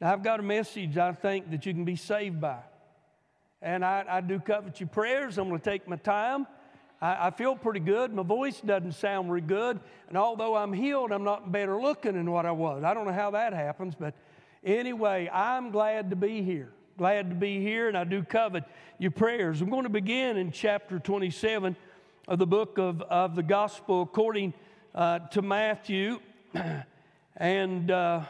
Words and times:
Now, 0.00 0.12
I've 0.12 0.22
got 0.22 0.40
a 0.40 0.42
message 0.42 0.96
I 0.96 1.12
think 1.12 1.50
that 1.50 1.66
you 1.66 1.74
can 1.74 1.84
be 1.84 1.96
saved 1.96 2.40
by. 2.40 2.58
And 3.60 3.84
I, 3.84 4.04
I 4.08 4.20
do 4.22 4.38
covet 4.40 4.80
your 4.80 4.88
prayers. 4.88 5.36
I'm 5.36 5.48
going 5.48 5.60
to 5.60 5.70
take 5.70 5.86
my 5.86 5.96
time. 5.96 6.46
I, 7.02 7.26
I, 7.26 7.30
feel 7.30 7.54
pretty 7.54 7.80
good. 7.80 8.10
My 8.12 8.22
voice 8.22 8.62
doesn't 8.62 8.92
sound 8.92 9.28
very 9.28 9.42
good. 9.42 9.78
And 10.08 10.16
although 10.16 10.56
I'm 10.56 10.72
healed, 10.72 11.12
I'm 11.12 11.24
not 11.24 11.52
better 11.52 11.78
looking 11.80 12.14
than 12.14 12.30
what 12.30 12.46
I 12.46 12.52
was. 12.52 12.82
I 12.82 12.94
don't 12.94 13.06
know 13.06 13.12
how 13.12 13.32
that 13.32 13.52
happens, 13.52 13.94
but 13.98 14.14
anyway, 14.64 15.28
I'm 15.30 15.70
glad 15.70 16.08
to 16.10 16.16
be 16.16 16.42
here. 16.42 16.72
Glad 16.96 17.28
to 17.30 17.36
be 17.36 17.60
here, 17.60 17.88
and 17.88 17.96
I 17.96 18.04
do 18.04 18.22
covet 18.22 18.64
your 18.98 19.10
prayers. 19.10 19.60
I'm 19.60 19.70
going 19.70 19.84
to 19.84 19.90
begin 19.90 20.38
in 20.38 20.50
chapter 20.50 20.98
27 20.98 21.76
of 22.26 22.38
the 22.38 22.46
book 22.46 22.78
of, 22.78 23.02
of 23.02 23.36
the 23.36 23.42
gospel 23.42 24.02
according 24.02 24.54
uh, 24.94 25.20
to 25.30 25.42
Matthew. 25.42 26.20
and 27.36 27.90
uh, 27.90 28.22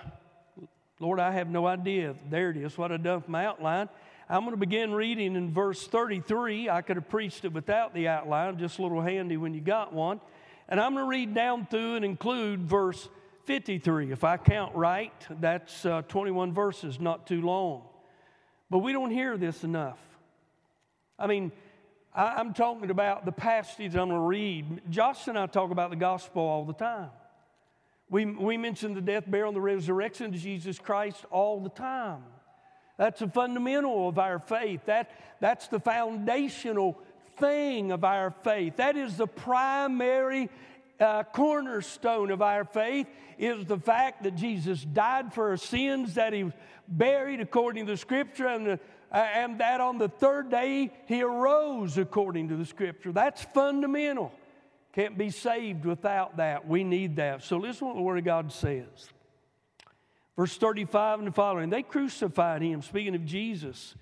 Lord, 1.00 1.18
I 1.18 1.32
have 1.32 1.48
no 1.48 1.66
idea. 1.66 2.14
There 2.28 2.50
it 2.50 2.58
is, 2.58 2.76
what 2.76 2.92
I've 2.92 3.02
done 3.02 3.22
from 3.22 3.32
my 3.32 3.46
outline. 3.46 3.88
I'm 4.28 4.41
going 4.42 4.52
to 4.52 4.58
begin 4.58 4.92
reading 4.92 5.34
in 5.34 5.50
verse 5.50 5.86
33. 5.86 6.68
I 6.68 6.82
could 6.82 6.96
have 6.96 7.08
preached 7.08 7.46
it 7.46 7.54
without 7.54 7.95
the 7.95 8.06
outline, 8.06 8.58
just 8.58 8.78
a 8.78 8.82
little 8.82 9.00
handy 9.00 9.38
when 9.38 9.55
you 9.55 9.62
got 9.62 9.94
one. 9.94 10.20
And 10.68 10.78
I'm 10.78 10.92
going 10.92 11.05
to 11.05 11.08
read 11.08 11.34
down 11.34 11.66
through 11.66 11.96
and 11.96 12.05
include 12.05 12.68
verse 12.68 13.08
53. 13.46 14.12
If 14.12 14.24
I 14.24 14.36
count 14.36 14.74
right, 14.77 15.12
that's 15.41 15.86
uh, 15.86 16.02
21 16.02 16.52
verses, 16.52 17.00
not 17.00 17.27
too 17.27 17.41
long. 17.41 17.82
But 18.69 18.78
we 18.78 18.92
don't 18.92 19.10
hear 19.10 19.38
this 19.38 19.64
enough. 19.64 19.98
I 21.19 21.27
mean, 21.27 21.50
I, 22.14 22.41
am 22.41 22.52
talking 22.52 22.91
about 22.91 23.24
the 23.24 23.32
passage 23.32 23.96
I'm 23.96 24.08
going 24.08 24.10
to 24.10 24.19
read. 24.19 24.82
Josh 24.91 25.27
and 25.28 25.38
I 25.38 25.46
talk 25.46 25.70
about 25.70 25.88
the 25.88 25.96
gospel 25.96 26.42
all 26.42 26.66
the 26.66 26.74
time. 26.74 27.08
We, 28.10 28.27
we 28.27 28.56
mention 28.56 28.95
the 28.95 29.00
death, 29.00 29.24
burial, 29.27 29.50
and 29.50 29.56
the 29.56 29.60
resurrection 29.60 30.27
of 30.27 30.34
Jesus 30.34 30.78
Christ 30.78 31.24
all 31.30 31.60
the 31.60 31.70
time. 31.70 32.24
That's 32.98 33.23
a 33.23 33.28
fundamental 33.28 34.09
of 34.09 34.19
our 34.19 34.41
faith. 34.41 34.80
That, 34.86 35.10
that's 35.41 35.69
the 35.69 35.80
foundational 35.80 36.98
thing 37.38 37.92
of 37.92 38.05
our 38.05 38.33
faith. 38.42 38.77
That 38.77 38.97
is 38.97 39.16
the 39.16 39.28
primary 39.28 40.50
uh, 40.98 41.22
cornerstone 41.22 42.31
of 42.31 42.42
our 42.42 42.64
faith 42.64 43.06
is 43.38 43.64
the 43.64 43.78
fact 43.78 44.25
that 44.25 44.34
Jesus 44.34 44.84
died 44.84 45.33
for 45.33 45.50
our 45.50 45.56
sins, 45.56 46.14
that 46.14 46.33
he 46.33 46.44
was 46.44 46.53
buried 46.88 47.41
according 47.41 47.86
to 47.86 47.92
the 47.92 47.97
scripture, 47.97 48.48
and, 48.48 48.69
uh, 48.69 48.77
and 49.16 49.61
that 49.61 49.81
on 49.81 49.97
the 49.97 50.08
third 50.08 50.50
day 50.50 50.92
he 51.06 51.22
arose 51.22 51.97
according 51.97 52.48
to 52.48 52.56
the 52.56 52.66
scripture. 52.66 53.12
That's 53.12 53.42
fundamental. 53.55 54.33
Can't 54.92 55.16
be 55.16 55.30
saved 55.30 55.84
without 55.84 56.38
that. 56.38 56.66
We 56.66 56.83
need 56.83 57.16
that. 57.16 57.42
So 57.42 57.58
listen 57.58 57.86
what 57.86 57.96
the 57.96 58.02
Word 58.02 58.19
of 58.19 58.24
God 58.24 58.52
says. 58.52 59.08
Verse 60.36 60.56
35 60.56 61.20
and 61.20 61.28
the 61.28 61.32
following. 61.32 61.70
They 61.70 61.82
crucified 61.82 62.62
him, 62.62 62.82
speaking 62.82 63.14
of 63.14 63.24
Jesus, 63.24 63.94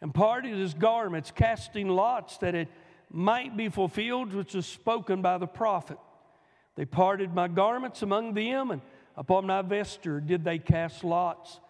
and 0.00 0.12
parted 0.12 0.56
his 0.56 0.74
garments, 0.74 1.30
casting 1.30 1.88
lots 1.88 2.38
that 2.38 2.54
it 2.54 2.68
might 3.10 3.56
be 3.56 3.68
fulfilled, 3.68 4.32
which 4.32 4.54
was 4.54 4.66
spoken 4.66 5.22
by 5.22 5.38
the 5.38 5.46
prophet. 5.46 5.98
They 6.74 6.84
parted 6.84 7.32
my 7.32 7.48
garments 7.48 8.02
among 8.02 8.34
them, 8.34 8.70
and 8.70 8.82
upon 9.16 9.46
my 9.46 9.62
vesture 9.62 10.20
did 10.20 10.44
they 10.44 10.58
cast 10.58 11.04
lots. 11.04 11.60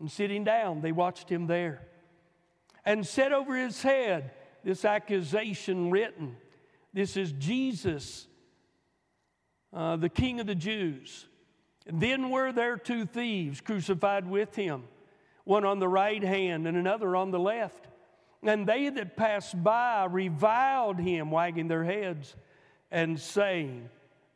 And 0.00 0.10
sitting 0.10 0.44
down, 0.44 0.82
they 0.82 0.92
watched 0.92 1.28
him 1.28 1.46
there. 1.46 1.82
And 2.84 3.06
set 3.06 3.32
over 3.32 3.56
his 3.56 3.80
head 3.82 4.32
this 4.64 4.84
accusation 4.84 5.90
written 5.90 6.36
This 6.92 7.16
is 7.16 7.32
Jesus, 7.32 8.26
uh, 9.72 9.96
the 9.96 10.08
King 10.08 10.40
of 10.40 10.46
the 10.46 10.54
Jews. 10.54 11.26
And 11.86 12.00
then 12.00 12.30
were 12.30 12.52
there 12.52 12.76
two 12.76 13.06
thieves 13.06 13.60
crucified 13.60 14.28
with 14.28 14.54
him, 14.54 14.84
one 15.44 15.64
on 15.64 15.78
the 15.78 15.88
right 15.88 16.22
hand 16.22 16.66
and 16.66 16.76
another 16.76 17.16
on 17.16 17.30
the 17.30 17.40
left. 17.40 17.88
And 18.42 18.66
they 18.66 18.88
that 18.88 19.16
passed 19.16 19.62
by 19.62 20.04
reviled 20.04 20.98
him, 20.98 21.30
wagging 21.30 21.68
their 21.68 21.84
heads 21.84 22.34
and 22.90 23.18
saying, 23.18 23.88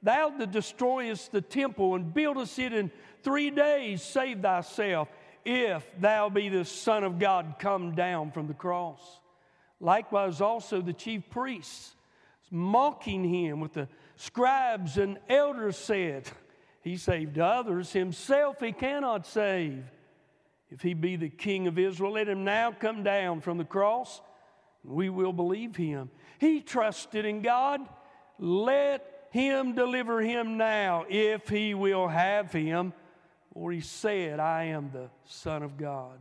Thou 0.03 0.31
that 0.39 0.53
destroyest 0.53 1.33
the 1.33 1.41
temple 1.41 1.95
and 1.97 2.15
buildest 2.15 2.59
it 2.59 2.72
in 2.72 2.93
three 3.22 3.50
days, 3.50 4.03
save 4.03 4.41
thyself, 4.41 5.09
if 5.45 5.84
thou 6.00 6.28
be 6.28 6.49
the 6.49 6.65
Son 6.65 7.03
of 7.03 7.19
God, 7.19 7.56
come 7.59 7.95
down 7.95 8.31
from 8.31 8.47
the 8.47 8.55
cross. 8.55 9.00
Likewise, 9.81 10.41
also 10.41 10.81
the 10.81 10.93
chief 10.93 11.28
priests, 11.28 11.96
mocking 12.56 13.25
him 13.25 13.61
with 13.61 13.75
the 13.75 13.89
scribes 14.17 14.97
and 14.97 15.19
elders, 15.28 15.77
said, 15.77 16.28
He 16.83 16.97
saved 16.97 17.39
others, 17.39 17.93
himself 17.93 18.61
he 18.61 18.72
cannot 18.72 19.27
save. 19.27 19.84
If 20.71 20.83
he 20.83 20.95
be 20.95 21.16
the 21.16 21.28
king 21.28 21.69
of 21.69 21.78
Israel, 21.78 22.12
let 22.12 22.28
him 22.28 22.45
now 22.45 22.72
come 22.72 23.03
down 23.03 23.41
from 23.41 23.59
the 23.59 23.65
cross, 23.65 24.21
and 24.83 24.93
we 24.93 25.09
will 25.09 25.33
believe 25.33 25.77
him. 25.77 26.11
He 26.39 26.61
trusted 26.61 27.25
in 27.25 27.43
God. 27.43 27.81
Let 28.39 29.28
him 29.31 29.75
deliver 29.75 30.21
him 30.21 30.56
now 30.56 31.06
if 31.09 31.49
he 31.49 31.75
will 31.75 32.09
have 32.09 32.53
him. 32.53 32.93
For 33.55 33.72
he 33.72 33.81
said, 33.81 34.39
I 34.39 34.65
am 34.65 34.91
the 34.93 35.09
Son 35.25 35.62
of 35.62 35.78
God. 35.78 36.19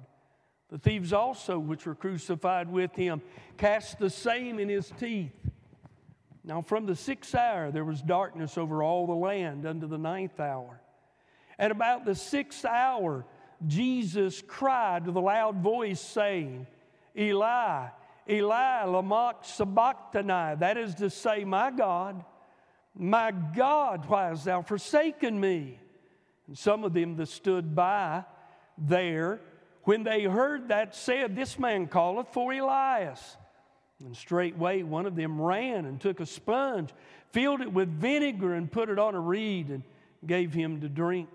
The 0.70 0.78
thieves 0.78 1.14
also, 1.14 1.60
which 1.60 1.86
were 1.86 1.96
crucified 1.96 2.72
with 2.72 2.96
him, 2.96 3.22
cast 3.58 4.00
the 4.00 4.10
same 4.10 4.60
in 4.60 4.70
his 4.70 4.92
teeth. 5.00 5.34
Now, 6.48 6.62
from 6.62 6.86
the 6.86 6.96
sixth 6.96 7.34
hour, 7.34 7.72
there 7.72 7.84
was 7.84 8.04
darkness 8.04 8.56
over 8.56 8.84
all 8.84 9.08
the 9.08 9.14
land 9.14 9.66
unto 9.66 9.88
the 9.88 9.98
ninth 9.98 10.40
hour. 10.40 10.80
At 11.58 11.72
about 11.72 12.06
the 12.06 12.14
sixth 12.14 12.66
hour, 12.66 13.26
Jesus 13.66 14.44
cried 14.46 15.08
with 15.08 15.16
a 15.16 15.20
loud 15.20 15.58
voice, 15.64 16.00
saying, 16.00 16.68
Eli, 17.18 17.88
Eli, 18.30 18.84
lama 18.84 19.36
sabachthani. 19.42 20.60
That 20.60 20.78
is 20.78 20.94
to 20.96 21.10
say, 21.10 21.46
My 21.46 21.72
God, 21.72 22.24
my 22.94 23.32
God, 23.32 24.06
why 24.08 24.28
hast 24.28 24.46
thou 24.46 24.62
forsaken 24.62 25.40
me? 25.40 25.80
And 26.48 26.56
some 26.56 26.84
of 26.84 26.94
them 26.94 27.16
that 27.16 27.30
stood 27.30 27.74
by 27.74 28.24
there, 28.78 29.42
when 29.84 30.04
they 30.04 30.24
heard 30.24 30.68
that, 30.68 30.96
said, 30.96 31.36
This 31.36 31.58
man 31.58 31.88
calleth 31.88 32.28
for 32.34 32.54
Elias. 32.54 33.38
And 34.00 34.16
straightway 34.16 34.84
one 34.84 35.06
of 35.06 35.16
them 35.16 35.42
ran 35.42 35.86
and 35.86 36.00
took 36.00 36.20
a 36.20 36.26
sponge, 36.26 36.90
filled 37.32 37.62
it 37.62 37.72
with 37.72 37.90
vinegar, 37.90 38.54
and 38.54 38.72
put 38.72 38.90
it 38.90 39.00
on 39.00 39.16
a 39.16 39.20
reed, 39.20 39.70
and 39.70 39.84
gave 40.26 40.54
him 40.54 40.82
to 40.82 40.90
drink. 40.90 41.30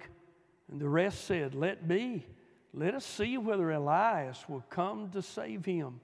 And 0.71 0.81
the 0.81 0.89
rest 0.89 1.25
said, 1.25 1.55
Let 1.55 1.89
be. 1.89 2.27
Let 2.73 2.95
us 2.95 3.05
see 3.05 3.37
whether 3.37 3.71
Elias 3.71 4.45
will 4.49 4.65
come 4.71 5.11
to 5.11 5.23
save 5.23 5.65
him. 5.65 6.01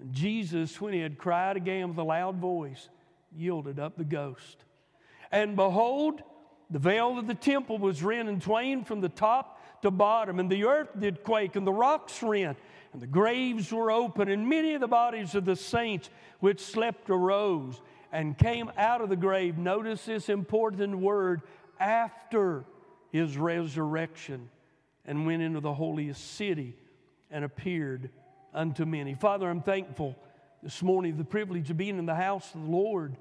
And 0.00 0.12
Jesus, 0.12 0.80
when 0.80 0.92
he 0.92 1.00
had 1.00 1.18
cried 1.18 1.56
again 1.56 1.88
with 1.88 1.98
a 1.98 2.02
loud 2.02 2.36
voice, 2.36 2.88
yielded 3.36 3.78
up 3.78 3.96
the 3.96 4.04
ghost. 4.04 4.64
And 5.30 5.54
behold, 5.54 6.22
the 6.70 6.78
veil 6.78 7.18
of 7.18 7.26
the 7.26 7.34
temple 7.34 7.78
was 7.78 8.02
rent 8.02 8.28
in 8.28 8.40
twain 8.40 8.84
from 8.84 9.00
the 9.00 9.08
top 9.08 9.60
to 9.82 9.90
bottom, 9.90 10.40
and 10.40 10.50
the 10.50 10.64
earth 10.64 10.88
did 10.98 11.22
quake, 11.22 11.56
and 11.56 11.66
the 11.66 11.72
rocks 11.72 12.22
rent, 12.22 12.58
and 12.94 13.02
the 13.02 13.08
graves 13.08 13.72
were 13.72 13.90
open, 13.90 14.28
and 14.28 14.48
many 14.48 14.74
of 14.74 14.80
the 14.80 14.86
bodies 14.86 15.34
of 15.34 15.44
the 15.44 15.56
saints 15.56 16.08
which 16.38 16.60
slept 16.60 17.10
arose 17.10 17.82
and 18.12 18.38
came 18.38 18.70
out 18.78 19.00
of 19.00 19.08
the 19.08 19.16
grave. 19.16 19.58
Notice 19.58 20.04
this 20.04 20.28
important 20.28 20.96
word 20.98 21.42
after 21.80 22.64
his 23.10 23.36
resurrection, 23.36 24.48
and 25.04 25.26
went 25.26 25.42
into 25.42 25.60
the 25.60 25.74
holiest 25.74 26.36
city 26.36 26.76
and 27.30 27.44
appeared 27.44 28.10
unto 28.54 28.84
many. 28.84 29.14
Father, 29.14 29.50
I'm 29.50 29.60
thankful 29.60 30.16
this 30.62 30.80
morning 30.80 31.16
the 31.16 31.24
privilege 31.24 31.68
of 31.70 31.76
being 31.76 31.98
in 31.98 32.06
the 32.06 32.14
house 32.14 32.54
of 32.54 32.62
the 32.62 32.70
Lord. 32.70 33.16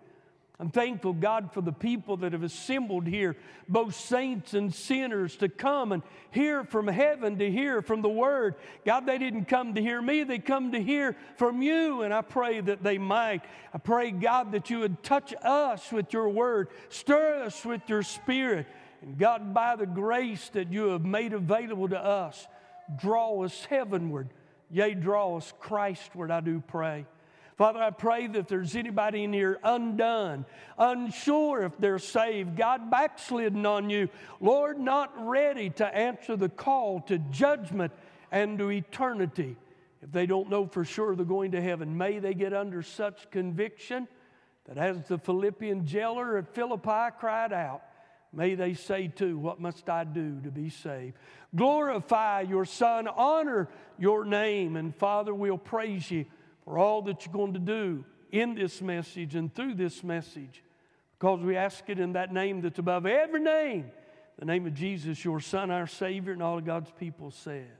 I'm 0.63 0.71
thankful, 0.71 1.11
God, 1.11 1.51
for 1.51 1.59
the 1.59 1.73
people 1.73 2.15
that 2.15 2.31
have 2.31 2.41
assembled 2.41 3.05
here, 3.05 3.35
both 3.67 3.95
saints 3.95 4.53
and 4.53 4.73
sinners, 4.73 5.35
to 5.37 5.49
come 5.49 5.91
and 5.91 6.01
hear 6.31 6.63
from 6.63 6.87
heaven, 6.87 7.37
to 7.39 7.51
hear 7.51 7.81
from 7.81 8.01
the 8.01 8.07
Word. 8.07 8.55
God, 8.85 9.05
they 9.05 9.17
didn't 9.17 9.49
come 9.49 9.73
to 9.73 9.81
hear 9.81 10.01
me, 10.01 10.23
they 10.23 10.39
come 10.39 10.71
to 10.71 10.81
hear 10.81 11.17
from 11.35 11.61
you, 11.61 12.03
and 12.03 12.13
I 12.13 12.21
pray 12.21 12.61
that 12.61 12.81
they 12.81 12.97
might. 12.97 13.41
I 13.73 13.77
pray, 13.77 14.11
God, 14.11 14.53
that 14.53 14.69
you 14.69 14.79
would 14.79 15.03
touch 15.03 15.33
us 15.43 15.91
with 15.91 16.13
your 16.13 16.29
Word, 16.29 16.69
stir 16.87 17.43
us 17.43 17.65
with 17.65 17.81
your 17.89 18.03
Spirit, 18.03 18.65
and 19.01 19.17
God, 19.17 19.53
by 19.53 19.75
the 19.75 19.85
grace 19.85 20.47
that 20.53 20.71
you 20.71 20.91
have 20.91 21.03
made 21.03 21.33
available 21.33 21.89
to 21.89 21.99
us, 21.99 22.47
draw 22.97 23.43
us 23.43 23.65
heavenward. 23.65 24.29
Yea, 24.71 24.93
draw 24.93 25.35
us 25.35 25.53
Christward, 25.61 26.31
I 26.31 26.39
do 26.39 26.63
pray. 26.65 27.05
Father, 27.57 27.79
I 27.79 27.91
pray 27.91 28.27
that 28.27 28.47
there's 28.47 28.75
anybody 28.75 29.23
in 29.23 29.33
here 29.33 29.59
undone, 29.63 30.45
unsure 30.77 31.63
if 31.63 31.77
they're 31.77 31.99
saved, 31.99 32.57
God 32.57 32.89
backslidden 32.89 33.65
on 33.65 33.89
you, 33.89 34.09
Lord, 34.39 34.79
not 34.79 35.11
ready 35.27 35.69
to 35.71 35.85
answer 35.85 36.35
the 36.35 36.49
call 36.49 37.01
to 37.01 37.19
judgment 37.19 37.91
and 38.31 38.57
to 38.57 38.71
eternity. 38.71 39.55
If 40.01 40.11
they 40.11 40.25
don't 40.25 40.49
know 40.49 40.65
for 40.65 40.83
sure 40.83 41.15
they're 41.15 41.25
going 41.25 41.51
to 41.51 41.61
heaven, 41.61 41.97
may 41.97 42.19
they 42.19 42.33
get 42.33 42.53
under 42.53 42.81
such 42.81 43.29
conviction 43.29 44.07
that 44.65 44.77
as 44.77 45.07
the 45.07 45.17
Philippian 45.17 45.85
jailer 45.85 46.37
at 46.37 46.53
Philippi 46.55 47.15
cried 47.19 47.53
out, 47.53 47.83
may 48.33 48.55
they 48.55 48.73
say 48.73 49.07
too, 49.07 49.37
What 49.37 49.61
must 49.61 49.87
I 49.89 50.03
do 50.05 50.41
to 50.41 50.49
be 50.49 50.69
saved? 50.69 51.15
Glorify 51.55 52.41
your 52.41 52.65
Son, 52.65 53.07
honor 53.07 53.69
your 53.99 54.25
name, 54.25 54.75
and 54.75 54.95
Father, 54.95 55.35
we'll 55.35 55.57
praise 55.57 56.09
you 56.09 56.25
for 56.63 56.77
all 56.77 57.01
that 57.03 57.25
you're 57.25 57.33
going 57.33 57.53
to 57.53 57.59
do 57.59 58.05
in 58.31 58.55
this 58.55 58.81
message 58.81 59.35
and 59.35 59.53
through 59.53 59.75
this 59.75 60.03
message 60.03 60.63
because 61.19 61.39
we 61.39 61.55
ask 61.55 61.83
it 61.87 61.99
in 61.99 62.13
that 62.13 62.33
name 62.33 62.59
that's 62.59 62.79
above 62.79 63.05
every 63.05 63.39
name, 63.39 63.91
the 64.37 64.45
name 64.45 64.65
of 64.65 64.73
Jesus, 64.73 65.23
your 65.23 65.39
Son, 65.39 65.71
our 65.71 65.87
Savior, 65.87 66.33
and 66.33 66.43
all 66.43 66.57
of 66.57 66.65
God's 66.65 66.91
people 66.99 67.31
said. 67.31 67.71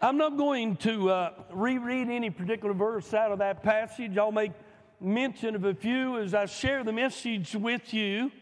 I'm 0.00 0.16
not 0.16 0.38
going 0.38 0.76
to 0.76 1.10
uh, 1.10 1.30
reread 1.52 2.08
any 2.08 2.30
particular 2.30 2.72
verse 2.72 3.12
out 3.12 3.32
of 3.32 3.40
that 3.40 3.62
passage. 3.62 4.16
I'll 4.16 4.32
make 4.32 4.52
mention 4.98 5.54
of 5.54 5.64
a 5.66 5.74
few 5.74 6.18
as 6.18 6.32
I 6.32 6.46
share 6.46 6.82
the 6.82 6.92
message 6.92 7.54
with 7.54 7.92
you. 7.92 8.32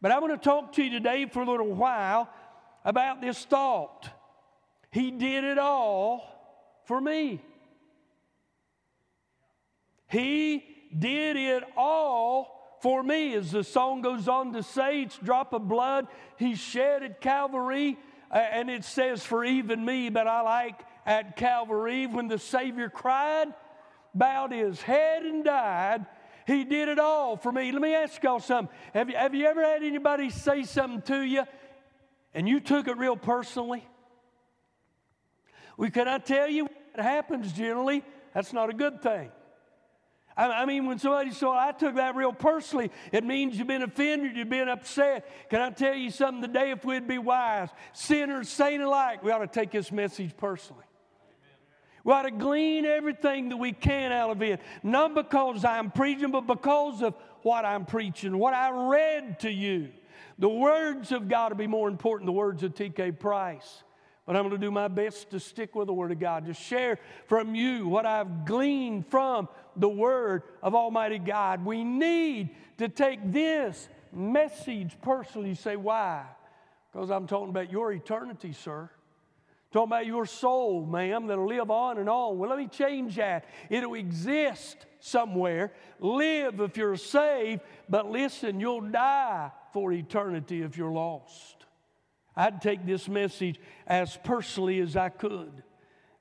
But 0.00 0.12
I 0.12 0.20
want 0.20 0.32
to 0.32 0.48
talk 0.48 0.74
to 0.74 0.84
you 0.84 0.90
today 0.90 1.26
for 1.26 1.42
a 1.42 1.46
little 1.50 1.72
while 1.72 2.28
about 2.84 3.20
this 3.20 3.44
thought. 3.44 4.08
He 4.92 5.10
did 5.10 5.42
it 5.44 5.58
all 5.58 6.22
for 6.84 7.00
me. 7.00 7.40
He 10.06 10.62
did 10.96 11.36
it 11.36 11.64
all 11.76 12.78
for 12.82 13.02
me. 13.02 13.34
As 13.34 13.50
the 13.50 13.64
song 13.64 14.02
goes 14.02 14.28
on 14.28 14.52
to 14.52 14.62
say, 14.62 15.02
it's 15.02 15.16
drop 15.16 15.54
of 15.54 15.66
blood 15.66 16.06
he 16.36 16.54
shed 16.54 17.02
at 17.02 17.22
Calvary 17.22 17.96
and 18.30 18.70
it 18.70 18.84
says, 18.84 19.24
For 19.24 19.44
even 19.44 19.84
me, 19.84 20.10
but 20.10 20.26
I 20.26 20.42
like 20.42 20.80
at 21.06 21.36
Calvary 21.36 22.06
when 22.06 22.28
the 22.28 22.38
Savior 22.38 22.90
cried, 22.90 23.48
bowed 24.14 24.52
his 24.52 24.80
head, 24.82 25.22
and 25.22 25.42
died. 25.42 26.04
He 26.46 26.64
did 26.64 26.88
it 26.88 26.98
all 26.98 27.36
for 27.36 27.50
me. 27.50 27.72
Let 27.72 27.80
me 27.80 27.94
ask 27.94 28.22
y'all 28.22 28.40
something. 28.40 28.74
Have 28.92 29.08
you, 29.08 29.16
have 29.16 29.34
you 29.34 29.46
ever 29.46 29.62
had 29.62 29.82
anybody 29.82 30.28
say 30.28 30.64
something 30.64 31.02
to 31.02 31.22
you 31.22 31.44
and 32.34 32.48
you 32.48 32.60
took 32.60 32.88
it 32.88 32.98
real 32.98 33.16
personally? 33.16 33.86
Well, 35.82 35.90
can 35.90 36.06
I 36.06 36.18
tell 36.18 36.48
you 36.48 36.66
what 36.66 37.04
happens 37.04 37.52
generally? 37.52 38.04
That's 38.32 38.52
not 38.52 38.70
a 38.70 38.72
good 38.72 39.02
thing. 39.02 39.32
I 40.36 40.64
mean, 40.64 40.86
when 40.86 41.00
somebody 41.00 41.32
said, 41.32 41.48
I 41.48 41.72
took 41.72 41.96
that 41.96 42.14
real 42.14 42.32
personally, 42.32 42.92
it 43.10 43.24
means 43.24 43.58
you've 43.58 43.66
been 43.66 43.82
offended, 43.82 44.36
you've 44.36 44.48
been 44.48 44.68
upset. 44.68 45.50
Can 45.50 45.60
I 45.60 45.70
tell 45.70 45.96
you 45.96 46.12
something 46.12 46.40
today? 46.40 46.70
If 46.70 46.84
we'd 46.84 47.08
be 47.08 47.18
wise, 47.18 47.68
sinners, 47.94 48.48
saint 48.48 48.80
alike, 48.80 49.24
we 49.24 49.32
ought 49.32 49.38
to 49.38 49.48
take 49.48 49.72
this 49.72 49.90
message 49.90 50.36
personally. 50.36 50.84
We 52.04 52.12
ought 52.12 52.22
to 52.22 52.30
glean 52.30 52.84
everything 52.84 53.48
that 53.48 53.56
we 53.56 53.72
can 53.72 54.12
out 54.12 54.30
of 54.30 54.40
it, 54.40 54.60
not 54.84 55.16
because 55.16 55.64
I'm 55.64 55.90
preaching, 55.90 56.30
but 56.30 56.46
because 56.46 57.02
of 57.02 57.16
what 57.42 57.64
I'm 57.64 57.86
preaching, 57.86 58.38
what 58.38 58.54
I 58.54 58.70
read 58.70 59.40
to 59.40 59.50
you. 59.50 59.88
The 60.38 60.48
words 60.48 61.10
have 61.10 61.28
got 61.28 61.48
to 61.48 61.56
be 61.56 61.66
more 61.66 61.88
important 61.88 62.28
than 62.28 62.34
the 62.36 62.38
words 62.38 62.62
of 62.62 62.72
T.K. 62.76 63.10
Price. 63.10 63.82
But 64.24 64.36
I'm 64.36 64.42
going 64.42 64.52
to 64.52 64.58
do 64.58 64.70
my 64.70 64.88
best 64.88 65.30
to 65.30 65.40
stick 65.40 65.74
with 65.74 65.88
the 65.88 65.92
Word 65.92 66.12
of 66.12 66.20
God, 66.20 66.46
to 66.46 66.54
share 66.54 66.98
from 67.26 67.54
you 67.54 67.88
what 67.88 68.06
I've 68.06 68.44
gleaned 68.44 69.08
from 69.08 69.48
the 69.74 69.88
Word 69.88 70.44
of 70.62 70.74
Almighty 70.74 71.18
God. 71.18 71.64
We 71.64 71.82
need 71.82 72.50
to 72.78 72.88
take 72.88 73.32
this 73.32 73.88
message 74.12 74.96
personally. 75.02 75.54
Say, 75.54 75.74
why? 75.74 76.24
Because 76.92 77.10
I'm 77.10 77.26
talking 77.26 77.48
about 77.48 77.72
your 77.72 77.90
eternity, 77.92 78.52
sir. 78.52 78.88
Talking 79.72 79.88
about 79.88 80.06
your 80.06 80.26
soul, 80.26 80.84
ma'am, 80.84 81.26
that'll 81.26 81.48
live 81.48 81.70
on 81.70 81.98
and 81.98 82.08
on. 82.08 82.38
Well, 82.38 82.50
let 82.50 82.58
me 82.58 82.68
change 82.68 83.16
that. 83.16 83.46
It'll 83.70 83.94
exist 83.94 84.76
somewhere. 85.00 85.72
Live 85.98 86.60
if 86.60 86.76
you're 86.76 86.96
saved, 86.96 87.62
but 87.88 88.10
listen, 88.10 88.60
you'll 88.60 88.82
die 88.82 89.50
for 89.72 89.90
eternity 89.90 90.60
if 90.60 90.76
you're 90.76 90.92
lost. 90.92 91.61
I'd 92.36 92.62
take 92.62 92.86
this 92.86 93.08
message 93.08 93.60
as 93.86 94.18
personally 94.24 94.80
as 94.80 94.96
I 94.96 95.10
could. 95.10 95.62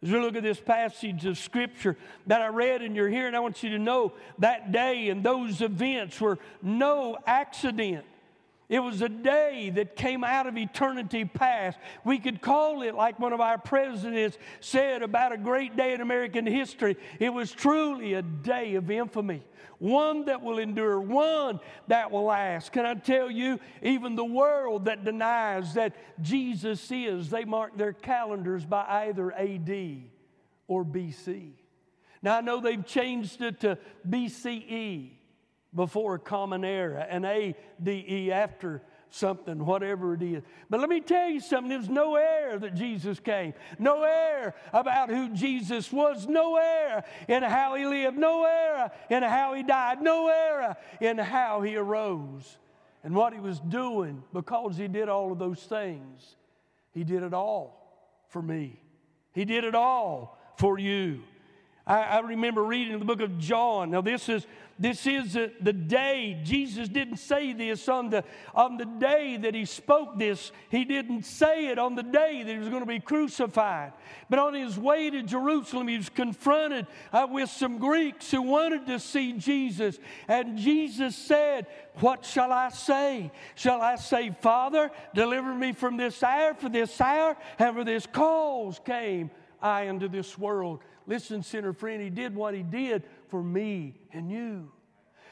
As 0.04 0.10
we 0.10 0.20
look 0.20 0.36
at 0.36 0.44
this 0.44 0.60
passage 0.60 1.26
of 1.26 1.38
Scripture 1.38 1.96
that 2.26 2.42
I 2.42 2.48
read 2.48 2.82
and 2.82 2.96
you're 2.96 3.10
hearing, 3.10 3.36
I 3.36 3.40
want 3.40 3.62
you 3.62 3.70
to 3.72 3.80
know 3.80 4.14
that 4.40 4.72
day 4.72 5.10
and 5.10 5.24
those 5.24 5.62
events 5.62 6.20
were 6.20 6.40
no 6.62 7.18
accident. 7.28 8.06
It 8.72 8.80
was 8.80 9.02
a 9.02 9.10
day 9.10 9.70
that 9.76 9.98
came 9.98 10.24
out 10.24 10.48
of 10.48 10.58
eternity 10.58 11.26
past. 11.26 11.78
We 12.06 12.20
could 12.20 12.40
call 12.40 12.84
it, 12.84 12.96
like 12.96 13.20
one 13.20 13.34
of 13.34 13.42
our 13.42 13.58
presidents 13.58 14.38
said 14.62 15.04
about 15.04 15.34
a 15.34 15.38
great 15.38 15.76
day 15.76 15.94
in 15.94 16.00
American 16.00 16.46
history, 16.46 16.96
it 17.20 17.34
was 17.34 17.52
truly 17.52 18.14
a 18.14 18.22
day 18.22 18.76
of 18.76 18.90
infamy 18.90 19.44
one 19.78 20.26
that 20.26 20.42
will 20.42 20.60
endure, 20.60 21.02
one 21.02 21.60
that 21.88 22.12
will 22.12 22.26
last. 22.26 22.72
Can 22.72 22.86
I 22.86 22.94
tell 22.94 23.30
you, 23.30 23.60
even 23.82 24.16
the 24.16 24.24
world 24.24 24.86
that 24.86 25.04
denies 25.04 25.74
that 25.74 25.94
Jesus 26.22 26.90
is, 26.92 27.30
they 27.30 27.44
mark 27.44 27.76
their 27.76 27.92
calendars 27.92 28.64
by 28.64 28.86
either 28.88 29.34
AD 29.34 30.04
or 30.68 30.86
BC. 30.86 31.54
Now, 32.22 32.38
I 32.38 32.42
know 32.42 32.62
they've 32.62 32.86
changed 32.86 33.42
it 33.42 33.60
to 33.62 33.80
BCE 34.08 35.10
before 35.74 36.16
a 36.16 36.20
common 36.20 36.64
era 36.64 37.06
and 37.10 37.26
ADE 37.26 38.30
after 38.30 38.82
something, 39.10 39.66
whatever 39.66 40.14
it 40.14 40.22
is. 40.22 40.44
But 40.70 40.80
let 40.80 40.90
me 40.90 41.02
tell 41.02 41.30
you 41.30 41.40
something 41.40 41.70
there's 41.70 41.90
no 41.90 42.16
air 42.16 42.58
that 42.60 42.76
Jesus 42.76 43.20
came, 43.20 43.54
no 43.78 44.04
air 44.04 44.56
about 44.74 45.10
who 45.10 45.30
Jesus 45.30 45.92
was, 45.92 46.28
no 46.28 46.56
air 46.56 47.04
in 47.28 47.44
how 47.44 47.76
he 47.76 47.86
lived, 47.86 48.18
no 48.18 48.46
air 48.46 48.92
in 49.10 49.24
how 49.24 49.54
he 49.54 49.64
died, 49.64 50.02
no 50.02 50.28
air 50.28 50.78
in 51.00 51.18
how 51.18 51.62
he 51.62 51.76
arose 51.76 52.58
and 53.04 53.14
what 53.14 53.34
he 53.34 53.40
was 53.40 53.60
doing 53.60 54.24
because 54.34 54.78
he 54.78 54.88
did 54.88 55.10
all 55.10 55.32
of 55.32 55.40
those 55.40 55.62
things. 55.64 56.36
He 56.94 57.04
did 57.04 57.24
it 57.24 57.34
all 57.34 57.78
for 58.30 58.42
me, 58.42 58.82
he 59.34 59.46
did 59.46 59.64
it 59.64 59.76
all 59.76 60.38
for 60.58 60.80
you. 60.80 61.22
I, 61.86 62.02
I 62.02 62.20
remember 62.20 62.64
reading 62.64 63.00
the 63.00 63.06
book 63.06 63.22
of 63.22 63.38
John. 63.38 63.92
Now, 63.92 64.02
this 64.02 64.30
is 64.30 64.46
this 64.82 65.06
is 65.06 65.34
the 65.34 65.74
day, 65.74 66.40
Jesus 66.44 66.90
didn't 66.90 67.18
say 67.18 67.54
this 67.54 67.88
on 67.88 68.10
the, 68.10 68.24
on 68.56 68.78
the 68.78 68.86
day 68.86 69.38
that 69.38 69.54
he 69.54 69.66
spoke 69.66 70.18
this. 70.18 70.52
He 70.70 70.86
didn't 70.86 71.24
say 71.24 71.68
it 71.68 71.78
on 71.78 71.94
the 71.94 72.02
day 72.02 72.42
that 72.42 72.52
he 72.52 72.58
was 72.58 72.70
going 72.70 72.82
to 72.82 72.88
be 72.88 73.00
crucified. 73.00 73.94
But 74.28 74.40
on 74.40 74.56
his 74.56 74.80
way 74.80 75.12
to 75.12 75.22
Jerusalem, 75.22 75.88
he 75.88 75.98
was 75.98 76.10
confronted 76.10 76.88
uh, 77.14 77.28
with 77.30 77.52
some 77.52 77.78
Greeks 77.78 78.32
who 78.32 78.42
wanted 78.42 78.88
to 78.88 79.00
see 79.00 79.34
Jesus. 79.34 80.00
And 80.28 80.58
Jesus 80.58 81.16
said, 81.16 81.68
What 82.00 82.26
shall 82.26 82.52
I 82.52 82.70
say? 82.70 83.32
Shall 83.54 83.84
I 83.84 83.98
say, 83.98 84.36
Father, 84.42 84.90
deliver 85.14 85.54
me 85.54 85.74
from 85.74 85.96
this 85.96 86.24
hour, 86.24 86.56
for 86.56 86.70
this 86.70 87.00
hour, 87.00 87.38
and 87.60 87.76
for 87.76 87.84
this 87.84 88.08
cause 88.08 88.80
came 88.84 89.30
I 89.62 89.84
into 89.84 90.08
this 90.08 90.40
world. 90.40 90.80
Listen, 91.08 91.44
sinner 91.44 91.74
friend, 91.74 92.02
he 92.02 92.10
did 92.10 92.36
what 92.36 92.54
he 92.54 92.64
did 92.64 93.04
for 93.30 93.42
me 93.42 93.96
and 94.12 94.32
you. 94.32 94.72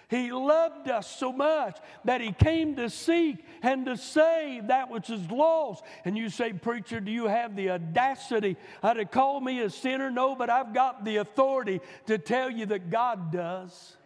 He 0.09 0.31
loved 0.31 0.89
us 0.89 1.07
so 1.19 1.31
much 1.31 1.77
that 2.03 2.19
he 2.19 2.31
came 2.31 2.75
to 2.77 2.89
seek 2.89 3.45
and 3.61 3.85
to 3.85 3.95
save 3.95 4.67
that 4.67 4.89
which 4.89 5.11
is 5.11 5.29
lost. 5.29 5.83
And 6.03 6.17
you 6.17 6.31
say, 6.31 6.51
Preacher, 6.51 6.99
do 6.99 7.11
you 7.11 7.27
have 7.27 7.55
the 7.55 7.69
audacity 7.69 8.57
to 8.81 9.05
call 9.05 9.39
me 9.39 9.61
a 9.61 9.69
sinner? 9.69 10.09
No, 10.09 10.35
but 10.35 10.49
I've 10.49 10.73
got 10.73 11.05
the 11.05 11.17
authority 11.17 11.79
to 12.07 12.17
tell 12.17 12.49
you 12.49 12.65
that 12.67 12.89
God 12.89 13.31
does. 13.31 13.97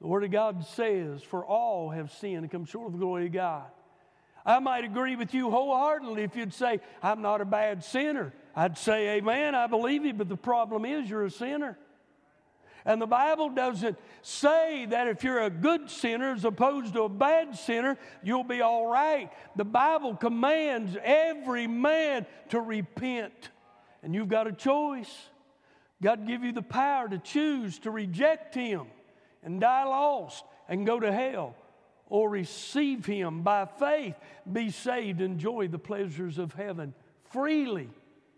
The 0.00 0.06
Word 0.06 0.22
of 0.22 0.30
God 0.30 0.64
says, 0.64 1.20
For 1.20 1.44
all 1.44 1.90
have 1.90 2.12
sinned 2.12 2.38
and 2.38 2.50
come 2.50 2.64
short 2.64 2.86
of 2.86 2.92
the 2.92 2.98
glory 2.98 3.26
of 3.26 3.32
God. 3.32 3.64
I 4.44 4.60
might 4.60 4.84
agree 4.84 5.16
with 5.16 5.34
you 5.34 5.50
wholeheartedly 5.50 6.22
if 6.22 6.36
you'd 6.36 6.54
say, 6.54 6.78
I'm 7.02 7.22
not 7.22 7.40
a 7.40 7.44
bad 7.44 7.82
sinner. 7.82 8.32
I'd 8.56 8.78
say, 8.78 9.18
Amen, 9.18 9.54
I 9.54 9.66
believe 9.66 10.06
you, 10.06 10.14
but 10.14 10.30
the 10.30 10.36
problem 10.36 10.86
is 10.86 11.08
you're 11.08 11.26
a 11.26 11.30
sinner. 11.30 11.78
And 12.86 13.02
the 13.02 13.06
Bible 13.06 13.50
doesn't 13.50 13.98
say 14.22 14.86
that 14.86 15.08
if 15.08 15.24
you're 15.24 15.42
a 15.42 15.50
good 15.50 15.90
sinner 15.90 16.32
as 16.32 16.44
opposed 16.44 16.94
to 16.94 17.02
a 17.02 17.08
bad 17.08 17.58
sinner, 17.58 17.98
you'll 18.22 18.44
be 18.44 18.62
all 18.62 18.86
right. 18.86 19.30
The 19.56 19.64
Bible 19.64 20.14
commands 20.14 20.96
every 21.02 21.66
man 21.66 22.26
to 22.50 22.60
repent. 22.60 23.50
And 24.04 24.14
you've 24.14 24.28
got 24.28 24.46
a 24.46 24.52
choice. 24.52 25.12
God 26.00 26.28
give 26.28 26.44
you 26.44 26.52
the 26.52 26.62
power 26.62 27.08
to 27.08 27.18
choose 27.18 27.80
to 27.80 27.90
reject 27.90 28.54
Him 28.54 28.86
and 29.42 29.60
die 29.60 29.84
lost 29.84 30.44
and 30.68 30.86
go 30.86 31.00
to 31.00 31.12
hell 31.12 31.56
or 32.08 32.30
receive 32.30 33.04
Him 33.04 33.42
by 33.42 33.66
faith, 33.66 34.14
be 34.50 34.70
saved, 34.70 35.20
enjoy 35.20 35.66
the 35.66 35.78
pleasures 35.78 36.38
of 36.38 36.54
heaven 36.54 36.94
freely 37.30 37.90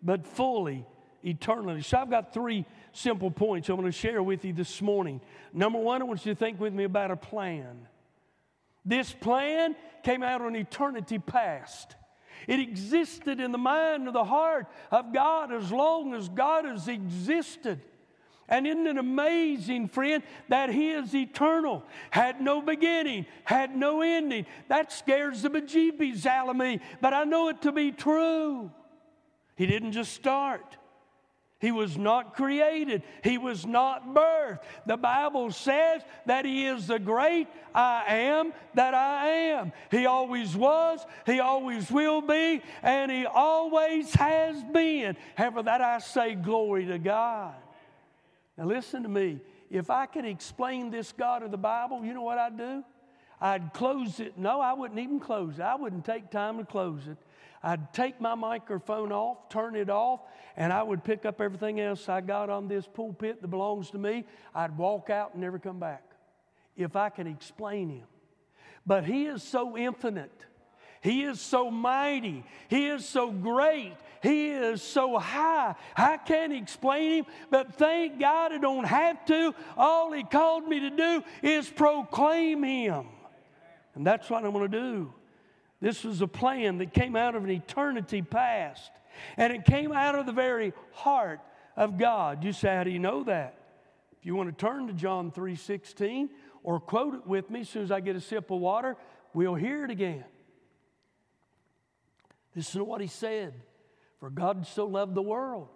but 0.02 0.26
fully 0.26 0.87
eternally. 1.23 1.83
So 1.83 1.99
I've 1.99 2.11
got 2.11 2.33
three 2.33 2.64
simple 2.93 3.31
points 3.31 3.69
I 3.69 3.75
want 3.75 3.87
to 3.87 3.93
share 3.93 4.23
with 4.23 4.45
you 4.45 4.52
this 4.52 4.81
morning. 4.81 5.21
Number 5.52 5.78
one, 5.78 6.02
I 6.02 6.05
want 6.05 6.25
you 6.25 6.35
to 6.35 6.38
think 6.38 6.61
with 6.61 6.73
me 6.73 6.85
about 6.85 7.11
a 7.11 7.17
plan. 7.17 7.87
This 8.85 9.12
plan 9.12 9.76
came 10.02 10.23
out 10.23 10.40
on 10.40 10.57
eternity 10.57 11.19
past. 11.19 11.95
It 12.47 12.61
existed 12.61 13.40
in 13.40 13.52
the 13.52 13.59
mind 13.59 14.07
of 14.07 14.14
the 14.14 14.25
heart 14.25 14.67
of 14.90 15.12
God 15.12 15.52
as 15.52 15.71
long 15.73 16.14
as 16.14 16.28
God 16.28 16.64
has 16.64 16.88
existed. 16.88 17.81
And 18.49 18.67
isn't 18.67 18.87
it 18.87 18.97
amazing, 18.97 19.88
friend, 19.88 20.23
that 20.49 20.71
He 20.71 20.90
is 20.90 21.14
eternal, 21.14 21.85
had 22.11 22.40
no 22.40 22.62
beginning, 22.62 23.26
had 23.45 23.76
no 23.76 24.00
ending? 24.00 24.47
That 24.69 24.90
scares 24.90 25.43
the 25.43 25.50
bejeebies 25.50 26.25
out 26.25 26.49
of 26.49 26.57
me, 26.57 26.81
but 27.02 27.12
I 27.12 27.25
know 27.25 27.50
it 27.50 27.61
to 27.62 27.73
be 27.73 27.93
true. 27.93 28.71
He 29.59 29.67
didn't 29.67 29.91
just 29.91 30.12
start. 30.12 30.77
He 31.61 31.73
was 31.73 31.99
not 31.99 32.37
created. 32.37 33.03
He 33.25 33.37
was 33.37 33.67
not 33.67 34.15
birthed. 34.15 34.61
The 34.87 34.97
Bible 34.97 35.50
says 35.50 36.03
that 36.27 36.45
He 36.45 36.67
is 36.67 36.87
the 36.87 37.00
great 37.00 37.49
I 37.75 38.05
am 38.07 38.53
that 38.75 38.95
I 38.95 39.27
am. 39.27 39.73
He 39.91 40.07
always 40.07 40.57
was, 40.57 41.05
He 41.27 41.41
always 41.41 41.91
will 41.91 42.23
be, 42.23 42.62
and 42.85 43.11
He 43.11 43.27
always 43.27 44.15
has 44.15 44.62
been. 44.73 45.17
For 45.37 45.65
that 45.65 45.81
I 45.81 45.99
say, 45.99 46.37
glory 46.37 46.87
to 46.87 46.99
God. 47.00 47.57
Now, 48.57 48.67
listen 48.67 49.03
to 49.03 49.09
me. 49.09 49.41
If 49.69 49.91
I 49.91 50.07
could 50.07 50.25
explain 50.25 50.93
this 50.93 51.11
God 51.11 51.43
of 51.43 51.50
the 51.50 51.59
Bible, 51.59 52.05
you 52.05 52.15
know 52.15 52.23
what 52.23 52.38
I'd 52.38 52.57
do? 52.57 52.85
I'd 53.41 53.73
close 53.73 54.21
it. 54.21 54.38
No, 54.38 54.61
I 54.61 54.75
wouldn't 54.75 55.00
even 55.00 55.19
close 55.19 55.59
it. 55.59 55.62
I 55.62 55.75
wouldn't 55.75 56.05
take 56.05 56.31
time 56.31 56.59
to 56.59 56.65
close 56.65 57.09
it. 57.09 57.17
I'd 57.62 57.93
take 57.93 58.21
my 58.21 58.35
microphone 58.35 59.12
off, 59.12 59.49
turn 59.49 59.75
it 59.75 59.91
off, 59.91 60.21
and 60.57 60.73
I 60.73 60.83
would 60.83 61.03
pick 61.03 61.25
up 61.25 61.41
everything 61.41 61.81
else 61.81 62.09
I 62.09 62.21
got 62.21 62.50
on 62.50 62.69
this 62.69 62.87
pulpit 62.87 63.43
that 63.43 63.49
belongs 63.49 63.91
to 63.91 63.99
me. 63.99 64.25
I'd 64.55 64.77
walk 64.77 65.11
out 65.11 65.33
and 65.33 65.43
never 65.43 65.59
come 65.59 65.79
back 65.79 66.03
if 66.77 66.97
I 66.97 67.09
could 67.09 67.27
explain 67.27 67.91
him. 67.91 68.07
But 68.87 69.05
he 69.05 69.27
is 69.27 69.43
so 69.43 69.77
infinite. 69.77 70.45
He 71.00 71.23
is 71.23 71.41
so 71.41 71.71
mighty. 71.71 72.45
He 72.69 72.88
is 72.88 73.05
so 73.05 73.31
great. 73.31 73.95
He 74.23 74.49
is 74.49 74.83
so 74.83 75.19
high. 75.19 75.75
I 75.97 76.17
can't 76.17 76.53
explain 76.53 77.19
him, 77.19 77.27
but 77.50 77.75
thank 77.75 78.19
God 78.19 78.53
I 78.53 78.59
don't 78.59 78.85
have 78.85 79.25
to. 79.27 79.55
All 79.77 80.12
he 80.12 80.25
called 80.25 80.67
me 80.67 80.81
to 80.81 80.91
do 80.91 81.23
is 81.43 81.69
proclaim 81.69 82.62
him. 82.65 83.07
And 83.95 84.07
that's 84.07 84.29
what 84.29 84.45
I'm 84.45 84.53
going 84.53 84.71
to 84.71 84.81
do. 84.81 85.12
This 85.80 86.04
was 86.04 86.20
a 86.20 86.26
plan 86.26 86.78
that 86.78 86.92
came 86.92 87.14
out 87.14 87.35
of 87.35 87.44
an 87.44 87.50
eternity 87.50 88.23
past, 88.23 88.90
and 89.37 89.52
it 89.52 89.64
came 89.64 89.92
out 89.92 90.16
of 90.16 90.26
the 90.26 90.32
very 90.32 90.73
heart 90.92 91.40
of 91.76 91.99
God. 91.99 92.42
You 92.42 92.52
say, 92.52 92.75
How 92.75 92.85
do 92.85 92.90
you 92.90 92.99
know 92.99 93.25
that? 93.25 93.58
If 94.18 94.26
you 94.26 94.35
want 94.35 94.49
to 94.49 94.66
turn 94.66 94.88
to 94.88 94.92
John 94.92 95.30
3:16 95.30 96.30
or 96.64 96.80
quote 96.80 97.14
it 97.14 97.26
with 97.26 97.50
me 97.50 97.61
as 97.61 97.68
soon 97.68 97.85
as 97.85 97.92
I 97.92 98.00
get 98.00 98.16
a 98.16 98.20
sip 98.20 98.50
of 98.50 98.58
water, 98.58 98.97
we'll 99.32 99.54
hear 99.54 99.85
it 99.85 99.90
again. 99.90 100.25
This 102.54 102.75
is 102.75 102.80
what 102.80 103.00
he 103.00 103.06
said. 103.06 103.54
For 104.18 104.30
God 104.30 104.66
so 104.66 104.87
loved 104.87 105.14
the 105.14 105.23
world 105.23 105.68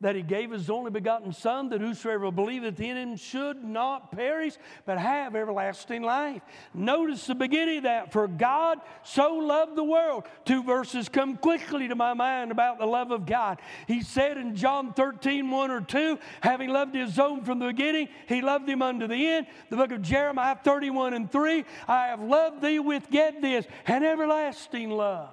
that 0.00 0.16
he 0.16 0.22
gave 0.22 0.50
his 0.50 0.68
only 0.68 0.90
begotten 0.90 1.32
Son, 1.32 1.68
that 1.70 1.80
whosoever 1.80 2.30
believeth 2.30 2.78
in 2.80 2.96
him 2.96 3.16
should 3.16 3.62
not 3.62 4.12
perish, 4.12 4.54
but 4.84 4.98
have 4.98 5.34
everlasting 5.34 6.02
life. 6.02 6.42
Notice 6.74 7.26
the 7.26 7.34
beginning 7.34 7.78
of 7.78 7.84
that. 7.84 8.12
For 8.12 8.28
God 8.28 8.80
so 9.02 9.34
loved 9.34 9.76
the 9.76 9.84
world. 9.84 10.24
Two 10.44 10.62
verses 10.62 11.08
come 11.08 11.36
quickly 11.36 11.88
to 11.88 11.94
my 11.94 12.12
mind 12.12 12.50
about 12.50 12.78
the 12.78 12.86
love 12.86 13.12
of 13.12 13.24
God. 13.24 13.60
He 13.86 14.02
said 14.02 14.36
in 14.36 14.56
John 14.56 14.92
13, 14.92 15.50
1 15.50 15.70
or 15.70 15.80
2, 15.80 16.18
having 16.40 16.70
loved 16.70 16.94
his 16.94 17.18
own 17.18 17.44
from 17.44 17.58
the 17.58 17.66
beginning, 17.66 18.08
he 18.28 18.42
loved 18.42 18.68
him 18.68 18.82
unto 18.82 19.06
the 19.06 19.26
end. 19.26 19.46
The 19.70 19.76
book 19.76 19.92
of 19.92 20.02
Jeremiah 20.02 20.56
31 20.62 21.14
and 21.14 21.30
3, 21.30 21.64
I 21.88 22.08
have 22.08 22.20
loved 22.20 22.62
thee 22.62 22.78
with, 22.78 23.10
get 23.10 23.40
this, 23.40 23.64
an 23.86 24.02
everlasting 24.02 24.90
love. 24.90 25.30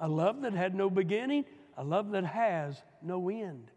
A 0.00 0.08
love 0.08 0.42
that 0.42 0.54
had 0.54 0.74
no 0.74 0.88
beginning, 0.90 1.44
a 1.76 1.84
love 1.84 2.12
that 2.12 2.24
has 2.24 2.82
no 3.02 3.28
end. 3.28 3.70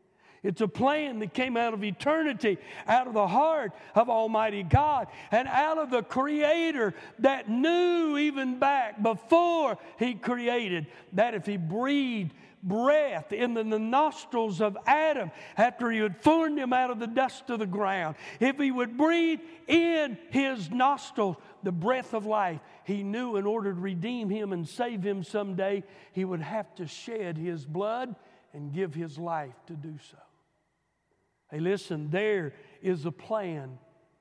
It's 0.44 0.62
a 0.62 0.68
plan 0.68 1.20
that 1.20 1.34
came 1.34 1.56
out 1.56 1.76
of 1.76 1.84
eternity, 1.84 2.58
out 2.88 3.08
of 3.08 3.14
the 3.14 3.28
heart 3.28 3.74
of 3.94 4.10
Almighty 4.10 4.64
God, 4.64 5.08
and 5.30 5.48
out 5.48 5.78
of 5.78 5.92
the 5.92 6.02
Creator 6.02 6.96
that 7.20 7.48
knew 7.48 8.18
even 8.18 8.58
back 8.58 9.02
before 9.04 9.78
He 10.00 10.16
created 10.16 10.88
that 11.14 11.36
if 11.36 11.46
He 11.46 11.58
breathed 11.58 12.34
breath 12.64 13.32
in 13.34 13.54
the, 13.54 13.64
nostrils 13.64 14.62
of 14.62 14.78
Adam 14.86 15.32
after 15.58 15.90
he 15.90 16.00
had 16.00 16.22
formed 16.22 16.60
him 16.60 16.74
out 16.74 16.92
of 16.92 17.00
the 17.00 17.08
dust 17.08 17.50
of 17.50 17.60
the 17.60 17.66
ground, 17.66 18.16
if 18.40 18.58
he 18.58 18.70
would 18.70 18.98
breathe 18.98 19.40
in 19.68 20.18
his 20.30 20.70
nostrils 20.70 21.38
the 21.64 21.72
breath 21.72 22.14
of 22.14 22.26
life, 22.26 22.60
he 22.84 23.04
knew 23.04 23.36
in 23.36 23.46
order 23.46 23.74
to 23.74 23.80
redeem 23.80 24.30
him 24.30 24.54
and 24.54 24.68
save 24.68 25.04
him 25.04 25.24
someday, 25.24 25.84
he 26.14 26.26
would 26.26 26.42
have 26.42 26.74
to 26.76 26.88
shed 26.88 27.38
his 27.38 27.66
blood 27.66 28.16
and 28.54 28.74
give 28.74 28.94
his 28.94 29.18
life 29.18 29.56
to 29.68 29.74
do 29.74 29.96
so. 30.10 30.18
Hey, 31.50 31.60
listen, 31.60 32.10
there 32.10 32.54
is 32.82 33.06
a 33.06 33.12
plan 33.12 33.78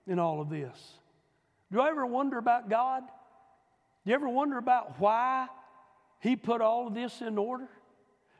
in 0.06 0.18
all 0.18 0.40
of 0.40 0.50
this. 0.50 0.99
Do 1.70 1.78
you 1.78 1.87
ever 1.87 2.04
wonder 2.04 2.38
about 2.38 2.68
God? 2.68 3.02
Do 4.04 4.10
you 4.10 4.14
ever 4.14 4.28
wonder 4.28 4.58
about 4.58 4.99
why 4.99 5.46
he 6.20 6.37
put 6.37 6.60
all 6.60 6.88
of 6.88 6.94
this 6.94 7.20
in 7.20 7.38
order? 7.38 7.68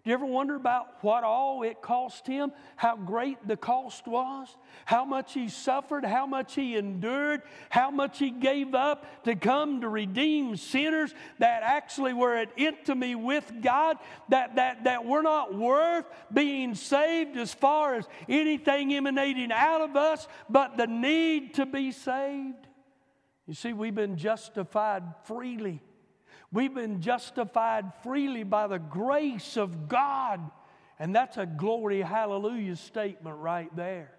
Do 0.02 0.09
you 0.09 0.14
ever 0.14 0.25
wonder 0.25 0.54
about 0.54 0.87
what 1.02 1.25
all 1.25 1.62
it 1.62 1.83
cost 1.83 2.26
him? 2.26 2.52
How 2.76 2.97
great 2.97 3.47
the 3.47 3.57
cost 3.57 4.07
was? 4.07 4.49
How 4.87 5.04
much 5.04 5.35
he 5.35 5.50
suffered? 5.50 6.07
How 6.07 6.25
much 6.25 6.54
he 6.54 6.75
endured? 6.76 7.42
How 7.69 7.90
much 7.90 8.19
he 8.19 8.30
gave 8.30 8.75
up 8.75 9.25
to 9.25 9.37
come 9.37 9.83
to 9.83 9.90
redeem 9.90 10.57
sinners 10.57 11.14
that 11.38 11.62
actually 11.62 12.14
were 12.14 12.35
at 12.35 12.49
intimacy 12.57 13.14
with 13.14 13.52
God, 13.61 13.99
that, 14.30 14.57
that, 14.57 14.85
that 14.85 15.04
were 15.04 15.23
not 15.23 15.54
worth 15.54 16.07
being 16.33 16.75
saved 16.75 17.37
as 17.37 17.52
far 17.52 17.97
as 17.97 18.09
anything 18.26 18.95
emanating 18.95 19.52
out 19.52 19.83
of 19.83 19.97
us, 19.97 20.26
but 20.49 20.78
the 20.78 20.87
need 20.87 21.54
to 21.54 21.66
be 21.66 21.92
saved? 21.92 22.66
You 23.47 23.52
see, 23.52 23.75
we've 23.75 23.95
been 23.95 24.16
justified 24.16 25.02
freely 25.25 25.83
We've 26.52 26.75
been 26.75 27.00
justified 27.00 27.92
freely 28.02 28.42
by 28.42 28.66
the 28.66 28.78
grace 28.78 29.57
of 29.57 29.88
God. 29.88 30.40
And 30.99 31.14
that's 31.14 31.37
a 31.38 31.47
glory, 31.47 32.02
hallelujah 32.02 32.76
statement 32.76 33.37
right 33.38 33.75
there. 33.75 34.12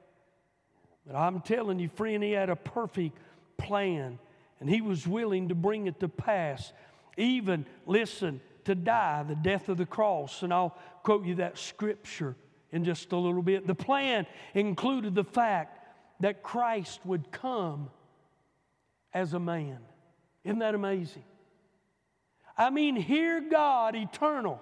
But 1.06 1.16
I'm 1.16 1.42
telling 1.42 1.80
you, 1.80 1.90
friend, 1.90 2.24
he 2.24 2.32
had 2.32 2.50
a 2.50 2.56
perfect 2.56 3.18
plan, 3.58 4.18
and 4.60 4.70
he 4.70 4.82
was 4.82 5.06
willing 5.08 5.50
to 5.50 5.56
bring 5.56 5.88
it 5.88 6.00
to 6.00 6.08
pass. 6.08 6.74
Even, 7.18 7.66
listen, 7.86 8.42
to 8.66 8.76
die, 8.76 9.24
the 9.28 9.36
death 9.36 9.70
of 9.70 9.78
the 9.78 9.86
cross. 9.86 10.42
And 10.44 10.54
I'll 10.54 10.78
quote 11.04 11.26
you 11.26 11.36
that 11.36 11.58
scripture 11.58 12.36
in 12.72 12.84
just 12.84 13.12
a 13.12 13.18
little 13.18 13.42
bit. 13.42 13.68
The 13.68 13.76
plan 13.76 14.26
included 14.54 15.14
the 15.14 15.24
fact 15.24 15.78
that 16.22 16.42
Christ 16.42 17.00
would 17.06 17.32
come 17.32 17.90
as 19.14 19.34
a 19.34 19.40
man. 19.40 19.80
Isn't 20.44 20.60
that 20.60 20.74
amazing? 20.74 21.24
I 22.58 22.70
mean, 22.70 22.96
here 22.96 23.42
God 23.42 23.96
eternal 23.96 24.60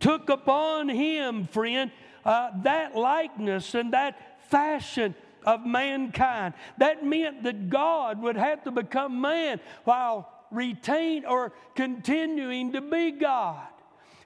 took 0.00 0.28
upon 0.28 0.88
him, 0.88 1.46
friend, 1.46 1.90
uh, 2.24 2.50
that 2.62 2.94
likeness 2.94 3.74
and 3.74 3.92
that 3.92 4.40
fashion 4.50 5.14
of 5.44 5.64
mankind. 5.64 6.54
That 6.78 7.04
meant 7.04 7.44
that 7.44 7.70
God 7.70 8.20
would 8.20 8.36
have 8.36 8.64
to 8.64 8.70
become 8.70 9.20
man 9.20 9.60
while 9.84 10.30
retain 10.50 11.24
or 11.24 11.52
continuing 11.74 12.72
to 12.72 12.80
be 12.80 13.12
God. 13.12 13.66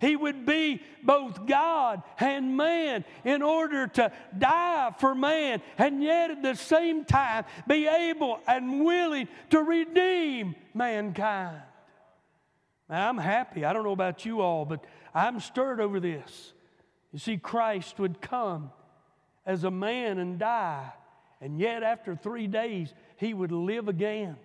He 0.01 0.17
would 0.17 0.47
be 0.47 0.83
both 1.03 1.45
God 1.47 2.03
and 2.19 2.57
man 2.57 3.05
in 3.23 3.43
order 3.43 3.87
to 3.87 4.11
die 4.39 4.95
for 4.99 5.15
man 5.15 5.61
and 5.77 6.03
yet 6.03 6.31
at 6.31 6.43
the 6.43 6.55
same 6.55 7.05
time 7.05 7.45
be 7.69 7.87
able 7.87 8.41
and 8.49 8.83
willing 8.83 9.29
to 9.51 9.63
redeem 9.63 10.55
mankind. 10.73 11.61
I'm 12.93 13.19
happy. 13.19 13.65
I 13.65 13.73
don't 13.73 13.85
know 13.85 13.93
about 13.93 14.25
you 14.25 14.41
all, 14.41 14.65
but 14.65 14.85
I'm 15.15 15.41
stirred 15.41 15.81
over 15.81 16.01
this. 16.01 16.53
You 17.13 17.19
see, 17.19 17.37
Christ 17.37 17.99
would 17.99 18.21
come 18.21 18.71
as 19.47 19.65
a 19.65 19.71
man 19.71 20.19
and 20.19 20.39
die, 20.39 20.93
and 21.41 21.59
yet 21.59 21.83
after 21.83 22.15
three 22.15 22.47
days, 22.47 22.93
he 23.17 23.35
would 23.35 23.53
live 23.53 23.89
again. 23.89 24.37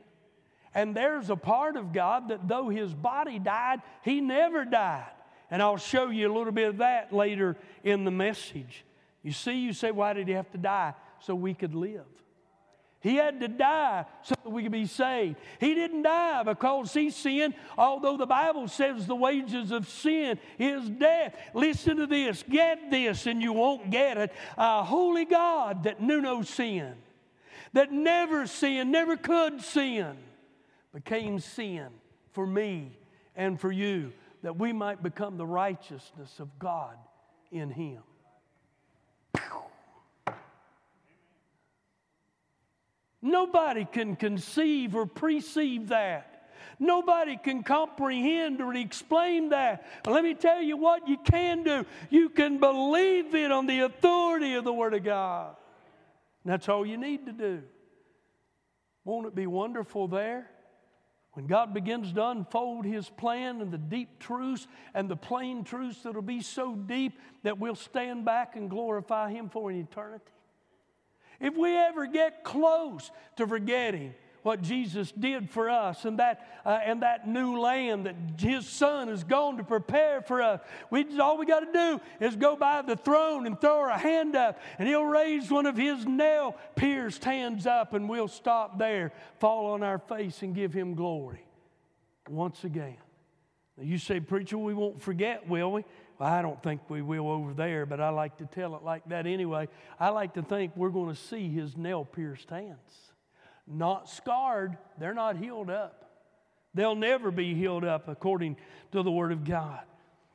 And 0.73 0.95
there's 0.95 1.29
a 1.29 1.35
part 1.35 1.77
of 1.77 1.93
God 1.93 2.29
that 2.29 2.47
though 2.47 2.69
his 2.69 2.93
body 2.93 3.39
died, 3.39 3.81
he 4.03 4.19
never 4.19 4.65
died. 4.65 5.11
And 5.49 5.61
I'll 5.61 5.77
show 5.77 6.09
you 6.09 6.31
a 6.31 6.33
little 6.35 6.51
bit 6.51 6.69
of 6.69 6.77
that 6.77 7.13
later 7.13 7.55
in 7.83 8.03
the 8.03 8.11
message. 8.11 8.83
You 9.23 9.31
see, 9.31 9.59
you 9.59 9.73
say, 9.73 9.91
why 9.91 10.13
did 10.13 10.27
he 10.27 10.33
have 10.33 10.51
to 10.51 10.57
die? 10.57 10.93
So 11.19 11.33
we 11.33 11.53
could 11.53 11.75
live. 11.75 12.05
He 13.05 13.17
had 13.17 13.39
to 13.41 13.47
die 13.47 14.05
so 14.23 14.33
that 14.43 14.49
we 14.49 14.63
could 14.63 14.71
be 14.71 14.87
saved. 14.87 15.35
He 15.59 15.75
didn't 15.75 16.01
die 16.01 16.41
because 16.41 16.91
he 16.91 17.11
sinned, 17.11 17.53
although 17.77 18.17
the 18.17 18.25
Bible 18.25 18.67
says 18.67 19.05
the 19.05 19.15
wages 19.15 19.69
of 19.69 19.87
sin 19.87 20.39
is 20.57 20.89
death. 20.89 21.35
Listen 21.53 21.97
to 21.97 22.07
this, 22.07 22.43
get 22.49 22.89
this, 22.89 23.27
and 23.27 23.43
you 23.43 23.53
won't 23.53 23.91
get 23.91 24.17
it. 24.17 24.33
A 24.57 24.83
holy 24.83 25.23
God 25.23 25.83
that 25.83 26.01
knew 26.01 26.19
no 26.19 26.41
sin, 26.41 26.95
that 27.73 27.91
never 27.91 28.47
sinned, 28.47 28.91
never 28.91 29.15
could 29.15 29.61
sin, 29.61 30.17
became 30.91 31.37
sin 31.37 31.89
for 32.31 32.47
me 32.47 32.97
and 33.35 33.61
for 33.61 33.71
you, 33.71 34.13
that 34.41 34.57
we 34.57 34.73
might 34.73 35.03
become 35.03 35.37
the 35.37 35.45
righteousness 35.45 36.39
of 36.39 36.57
God 36.57 36.97
in 37.51 37.69
him. 37.69 38.01
Nobody 43.25 43.85
can 43.85 44.15
conceive 44.15 44.95
or 44.95 45.07
perceive 45.07 45.87
that. 45.87 46.47
Nobody 46.77 47.37
can 47.37 47.63
comprehend 47.63 48.61
or 48.61 48.71
explain 48.75 49.49
that. 49.49 49.83
But 50.03 50.11
let 50.11 50.23
me 50.23 50.35
tell 50.35 50.61
you 50.61 50.77
what 50.77 51.07
you 51.07 51.17
can 51.17 51.63
do. 51.63 51.87
You 52.11 52.29
can 52.29 52.59
believe 52.59 53.33
it 53.33 53.51
on 53.51 53.65
the 53.65 53.79
authority 53.79 54.53
of 54.53 54.63
the 54.63 54.71
Word 54.71 54.93
of 54.93 55.03
God. 55.03 55.55
And 56.43 56.53
that's 56.53 56.69
all 56.69 56.85
you 56.85 56.97
need 56.97 57.25
to 57.25 57.31
do. 57.31 57.63
Won't 59.05 59.25
it 59.25 59.33
be 59.33 59.47
wonderful 59.47 60.07
there? 60.07 60.47
When 61.31 61.47
God 61.47 61.73
begins 61.73 62.13
to 62.13 62.27
unfold 62.27 62.85
His 62.85 63.09
plan 63.09 63.59
and 63.59 63.71
the 63.71 63.79
deep 63.79 64.19
truths 64.19 64.67
and 64.93 65.09
the 65.09 65.15
plain 65.15 65.63
truths 65.63 66.03
that'll 66.03 66.21
be 66.21 66.41
so 66.41 66.75
deep 66.75 67.19
that 67.41 67.57
we'll 67.57 67.73
stand 67.73 68.23
back 68.23 68.55
and 68.55 68.69
glorify 68.69 69.31
Him 69.31 69.49
for 69.49 69.71
an 69.71 69.79
eternity. 69.79 70.31
If 71.39 71.55
we 71.55 71.75
ever 71.75 72.07
get 72.07 72.43
close 72.43 73.11
to 73.37 73.47
forgetting 73.47 74.13
what 74.45 74.61
Jesus 74.61 75.11
did 75.11 75.49
for 75.49 75.71
us 75.71 76.05
and 76.05 76.19
that, 76.19 76.61
uh, 76.63 76.77
and 76.85 77.01
that 77.01 77.27
new 77.27 77.59
land 77.59 78.05
that 78.05 78.15
His 78.37 78.69
Son 78.69 79.07
has 79.07 79.23
gone 79.23 79.57
to 79.57 79.63
prepare 79.63 80.21
for 80.21 80.39
us. 80.39 80.61
We, 80.91 81.19
all 81.19 81.39
we 81.39 81.47
got 81.47 81.61
to 81.61 81.73
do 81.73 81.99
is 82.23 82.35
go 82.35 82.55
by 82.55 82.83
the 82.83 82.95
throne 82.95 83.47
and 83.47 83.59
throw 83.59 83.79
our 83.79 83.97
hand 83.97 84.35
up, 84.35 84.59
and 84.77 84.87
He'll 84.87 85.03
raise 85.03 85.49
one 85.49 85.65
of 85.65 85.75
His 85.75 86.05
nail 86.05 86.55
pierced 86.75 87.23
hands 87.23 87.65
up, 87.65 87.95
and 87.95 88.07
we'll 88.07 88.27
stop 88.27 88.77
there, 88.77 89.13
fall 89.39 89.71
on 89.71 89.81
our 89.81 89.97
face, 89.97 90.43
and 90.43 90.53
give 90.53 90.73
Him 90.73 90.93
glory 90.93 91.43
once 92.29 92.63
again. 92.63 92.97
You 93.81 93.97
say, 93.97 94.19
Preacher, 94.19 94.59
we 94.59 94.75
won't 94.75 95.01
forget, 95.01 95.49
will 95.49 95.71
we? 95.71 95.85
Well, 96.17 96.29
I 96.29 96.41
don't 96.41 96.61
think 96.63 96.81
we 96.89 97.01
will 97.01 97.29
over 97.29 97.53
there, 97.53 97.85
but 97.85 97.99
I 97.99 98.09
like 98.09 98.37
to 98.37 98.45
tell 98.45 98.75
it 98.75 98.83
like 98.83 99.07
that 99.09 99.27
anyway. 99.27 99.67
I 99.99 100.09
like 100.09 100.35
to 100.35 100.41
think 100.41 100.75
we're 100.75 100.89
going 100.89 101.13
to 101.13 101.19
see 101.19 101.49
his 101.49 101.75
nail 101.75 102.05
pierced 102.05 102.49
hands 102.49 103.05
not 103.67 104.09
scarred, 104.09 104.77
they're 104.97 105.13
not 105.13 105.37
healed 105.37 105.69
up. 105.69 106.01
They'll 106.73 106.95
never 106.95 107.31
be 107.31 107.53
healed 107.55 107.85
up 107.85 108.07
according 108.07 108.57
to 108.91 109.01
the 109.01 109.11
Word 109.11 109.31
of 109.31 109.45
God. 109.45 109.81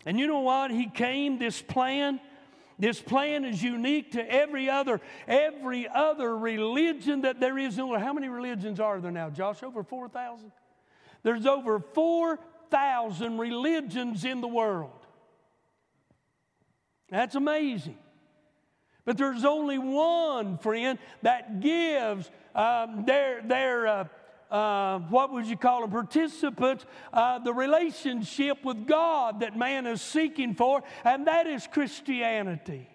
And 0.06 0.18
you 0.18 0.26
know 0.26 0.40
what? 0.40 0.70
He 0.70 0.88
came, 0.88 1.38
this 1.38 1.60
plan, 1.60 2.18
this 2.78 3.00
plan 3.00 3.44
is 3.44 3.62
unique 3.62 4.12
to 4.12 4.32
every 4.32 4.70
other, 4.70 5.00
every 5.28 5.86
other 5.86 6.36
religion 6.36 7.22
that 7.22 7.40
there 7.40 7.58
is. 7.58 7.76
How 7.76 8.12
many 8.14 8.28
religions 8.28 8.80
are 8.80 9.00
there 9.00 9.10
now, 9.10 9.28
Josh? 9.28 9.62
Over 9.62 9.82
4,000? 9.82 10.50
There's 11.22 11.44
over 11.44 11.78
4,000 11.78 13.36
religions 13.36 14.24
in 14.24 14.40
the 14.40 14.48
world. 14.48 14.99
That's 17.10 17.34
amazing. 17.34 17.98
But 19.04 19.18
there's 19.18 19.44
only 19.44 19.78
one, 19.78 20.58
friend, 20.58 20.98
that 21.22 21.60
gives 21.60 22.30
um, 22.54 23.04
their, 23.06 23.42
their 23.42 23.86
uh, 23.86 24.04
uh, 24.50 24.98
what 25.10 25.32
would 25.32 25.46
you 25.46 25.56
call 25.56 25.82
them, 25.82 25.90
participants, 25.90 26.84
uh, 27.12 27.38
the 27.38 27.52
relationship 27.52 28.64
with 28.64 28.86
God 28.86 29.40
that 29.40 29.56
man 29.56 29.86
is 29.86 30.02
seeking 30.02 30.54
for, 30.54 30.82
and 31.04 31.26
that 31.26 31.46
is 31.46 31.66
Christianity. 31.66 32.88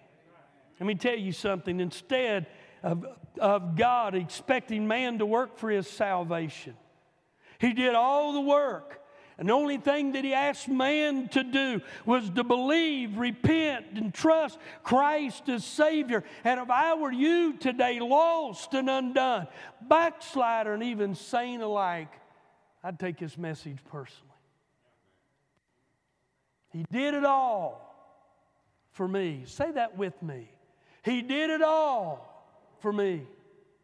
Let 0.78 0.86
me 0.86 0.94
tell 0.94 1.16
you 1.16 1.32
something. 1.32 1.80
Instead 1.80 2.46
of, 2.82 3.06
of 3.40 3.76
God 3.76 4.14
expecting 4.14 4.86
man 4.86 5.18
to 5.18 5.26
work 5.26 5.58
for 5.58 5.70
his 5.70 5.88
salvation, 5.88 6.74
he 7.58 7.72
did 7.72 7.94
all 7.94 8.34
the 8.34 8.42
work. 8.42 9.00
And 9.38 9.50
the 9.50 9.52
only 9.52 9.76
thing 9.76 10.12
that 10.12 10.24
he 10.24 10.32
asked 10.32 10.68
man 10.68 11.28
to 11.28 11.44
do 11.44 11.82
was 12.06 12.30
to 12.30 12.42
believe, 12.42 13.18
repent, 13.18 13.86
and 13.94 14.12
trust 14.12 14.58
Christ 14.82 15.48
as 15.50 15.62
Savior. 15.62 16.24
And 16.42 16.58
if 16.58 16.70
I 16.70 16.94
were 16.94 17.12
you 17.12 17.54
today, 17.58 18.00
lost 18.00 18.72
and 18.72 18.88
undone, 18.88 19.46
backslider 19.82 20.72
and 20.72 20.82
even 20.82 21.14
sane 21.14 21.60
alike, 21.60 22.12
I'd 22.82 22.98
take 22.98 23.20
his 23.20 23.36
message 23.36 23.78
personally. 23.90 24.22
He 26.70 26.86
did 26.90 27.14
it 27.14 27.24
all 27.24 27.82
for 28.92 29.06
me. 29.06 29.42
Say 29.44 29.70
that 29.72 29.98
with 29.98 30.22
me. 30.22 30.50
He 31.02 31.20
did 31.20 31.50
it 31.50 31.62
all 31.62 32.46
for 32.80 32.92
me. 32.92 33.22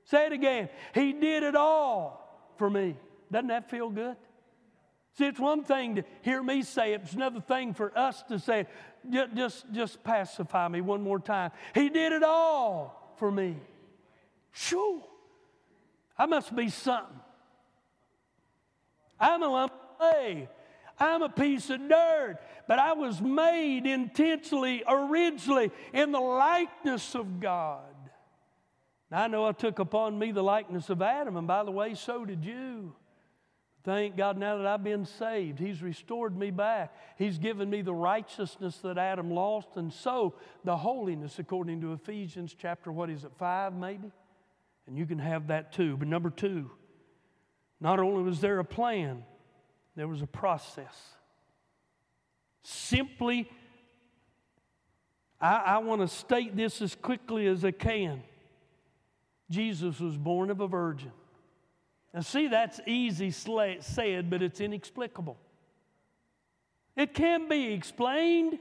Say 0.04 0.26
it 0.26 0.32
again. 0.32 0.70
He 0.94 1.12
did 1.12 1.42
it 1.42 1.56
all 1.56 2.52
for 2.56 2.70
me. 2.70 2.96
Doesn't 3.30 3.48
that 3.48 3.70
feel 3.70 3.90
good? 3.90 4.16
See, 5.18 5.26
it's 5.26 5.38
one 5.38 5.62
thing 5.64 5.96
to 5.96 6.04
hear 6.22 6.42
me 6.42 6.62
say 6.62 6.94
it, 6.94 7.02
it's 7.04 7.12
another 7.12 7.40
thing 7.40 7.74
for 7.74 7.96
us 7.96 8.22
to 8.24 8.38
say 8.38 8.60
it. 8.60 9.34
Just, 9.34 9.70
just 9.72 10.02
pacify 10.04 10.68
me 10.68 10.80
one 10.80 11.02
more 11.02 11.18
time. 11.18 11.50
He 11.74 11.88
did 11.88 12.12
it 12.12 12.22
all 12.22 13.14
for 13.18 13.30
me. 13.30 13.56
Sure. 14.52 15.02
I 16.16 16.26
must 16.26 16.54
be 16.54 16.68
something. 16.68 17.20
I'm 19.18 19.42
a 19.42 19.48
lump 19.48 19.72
of 19.72 19.98
clay. 19.98 20.48
I'm 20.98 21.22
a 21.22 21.28
piece 21.28 21.68
of 21.70 21.88
dirt, 21.88 22.38
but 22.68 22.78
I 22.78 22.92
was 22.92 23.20
made 23.20 23.86
intentionally, 23.86 24.84
originally, 24.86 25.72
in 25.92 26.12
the 26.12 26.20
likeness 26.20 27.14
of 27.14 27.40
God. 27.40 27.80
Now, 29.10 29.24
I 29.24 29.26
know 29.26 29.46
I 29.46 29.52
took 29.52 29.78
upon 29.78 30.18
me 30.18 30.32
the 30.32 30.42
likeness 30.42 30.90
of 30.90 31.02
Adam, 31.02 31.36
and 31.36 31.46
by 31.46 31.64
the 31.64 31.70
way, 31.70 31.94
so 31.94 32.24
did 32.24 32.44
you. 32.44 32.94
Thank 33.84 34.16
God 34.16 34.38
now 34.38 34.58
that 34.58 34.66
I've 34.66 34.84
been 34.84 35.04
saved. 35.04 35.58
He's 35.58 35.82
restored 35.82 36.36
me 36.36 36.52
back. 36.52 36.94
He's 37.18 37.38
given 37.38 37.68
me 37.68 37.82
the 37.82 37.94
righteousness 37.94 38.76
that 38.78 38.96
Adam 38.96 39.30
lost, 39.30 39.70
and 39.74 39.92
so 39.92 40.34
the 40.62 40.76
holiness 40.76 41.40
according 41.40 41.80
to 41.80 41.92
Ephesians 41.92 42.54
chapter, 42.56 42.92
what 42.92 43.10
is 43.10 43.24
it, 43.24 43.32
five 43.38 43.74
maybe? 43.74 44.12
And 44.86 44.96
you 44.96 45.04
can 45.04 45.18
have 45.18 45.48
that 45.48 45.72
too. 45.72 45.96
But 45.96 46.06
number 46.06 46.30
two, 46.30 46.70
not 47.80 47.98
only 47.98 48.22
was 48.22 48.40
there 48.40 48.60
a 48.60 48.64
plan, 48.64 49.24
there 49.96 50.06
was 50.06 50.22
a 50.22 50.26
process. 50.26 50.96
Simply, 52.62 53.50
I, 55.40 55.56
I 55.56 55.78
want 55.78 56.02
to 56.02 56.08
state 56.08 56.56
this 56.56 56.80
as 56.80 56.94
quickly 56.94 57.48
as 57.48 57.64
I 57.64 57.72
can. 57.72 58.22
Jesus 59.50 59.98
was 59.98 60.16
born 60.16 60.50
of 60.50 60.60
a 60.60 60.68
virgin. 60.68 61.10
Now, 62.14 62.20
see, 62.20 62.48
that's 62.48 62.80
easy 62.86 63.30
said, 63.30 64.30
but 64.30 64.42
it's 64.42 64.60
inexplicable. 64.60 65.38
It 66.94 67.14
can 67.14 67.48
be 67.48 67.72
explained. 67.72 68.58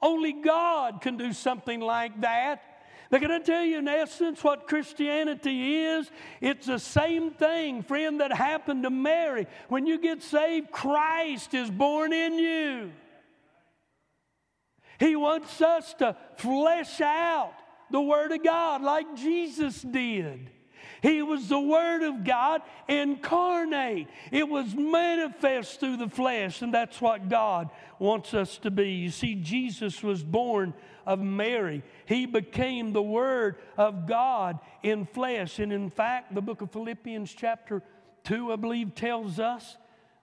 Only 0.00 0.32
God 0.32 1.02
can 1.02 1.16
do 1.16 1.32
something 1.32 1.80
like 1.80 2.20
that. 2.22 2.62
But 3.10 3.20
can 3.20 3.30
I 3.30 3.38
tell 3.38 3.62
you, 3.62 3.78
in 3.78 3.88
essence, 3.88 4.42
what 4.42 4.66
Christianity 4.66 5.84
is? 5.84 6.10
It's 6.40 6.66
the 6.66 6.78
same 6.78 7.30
thing, 7.30 7.82
friend, 7.82 8.20
that 8.20 8.32
happened 8.32 8.82
to 8.82 8.90
Mary. 8.90 9.46
When 9.68 9.86
you 9.86 10.00
get 10.00 10.22
saved, 10.22 10.72
Christ 10.72 11.54
is 11.54 11.70
born 11.70 12.12
in 12.12 12.38
you. 12.38 12.92
He 14.98 15.14
wants 15.14 15.60
us 15.60 15.94
to 15.94 16.16
flesh 16.38 17.00
out 17.00 17.52
the 17.90 18.00
Word 18.00 18.32
of 18.32 18.42
God 18.42 18.82
like 18.82 19.14
Jesus 19.14 19.82
did. 19.82 20.50
He 21.06 21.22
was 21.22 21.46
the 21.46 21.60
Word 21.60 22.02
of 22.02 22.24
God 22.24 22.62
incarnate. 22.88 24.08
It 24.32 24.48
was 24.48 24.74
manifest 24.74 25.78
through 25.78 25.98
the 25.98 26.08
flesh, 26.08 26.62
and 26.62 26.74
that's 26.74 27.00
what 27.00 27.28
God 27.28 27.70
wants 28.00 28.34
us 28.34 28.58
to 28.58 28.72
be. 28.72 28.90
You 28.90 29.10
see, 29.10 29.36
Jesus 29.36 30.02
was 30.02 30.24
born 30.24 30.74
of 31.06 31.20
Mary. 31.20 31.84
He 32.06 32.26
became 32.26 32.92
the 32.92 33.04
Word 33.04 33.54
of 33.76 34.08
God 34.08 34.58
in 34.82 35.06
flesh. 35.06 35.60
And 35.60 35.72
in 35.72 35.90
fact, 35.90 36.34
the 36.34 36.42
book 36.42 36.60
of 36.60 36.72
Philippians, 36.72 37.32
chapter 37.32 37.84
2, 38.24 38.52
I 38.52 38.56
believe, 38.56 38.96
tells 38.96 39.38
us 39.38 39.76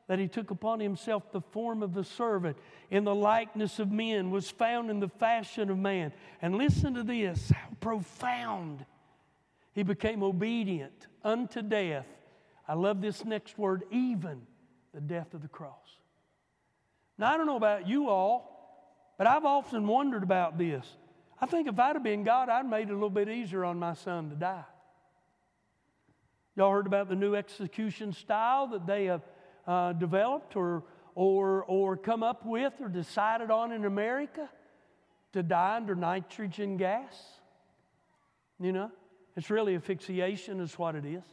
that 0.08 0.20
he 0.20 0.28
took 0.28 0.52
upon 0.52 0.82
himself 0.82 1.32
the 1.32 1.40
form 1.40 1.82
of 1.82 1.96
a 1.96 2.04
servant 2.04 2.58
in 2.92 3.06
the 3.06 3.16
likeness 3.16 3.80
of 3.80 3.90
men, 3.90 4.32
was 4.32 4.52
found 4.52 4.92
in 4.92 5.00
the 5.00 5.08
fashion 5.08 5.70
of 5.70 5.78
man. 5.78 6.12
And 6.42 6.58
listen 6.58 6.94
to 6.96 7.04
this 7.04 7.52
how 7.52 7.70
profound 7.80 8.86
he 9.74 9.84
became 9.84 10.24
obedient 10.24 11.08
unto 11.24 11.62
death. 11.62 12.08
I 12.68 12.76
love 12.76 13.02
this 13.02 13.26
next 13.26 13.58
word, 13.58 13.84
even 13.92 14.42
the 14.94 15.02
death 15.02 15.34
of 15.34 15.42
the 15.42 15.48
cross. 15.48 15.98
Now, 17.18 17.34
I 17.34 17.38
don't 17.38 17.46
know 17.46 17.58
about 17.58 17.88
you 17.88 18.10
all, 18.10 18.54
but 19.18 19.28
I've 19.28 19.46
often 19.46 19.88
wondered 19.88 20.24
about 20.24 20.58
this. 20.58 20.86
I 21.42 21.46
think 21.46 21.68
if 21.68 21.78
I'd 21.78 21.96
have 21.96 22.04
been 22.04 22.24
God, 22.24 22.50
I'd 22.50 22.66
made 22.66 22.90
it 22.90 22.92
a 22.92 22.94
little 22.94 23.10
bit 23.10 23.30
easier 23.30 23.66
on 23.66 23.80
my 23.80 23.94
son 23.94 24.30
to 24.30 24.36
die. 24.36 24.64
Y'all 26.56 26.72
heard 26.72 26.88
about 26.88 27.10
the 27.10 27.16
new 27.16 27.36
execution 27.36 28.14
style 28.14 28.68
that 28.68 28.86
they 28.86 29.06
have 29.06 29.22
uh, 29.68 29.94
developed 29.94 30.56
or, 30.56 30.84
or, 31.16 31.64
or 31.64 31.98
come 31.98 32.22
up 32.22 32.46
with 32.46 32.74
or 32.80 32.88
decided 32.88 33.50
on 33.50 33.72
in 33.72 33.86
America 33.86 34.48
to 35.34 35.42
die 35.42 35.76
under 35.76 35.96
nitrogen 35.96 36.78
gas? 36.78 37.16
You 38.60 38.72
know? 38.72 38.92
It's 39.36 39.50
really 39.50 39.76
asphyxiation, 39.76 40.60
is 40.60 40.78
what 40.78 40.96
it 40.96 41.06
is. 41.06 41.24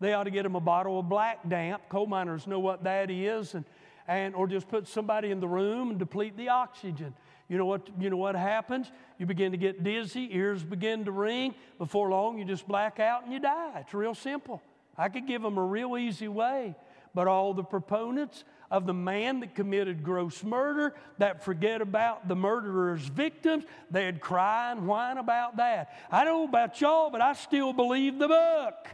They 0.00 0.14
ought 0.14 0.24
to 0.24 0.30
get 0.30 0.44
them 0.44 0.56
a 0.56 0.60
bottle 0.60 0.98
of 0.98 1.08
black 1.08 1.48
damp. 1.48 1.82
Coal 1.88 2.06
miners 2.06 2.46
know 2.46 2.58
what 2.58 2.84
that 2.84 3.10
is. 3.10 3.54
And, 3.54 3.64
and 4.08 4.34
or 4.34 4.46
just 4.46 4.68
put 4.68 4.88
somebody 4.88 5.30
in 5.30 5.40
the 5.40 5.48
room 5.48 5.90
and 5.90 5.98
deplete 5.98 6.36
the 6.36 6.48
oxygen. 6.48 7.14
You 7.48 7.58
know 7.58 7.66
what, 7.66 7.88
you 7.98 8.10
know 8.10 8.16
what 8.16 8.34
happens? 8.36 8.90
You 9.18 9.26
begin 9.26 9.52
to 9.52 9.58
get 9.58 9.82
dizzy, 9.82 10.28
ears 10.32 10.62
begin 10.62 11.04
to 11.04 11.12
ring. 11.12 11.54
Before 11.78 12.08
long, 12.08 12.38
you 12.38 12.44
just 12.44 12.66
black 12.66 13.00
out 13.00 13.24
and 13.24 13.32
you 13.32 13.40
die. 13.40 13.80
It's 13.80 13.92
real 13.92 14.14
simple. 14.14 14.62
I 14.96 15.08
could 15.08 15.26
give 15.26 15.42
them 15.42 15.58
a 15.58 15.64
real 15.64 15.98
easy 15.98 16.28
way. 16.28 16.76
But 17.12 17.26
all 17.26 17.52
the 17.54 17.64
proponents 17.64 18.44
of 18.70 18.86
the 18.86 18.94
man 18.94 19.40
that 19.40 19.54
committed 19.54 20.04
gross 20.04 20.44
murder, 20.44 20.94
that 21.18 21.44
forget 21.44 21.80
about 21.80 22.28
the 22.28 22.36
murderer's 22.36 23.02
victims, 23.02 23.64
they'd 23.90 24.20
cry 24.20 24.70
and 24.70 24.86
whine 24.86 25.18
about 25.18 25.56
that. 25.56 25.98
I 26.10 26.24
don't 26.24 26.42
know 26.42 26.48
about 26.48 26.80
y'all, 26.80 27.10
but 27.10 27.20
I 27.20 27.32
still 27.32 27.72
believe 27.72 28.18
the 28.18 28.28
book. 28.28 28.88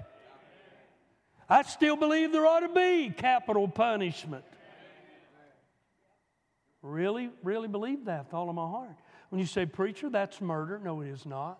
I 1.48 1.62
still 1.62 1.96
believe 1.96 2.32
there 2.32 2.46
ought 2.46 2.60
to 2.60 2.68
be 2.68 3.10
capital 3.10 3.68
punishment. 3.68 4.44
Really, 6.82 7.30
really 7.42 7.68
believe 7.68 8.06
that 8.06 8.26
with 8.26 8.34
all 8.34 8.48
of 8.48 8.54
my 8.54 8.66
heart. 8.66 8.96
When 9.28 9.40
you 9.40 9.46
say, 9.46 9.66
Preacher, 9.66 10.08
that's 10.08 10.40
murder, 10.40 10.80
no, 10.82 11.02
it 11.02 11.08
is 11.08 11.26
not. 11.26 11.58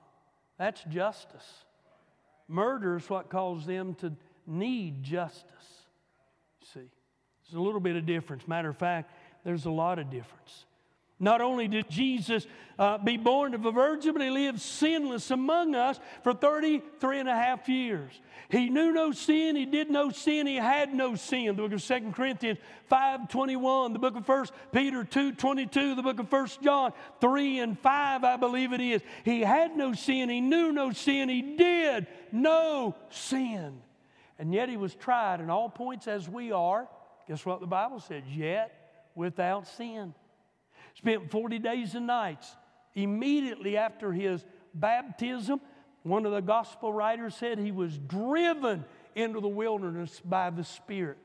That's 0.59 0.83
justice. 0.85 1.47
Murder 2.49 2.97
is 2.97 3.11
what 3.11 3.29
caused 3.29 3.67
them 3.67 3.95
to 3.97 4.13
need 4.47 5.03
justice. 5.03 5.45
See, 6.73 6.89
there's 7.49 7.59
a 7.59 7.63
little 7.63 7.81
bit 7.81 7.97
of 7.97 8.07
difference. 8.07 8.49
Matter 8.49 8.71
of 8.71 8.77
fact, 8.77 9.11
there's 9.45 9.67
a 9.67 9.71
lot 9.71 9.99
of 9.99 10.11
difference. 10.11 10.65
Not 11.19 11.41
only 11.41 11.67
did 11.67 11.89
Jesus 11.89 12.47
uh, 12.79 12.99
be 12.99 13.17
born 13.17 13.55
of 13.55 13.65
a 13.65 13.71
virgin, 13.71 14.13
but 14.13 14.21
he 14.21 14.29
lived 14.29 14.61
sinless 14.61 15.31
among 15.31 15.75
us 15.75 15.99
for 16.23 16.35
33 16.35 17.21
and 17.21 17.29
a 17.29 17.35
half 17.35 17.71
years. 17.71 18.13
He 18.51 18.69
knew 18.69 18.93
no 18.93 19.13
sin, 19.13 19.57
he 19.57 19.65
did 19.65 19.91
no 19.91 20.11
sin, 20.11 20.47
he 20.47 20.57
had 20.57 20.93
no 20.93 21.15
sin. 21.15 21.47
The 21.47 21.63
book 21.63 21.73
of 21.73 21.83
2 21.83 22.13
Corinthians 22.13 22.59
5 22.89 23.29
21, 23.31 23.95
the 23.95 23.99
book 23.99 24.17
of 24.17 24.29
1 24.29 24.47
Peter 24.73 25.05
2 25.05 25.33
22, 25.33 25.95
the 25.95 26.03
book 26.03 26.19
of 26.19 26.31
1 26.31 26.49
John 26.63 26.93
3 27.21 27.61
and 27.61 27.79
5, 27.79 28.25
I 28.25 28.37
believe 28.37 28.75
it 28.75 28.83
is. 28.83 29.01
He 29.25 29.41
had 29.41 29.75
no 29.75 29.95
sin, 29.95 30.29
he 30.29 30.43
knew 30.43 30.71
no 30.71 30.93
sin, 30.93 31.31
he 31.31 31.41
did 31.41 32.07
no 32.31 32.95
sin. 33.09 33.81
And 34.39 34.53
yet 34.53 34.69
he 34.69 34.77
was 34.77 34.95
tried 34.95 35.41
in 35.41 35.49
all 35.49 35.71
points 35.71 36.07
as 36.07 36.29
we 36.29 36.53
are. 36.53 36.89
Guess 37.29 37.45
what 37.45 37.61
the 37.61 37.67
Bible 37.67 38.01
says? 38.01 38.23
Yet 38.29 38.73
without 39.15 39.67
sin. 39.67 40.15
Spent 40.95 41.31
40 41.31 41.59
days 41.59 41.95
and 41.95 42.07
nights 42.07 42.55
immediately 42.95 43.77
after 43.77 44.13
his 44.13 44.45
baptism. 44.75 45.61
One 46.03 46.25
of 46.25 46.33
the 46.33 46.41
gospel 46.41 46.93
writers 46.93 47.35
said 47.35 47.59
he 47.59 47.73
was 47.73 47.99
driven 47.99 48.85
into 49.15 49.41
the 49.41 49.49
wilderness 49.49 50.21
by 50.25 50.51
the 50.51 50.65
Spirit. 50.65 51.19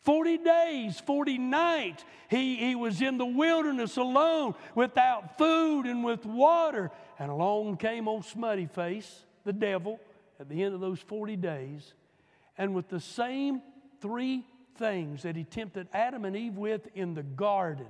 40 0.00 0.38
days, 0.38 1.00
40 1.00 1.38
nights, 1.38 2.04
he, 2.30 2.56
he 2.56 2.74
was 2.76 3.02
in 3.02 3.18
the 3.18 3.26
wilderness 3.26 3.96
alone 3.96 4.54
without 4.74 5.36
food 5.36 5.86
and 5.86 6.04
with 6.04 6.24
water. 6.24 6.90
And 7.18 7.30
along 7.30 7.78
came 7.78 8.06
old 8.06 8.24
smutty 8.24 8.66
face, 8.66 9.24
the 9.44 9.52
devil, 9.52 9.98
at 10.38 10.48
the 10.48 10.62
end 10.62 10.74
of 10.74 10.80
those 10.80 11.00
40 11.00 11.36
days. 11.36 11.94
And 12.56 12.74
with 12.74 12.88
the 12.88 13.00
same 13.00 13.60
three 14.00 14.46
things 14.78 15.22
that 15.22 15.36
he 15.36 15.44
tempted 15.44 15.88
Adam 15.92 16.24
and 16.24 16.36
Eve 16.36 16.56
with 16.56 16.88
in 16.94 17.14
the 17.14 17.22
garden 17.22 17.86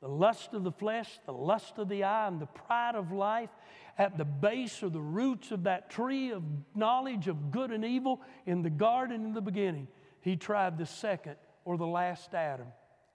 the 0.00 0.08
lust 0.08 0.54
of 0.54 0.64
the 0.64 0.72
flesh, 0.72 1.18
the 1.26 1.32
lust 1.32 1.74
of 1.76 1.88
the 1.88 2.04
eye, 2.04 2.26
and 2.26 2.40
the 2.40 2.46
pride 2.46 2.94
of 2.94 3.12
life 3.12 3.50
at 3.98 4.16
the 4.16 4.24
base 4.24 4.82
or 4.82 4.88
the 4.88 5.00
roots 5.00 5.52
of 5.52 5.64
that 5.64 5.90
tree 5.90 6.30
of 6.30 6.42
knowledge 6.74 7.28
of 7.28 7.50
good 7.50 7.70
and 7.70 7.84
evil 7.84 8.20
in 8.46 8.62
the 8.62 8.70
garden 8.70 9.26
in 9.26 9.34
the 9.34 9.42
beginning. 9.42 9.86
He 10.22 10.36
tried 10.36 10.78
the 10.78 10.86
second 10.86 11.36
or 11.66 11.76
the 11.76 11.86
last 11.86 12.34
Adam. 12.34 12.66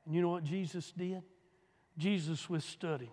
And 0.05 0.13
you 0.13 0.21
know 0.21 0.29
what 0.29 0.43
Jesus 0.43 0.93
did? 0.95 1.23
Jesus 1.97 2.47
withstood 2.49 3.01
him. 3.01 3.09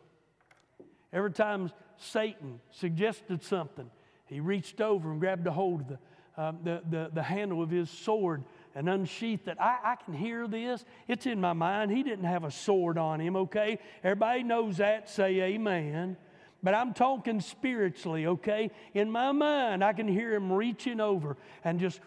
Every 1.11 1.33
time 1.33 1.71
Satan 1.97 2.61
suggested 2.71 3.43
something, 3.43 3.91
he 4.27 4.41
reached 4.41 4.83
over 4.83 5.11
and 5.11 5.21
grabbed 5.21 5.47
a 5.47 5.53
hold 5.53 5.83
of 5.83 5.89
the, 5.89 5.99
uh, 6.37 6.53
the, 6.63 6.83
the, 6.89 7.11
the 7.13 7.23
handle 7.23 7.63
of 7.63 7.71
his 7.71 7.91
sword 7.91 8.45
and 8.75 8.89
unsheathed 8.89 9.49
it. 9.49 9.59
I, 9.61 9.79
I 9.85 9.97
can 10.03 10.15
hear 10.15 10.49
this. 10.49 10.85
It's 11.09 11.27
in 11.27 11.41
my 11.41 11.53
mind. 11.53 11.91
He 11.91 12.03
didn't 12.03 12.25
have 12.25 12.45
a 12.45 12.51
sword 12.51 12.99
on 12.99 13.21
him, 13.21 13.37
okay? 13.37 13.79
Everybody 14.03 14.43
knows 14.43 14.79
that. 14.79 15.11
Say 15.11 15.41
amen. 15.41 16.17
But 16.63 16.75
I'm 16.75 16.95
talking 16.95 17.41
spiritually, 17.41 18.27
okay? 18.27 18.71
In 18.95 19.11
my 19.11 19.33
mind, 19.33 19.83
I 19.83 19.93
can 19.93 20.07
hear 20.07 20.33
him 20.33 20.53
reaching 20.53 21.01
over 21.01 21.37
and 21.65 21.81
just, 21.81 22.01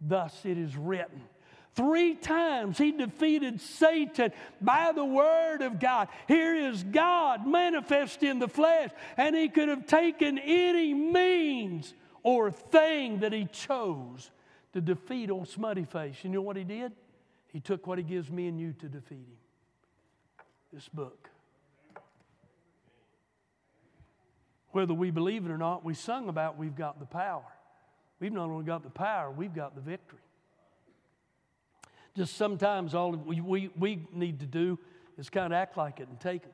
thus 0.00 0.44
it 0.44 0.58
is 0.58 0.76
written. 0.76 1.22
Three 1.78 2.16
times 2.16 2.76
he 2.76 2.90
defeated 2.90 3.60
Satan 3.60 4.32
by 4.60 4.90
the 4.92 5.04
word 5.04 5.62
of 5.62 5.78
God. 5.78 6.08
Here 6.26 6.56
is 6.56 6.82
God 6.82 7.46
manifest 7.46 8.24
in 8.24 8.40
the 8.40 8.48
flesh, 8.48 8.90
and 9.16 9.36
he 9.36 9.48
could 9.48 9.68
have 9.68 9.86
taken 9.86 10.40
any 10.40 10.92
means 10.92 11.94
or 12.24 12.50
thing 12.50 13.20
that 13.20 13.32
he 13.32 13.44
chose 13.44 14.32
to 14.72 14.80
defeat 14.80 15.30
old 15.30 15.46
smutty 15.46 15.84
face. 15.84 16.16
You 16.24 16.30
know 16.30 16.42
what 16.42 16.56
he 16.56 16.64
did? 16.64 16.90
He 17.52 17.60
took 17.60 17.86
what 17.86 17.96
he 17.96 18.02
gives 18.02 18.28
me 18.28 18.48
and 18.48 18.58
you 18.58 18.72
to 18.80 18.88
defeat 18.88 19.18
him. 19.18 19.38
This 20.72 20.88
book. 20.88 21.30
Whether 24.72 24.94
we 24.94 25.12
believe 25.12 25.46
it 25.46 25.52
or 25.52 25.58
not, 25.58 25.84
we 25.84 25.94
sung 25.94 26.28
about 26.28 26.58
we've 26.58 26.74
got 26.74 26.98
the 26.98 27.06
power. 27.06 27.46
We've 28.18 28.32
not 28.32 28.50
only 28.50 28.64
got 28.64 28.82
the 28.82 28.90
power, 28.90 29.30
we've 29.30 29.54
got 29.54 29.76
the 29.76 29.80
victory. 29.80 30.18
Just 32.18 32.36
sometimes 32.36 32.96
all 32.96 33.12
we, 33.12 33.40
we, 33.40 33.70
we 33.78 34.00
need 34.12 34.40
to 34.40 34.46
do 34.46 34.76
is 35.16 35.30
kind 35.30 35.52
of 35.52 35.56
act 35.56 35.76
like 35.76 36.00
it 36.00 36.08
and 36.08 36.18
take 36.18 36.42
it. 36.42 36.52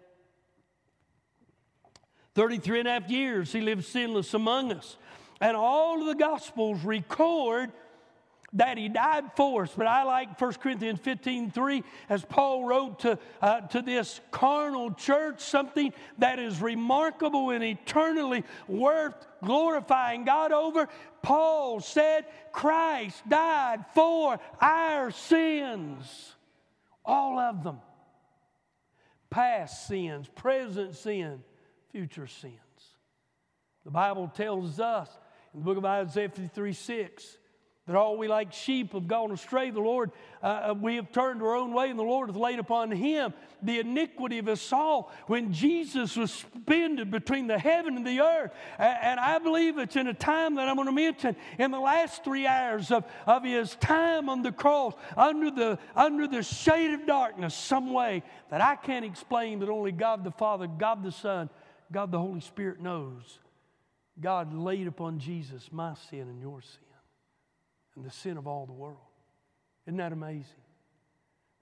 33 2.34 2.80
and 2.80 2.88
a 2.88 2.90
half 2.90 3.08
years 3.08 3.50
he 3.50 3.62
lived 3.62 3.86
sinless 3.86 4.34
among 4.34 4.72
us. 4.72 4.98
And 5.40 5.56
all 5.56 6.02
of 6.02 6.06
the 6.06 6.14
Gospels 6.16 6.84
record 6.84 7.72
that 8.54 8.78
he 8.78 8.88
died 8.88 9.24
for 9.36 9.64
us. 9.64 9.72
But 9.76 9.86
I 9.86 10.04
like 10.04 10.40
1 10.40 10.52
Corinthians 10.54 11.00
15 11.00 11.50
3, 11.50 11.82
as 12.08 12.24
Paul 12.24 12.64
wrote 12.64 13.00
to, 13.00 13.18
uh, 13.42 13.60
to 13.62 13.82
this 13.82 14.20
carnal 14.30 14.92
church, 14.94 15.40
something 15.40 15.92
that 16.18 16.38
is 16.38 16.60
remarkable 16.60 17.50
and 17.50 17.62
eternally 17.62 18.44
worth 18.66 19.14
glorifying 19.42 20.24
God 20.24 20.52
over. 20.52 20.88
Paul 21.22 21.80
said, 21.80 22.26
Christ 22.52 23.28
died 23.28 23.84
for 23.94 24.38
our 24.60 25.10
sins, 25.10 26.34
all 27.04 27.38
of 27.38 27.62
them 27.62 27.78
past 29.34 29.88
sins, 29.88 30.28
present 30.36 30.94
sin, 30.94 31.42
future 31.90 32.28
sins. 32.28 32.54
The 33.84 33.90
Bible 33.90 34.28
tells 34.28 34.78
us 34.78 35.08
in 35.52 35.58
the 35.58 35.64
book 35.64 35.76
of 35.76 35.84
Isaiah 35.84 36.28
53 36.28 36.72
6 36.72 37.38
that 37.86 37.96
all 37.96 38.16
we 38.16 38.28
like 38.28 38.50
sheep 38.50 38.94
have 38.94 39.06
gone 39.06 39.30
astray. 39.30 39.70
The 39.70 39.80
Lord, 39.80 40.10
uh, 40.42 40.46
uh, 40.70 40.74
we 40.74 40.96
have 40.96 41.12
turned 41.12 41.42
our 41.42 41.54
own 41.54 41.74
way, 41.74 41.90
and 41.90 41.98
the 41.98 42.02
Lord 42.02 42.30
hath 42.30 42.36
laid 42.36 42.58
upon 42.58 42.90
him 42.90 43.34
the 43.62 43.78
iniquity 43.78 44.38
of 44.38 44.48
us 44.48 44.72
all. 44.72 45.12
When 45.26 45.52
Jesus 45.52 46.16
was 46.16 46.32
suspended 46.32 47.10
between 47.10 47.46
the 47.46 47.58
heaven 47.58 47.98
and 47.98 48.06
the 48.06 48.20
earth, 48.20 48.52
and 48.78 49.20
I 49.20 49.38
believe 49.38 49.76
it's 49.76 49.96
in 49.96 50.06
a 50.06 50.14
time 50.14 50.54
that 50.54 50.66
I'm 50.66 50.76
going 50.76 50.86
to 50.86 50.92
mention 50.92 51.36
in 51.58 51.70
the 51.70 51.78
last 51.78 52.24
three 52.24 52.46
hours 52.46 52.90
of, 52.90 53.04
of 53.26 53.44
his 53.44 53.74
time 53.76 54.30
on 54.30 54.42
the 54.42 54.52
cross, 54.52 54.94
under 55.14 55.50
the, 55.50 55.78
under 55.94 56.26
the 56.26 56.42
shade 56.42 56.94
of 56.94 57.06
darkness, 57.06 57.54
some 57.54 57.92
way 57.92 58.22
that 58.48 58.62
I 58.62 58.76
can't 58.76 59.04
explain, 59.04 59.58
that 59.58 59.68
only 59.68 59.92
God 59.92 60.24
the 60.24 60.30
Father, 60.30 60.66
God 60.66 61.02
the 61.02 61.12
Son, 61.12 61.50
God 61.92 62.10
the 62.10 62.18
Holy 62.18 62.40
Spirit 62.40 62.80
knows. 62.80 63.40
God 64.18 64.54
laid 64.54 64.86
upon 64.86 65.18
Jesus 65.18 65.68
my 65.70 65.92
sin 66.08 66.20
and 66.20 66.40
your 66.40 66.62
sin 66.62 66.93
and 67.96 68.04
the 68.04 68.10
sin 68.10 68.36
of 68.36 68.46
all 68.46 68.66
the 68.66 68.72
world. 68.72 68.96
Isn't 69.86 69.98
that 69.98 70.12
amazing? 70.12 70.44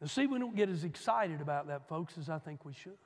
Now, 0.00 0.06
see, 0.06 0.26
we 0.26 0.38
don't 0.38 0.56
get 0.56 0.68
as 0.68 0.84
excited 0.84 1.40
about 1.40 1.68
that, 1.68 1.88
folks, 1.88 2.18
as 2.18 2.28
I 2.28 2.38
think 2.38 2.64
we 2.64 2.72
should. 2.72 2.98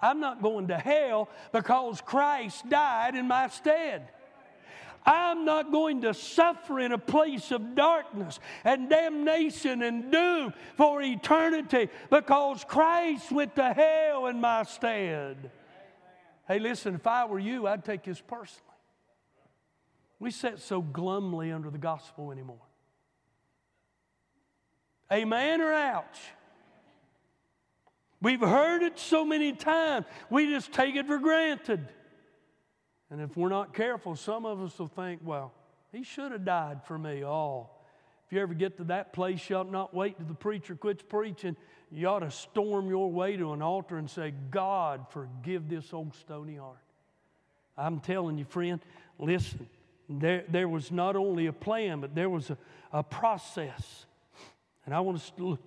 I'm 0.00 0.18
not 0.18 0.42
going 0.42 0.68
to 0.68 0.76
hell 0.76 1.28
because 1.52 2.00
Christ 2.00 2.68
died 2.68 3.14
in 3.14 3.28
my 3.28 3.48
stead. 3.48 4.08
I'm 5.04 5.44
not 5.44 5.72
going 5.72 6.02
to 6.02 6.14
suffer 6.14 6.78
in 6.78 6.92
a 6.92 6.98
place 6.98 7.50
of 7.50 7.74
darkness 7.74 8.38
and 8.64 8.88
damnation 8.88 9.82
and 9.82 10.12
doom 10.12 10.52
for 10.76 11.02
eternity 11.02 11.88
because 12.10 12.64
Christ 12.64 13.32
went 13.32 13.56
to 13.56 13.72
hell 13.72 14.26
in 14.26 14.40
my 14.40 14.62
stead. 14.64 15.50
Hey, 16.46 16.58
listen, 16.58 16.94
if 16.96 17.06
I 17.06 17.24
were 17.24 17.38
you, 17.38 17.66
I'd 17.66 17.84
take 17.84 18.04
this 18.04 18.20
personally. 18.20 18.71
We 20.22 20.30
sit 20.30 20.60
so 20.60 20.80
glumly 20.80 21.50
under 21.50 21.68
the 21.68 21.78
gospel 21.78 22.30
anymore. 22.30 22.62
Amen 25.12 25.60
or 25.60 25.72
ouch? 25.72 26.20
We've 28.20 28.40
heard 28.40 28.84
it 28.84 29.00
so 29.00 29.24
many 29.24 29.52
times, 29.52 30.06
we 30.30 30.46
just 30.46 30.70
take 30.70 30.94
it 30.94 31.08
for 31.08 31.18
granted. 31.18 31.88
And 33.10 33.20
if 33.20 33.36
we're 33.36 33.48
not 33.48 33.74
careful, 33.74 34.14
some 34.14 34.46
of 34.46 34.62
us 34.62 34.78
will 34.78 34.86
think, 34.86 35.22
well, 35.24 35.52
he 35.90 36.04
should 36.04 36.30
have 36.30 36.44
died 36.44 36.84
for 36.84 36.96
me. 36.96 37.24
Oh, 37.24 37.68
If 38.26 38.32
you 38.32 38.40
ever 38.40 38.54
get 38.54 38.76
to 38.76 38.84
that 38.84 39.12
place, 39.12 39.50
you 39.50 39.56
ought 39.56 39.72
not 39.72 39.92
wait 39.92 40.18
till 40.18 40.26
the 40.26 40.34
preacher 40.34 40.76
quits 40.76 41.02
preaching. 41.02 41.56
You 41.90 42.06
ought 42.06 42.20
to 42.20 42.30
storm 42.30 42.88
your 42.88 43.10
way 43.10 43.36
to 43.36 43.54
an 43.54 43.60
altar 43.60 43.98
and 43.98 44.08
say, 44.08 44.32
God, 44.52 45.04
forgive 45.10 45.68
this 45.68 45.92
old 45.92 46.14
stony 46.14 46.54
heart. 46.54 46.78
I'm 47.76 47.98
telling 47.98 48.38
you, 48.38 48.44
friend, 48.44 48.80
listen, 49.18 49.68
there, 50.08 50.44
there 50.48 50.68
was 50.68 50.90
not 50.90 51.16
only 51.16 51.46
a 51.46 51.52
plan, 51.52 52.00
but 52.00 52.14
there 52.14 52.28
was 52.28 52.50
a, 52.50 52.58
a 52.92 53.02
process. 53.02 54.06
And 54.84 54.94
I 54.94 55.00
want 55.00 55.18
us 55.18 55.32
to 55.36 55.44
look, 55.44 55.62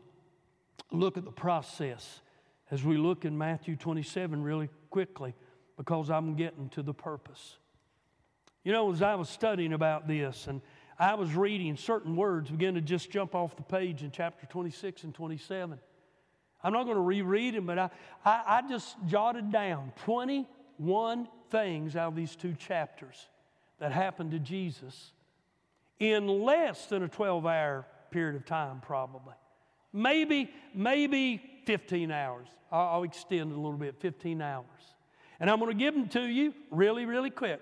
look 0.91 1.17
at 1.17 1.25
the 1.25 1.31
process 1.31 2.21
as 2.71 2.83
we 2.83 2.97
look 2.97 3.25
in 3.25 3.37
Matthew 3.37 3.75
27 3.75 4.43
really 4.43 4.69
quickly 4.89 5.33
because 5.77 6.09
I'm 6.09 6.35
getting 6.35 6.69
to 6.69 6.81
the 6.81 6.93
purpose. 6.93 7.57
You 8.63 8.71
know, 8.71 8.91
as 8.91 9.01
I 9.01 9.15
was 9.15 9.29
studying 9.29 9.73
about 9.73 10.07
this 10.07 10.47
and 10.47 10.61
I 10.97 11.15
was 11.15 11.35
reading, 11.35 11.77
certain 11.77 12.15
words 12.15 12.49
began 12.49 12.73
to 12.75 12.81
just 12.81 13.11
jump 13.11 13.35
off 13.35 13.55
the 13.55 13.63
page 13.63 14.01
in 14.01 14.11
chapter 14.11 14.45
26 14.47 15.03
and 15.03 15.13
27. 15.13 15.77
I'm 16.63 16.73
not 16.73 16.85
going 16.85 16.95
to 16.95 17.01
reread 17.01 17.53
them, 17.53 17.67
but 17.67 17.77
I, 17.77 17.89
I, 18.23 18.43
I 18.47 18.61
just 18.67 18.95
jotted 19.05 19.51
down 19.51 19.91
21 19.97 21.27
things 21.51 21.95
out 21.95 22.07
of 22.07 22.15
these 22.15 22.35
two 22.35 22.53
chapters 22.53 23.27
that 23.79 23.91
happened 23.91 24.31
to 24.31 24.39
Jesus 24.39 25.11
in 25.99 26.27
less 26.27 26.87
than 26.87 27.03
a 27.03 27.07
12 27.07 27.45
hour 27.45 27.85
period 28.11 28.35
of 28.35 28.45
time, 28.45 28.81
probably. 28.81 29.33
Maybe, 29.93 30.51
maybe 30.73 31.41
15 31.65 32.11
hours. 32.11 32.47
I'll, 32.71 33.03
extend 33.03 33.51
it 33.51 33.57
a 33.57 33.59
little 33.59 33.77
bit 33.77 33.95
15 33.99 34.41
hours. 34.41 34.65
And 35.39 35.49
I'm 35.49 35.59
going 35.59 35.71
to 35.71 35.77
give 35.77 35.93
them 35.93 36.09
to 36.09 36.21
you 36.21 36.53
really, 36.71 37.05
really 37.05 37.29
quick. 37.29 37.61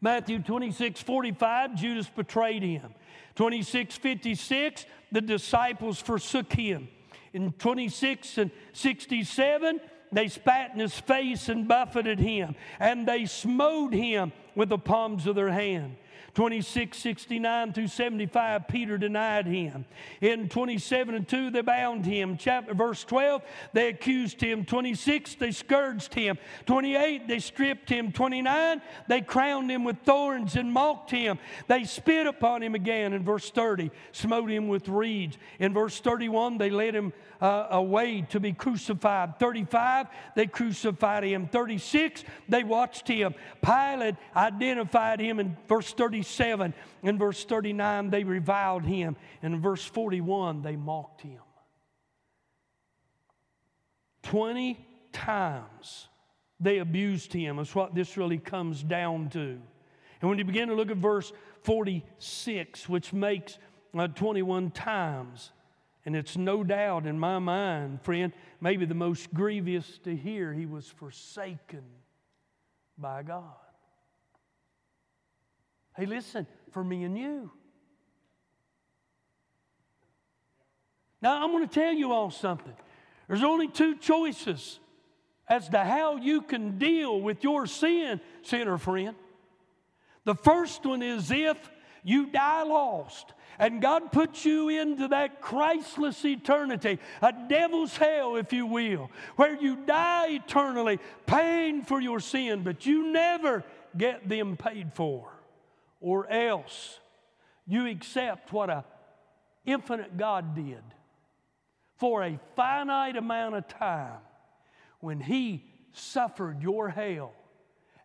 Matthew 0.00 0.40
26, 0.40 1.02
45, 1.02 1.74
Judas 1.74 2.08
betrayed 2.08 2.62
him. 2.62 2.94
26, 3.34 3.96
56, 3.96 4.86
the 5.10 5.20
disciples 5.20 6.00
forsook 6.00 6.52
him. 6.52 6.88
In 7.32 7.52
26 7.52 8.38
and 8.38 8.50
67, 8.72 9.80
they 10.12 10.28
spat 10.28 10.72
in 10.72 10.80
his 10.80 10.98
face 10.98 11.48
and 11.48 11.68
buffeted 11.68 12.18
him, 12.18 12.54
and 12.80 13.06
they 13.06 13.26
smote 13.26 13.92
him 13.92 14.32
with 14.54 14.68
the 14.68 14.78
palms 14.78 15.26
of 15.26 15.34
their 15.34 15.50
hand. 15.50 15.96
26, 16.38 16.96
69 16.96 17.72
through 17.72 17.88
75, 17.88 18.68
Peter 18.68 18.96
denied 18.96 19.44
him. 19.44 19.84
In 20.20 20.48
27 20.48 21.16
and 21.16 21.26
2, 21.26 21.50
they 21.50 21.62
bound 21.62 22.06
him. 22.06 22.36
Chapter, 22.38 22.74
verse 22.74 23.02
12, 23.02 23.42
they 23.72 23.88
accused 23.88 24.40
him. 24.40 24.64
26, 24.64 25.34
they 25.34 25.50
scourged 25.50 26.14
him. 26.14 26.38
28, 26.66 27.26
they 27.26 27.40
stripped 27.40 27.90
him. 27.90 28.12
29, 28.12 28.80
they 29.08 29.20
crowned 29.20 29.68
him 29.68 29.82
with 29.82 29.96
thorns 30.04 30.54
and 30.54 30.72
mocked 30.72 31.10
him. 31.10 31.40
They 31.66 31.82
spit 31.82 32.28
upon 32.28 32.62
him 32.62 32.76
again. 32.76 33.14
In 33.14 33.24
verse 33.24 33.50
30, 33.50 33.90
smote 34.12 34.48
him 34.48 34.68
with 34.68 34.86
reeds. 34.86 35.36
In 35.58 35.74
verse 35.74 35.98
31, 35.98 36.56
they 36.56 36.70
led 36.70 36.94
him 36.94 37.12
uh, 37.40 37.66
away 37.70 38.22
to 38.30 38.40
be 38.40 38.52
crucified. 38.52 39.38
35, 39.38 40.06
they 40.34 40.46
crucified 40.46 41.24
him. 41.24 41.48
36, 41.48 42.22
they 42.48 42.62
watched 42.64 43.08
him. 43.08 43.34
Pilate 43.62 44.14
identified 44.36 45.20
him 45.20 45.40
in 45.40 45.56
verse 45.68 45.92
37. 46.28 46.74
In 47.02 47.18
verse 47.18 47.44
39, 47.44 48.10
they 48.10 48.24
reviled 48.24 48.84
him. 48.84 49.16
And 49.42 49.54
in 49.54 49.60
verse 49.60 49.84
41, 49.84 50.62
they 50.62 50.76
mocked 50.76 51.22
him. 51.22 51.40
20 54.22 54.78
times 55.12 56.08
they 56.60 56.78
abused 56.78 57.32
him, 57.32 57.58
is 57.58 57.74
what 57.74 57.94
this 57.94 58.16
really 58.16 58.38
comes 58.38 58.82
down 58.82 59.30
to. 59.30 59.58
And 60.20 60.28
when 60.28 60.38
you 60.38 60.44
begin 60.44 60.68
to 60.68 60.74
look 60.74 60.90
at 60.90 60.96
verse 60.96 61.32
46, 61.62 62.88
which 62.88 63.12
makes 63.12 63.58
uh, 63.96 64.08
21 64.08 64.72
times, 64.72 65.52
and 66.04 66.16
it's 66.16 66.36
no 66.36 66.64
doubt 66.64 67.06
in 67.06 67.18
my 67.18 67.38
mind, 67.38 68.02
friend, 68.02 68.32
maybe 68.60 68.84
the 68.84 68.94
most 68.94 69.32
grievous 69.32 69.98
to 69.98 70.16
hear 70.16 70.52
he 70.52 70.66
was 70.66 70.88
forsaken 70.88 71.84
by 72.98 73.22
God. 73.22 73.67
Hey, 75.98 76.06
listen, 76.06 76.46
for 76.70 76.84
me 76.84 77.02
and 77.02 77.18
you. 77.18 77.50
Now, 81.20 81.42
I'm 81.42 81.50
going 81.50 81.68
to 81.68 81.74
tell 81.74 81.92
you 81.92 82.12
all 82.12 82.30
something. 82.30 82.74
There's 83.26 83.42
only 83.42 83.66
two 83.66 83.96
choices 83.96 84.78
as 85.48 85.68
to 85.70 85.82
how 85.82 86.16
you 86.16 86.42
can 86.42 86.78
deal 86.78 87.20
with 87.20 87.42
your 87.42 87.66
sin, 87.66 88.20
sinner 88.42 88.78
friend. 88.78 89.16
The 90.24 90.36
first 90.36 90.86
one 90.86 91.02
is 91.02 91.32
if 91.32 91.56
you 92.04 92.26
die 92.26 92.62
lost 92.62 93.32
and 93.58 93.82
God 93.82 94.12
puts 94.12 94.44
you 94.44 94.68
into 94.68 95.08
that 95.08 95.40
Christless 95.40 96.24
eternity, 96.24 97.00
a 97.20 97.32
devil's 97.48 97.96
hell, 97.96 98.36
if 98.36 98.52
you 98.52 98.66
will, 98.66 99.10
where 99.34 99.60
you 99.60 99.84
die 99.84 100.28
eternally, 100.28 101.00
paying 101.26 101.82
for 101.82 102.00
your 102.00 102.20
sin, 102.20 102.62
but 102.62 102.86
you 102.86 103.10
never 103.10 103.64
get 103.96 104.28
them 104.28 104.56
paid 104.56 104.92
for. 104.94 105.32
Or 106.00 106.30
else 106.30 106.98
you 107.66 107.86
accept 107.86 108.52
what 108.52 108.70
a 108.70 108.84
infinite 109.64 110.16
God 110.16 110.54
did 110.54 110.82
for 111.96 112.22
a 112.22 112.38
finite 112.56 113.16
amount 113.16 113.56
of 113.56 113.68
time 113.68 114.20
when 115.00 115.20
He 115.20 115.64
suffered 115.92 116.62
your 116.62 116.88
hell 116.88 117.32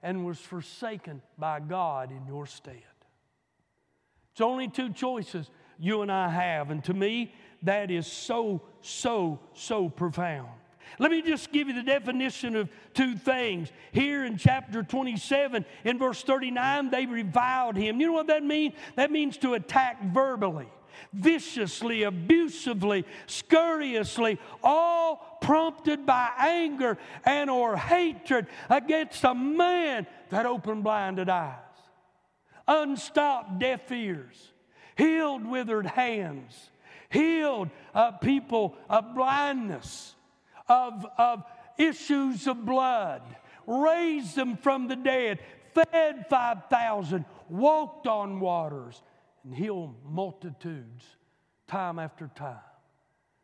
and 0.02 0.26
was 0.26 0.40
forsaken 0.40 1.22
by 1.38 1.60
God 1.60 2.12
in 2.12 2.26
your 2.28 2.46
stead. 2.46 2.82
It's 4.32 4.42
only 4.42 4.68
two 4.68 4.92
choices 4.92 5.50
you 5.80 6.02
and 6.02 6.12
I 6.12 6.28
have. 6.30 6.72
And 6.72 6.84
to 6.86 6.94
me, 6.94 7.34
that 7.62 7.92
is 7.92 8.08
so, 8.08 8.62
so, 8.82 9.40
so 9.54 9.90
profound. 9.90 10.50
Let 11.00 11.12
me 11.12 11.22
just 11.22 11.52
give 11.52 11.68
you 11.68 11.74
the 11.74 11.84
definition 11.84 12.56
of 12.56 12.70
two 12.94 13.16
things. 13.16 13.72
Here 13.92 14.26
in 14.26 14.38
chapter 14.38 14.84
27, 14.84 15.66
in 15.84 16.00
verse 16.00 16.24
39, 16.24 16.90
they 16.90 17.06
reviled 17.06 17.76
him. 17.76 18.00
You 18.00 18.08
know 18.08 18.14
what 18.14 18.28
that 18.28 18.44
means? 18.44 18.74
That 18.96 19.12
means 19.12 19.38
to 19.38 19.54
attack 19.54 20.04
verbally, 20.04 20.68
viciously, 21.14 22.04
abusively, 22.04 23.06
scurriously, 23.28 24.40
all 24.64 25.40
prompted 25.42 26.06
by 26.06 26.30
anger 26.40 26.98
and 27.26 27.50
or 27.50 27.76
hatred 27.76 28.48
against 28.70 29.24
a 29.24 29.34
man 29.34 30.08
that 30.30 30.46
opened 30.46 30.84
blinded 30.84 31.30
eyes 31.30 31.58
unstopped 32.68 33.60
deaf 33.60 33.92
ears, 33.92 34.52
healed 34.96 35.46
withered 35.46 35.86
hands, 35.86 36.70
healed 37.10 37.70
uh, 37.94 38.12
people 38.12 38.76
of 38.90 39.14
blindness, 39.16 40.16
of, 40.68 41.06
of 41.18 41.44
issues 41.78 42.48
of 42.48 42.66
blood, 42.66 43.22
raised 43.68 44.36
them 44.36 44.58
from 44.58 44.88
the 44.88 44.96
dead, 44.96 45.40
fed 45.74 46.26
5,000, 46.30 47.26
walked 47.50 48.08
on 48.08 48.40
waters, 48.40 49.02
and 49.44 49.54
healed 49.54 49.96
multitudes 50.06 51.06
time 51.68 52.00
after 52.00 52.30
time, 52.36 52.58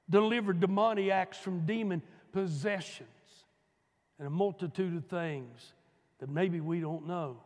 delivered 0.09 0.59
demoniacs 0.59 1.37
from 1.37 1.65
demon 1.65 2.01
possessions, 2.31 3.07
and 4.17 4.27
a 4.27 4.31
multitude 4.31 4.95
of 4.95 5.05
things 5.05 5.73
that 6.19 6.29
maybe 6.29 6.59
we 6.59 6.79
don't 6.79 7.07
know 7.07 7.37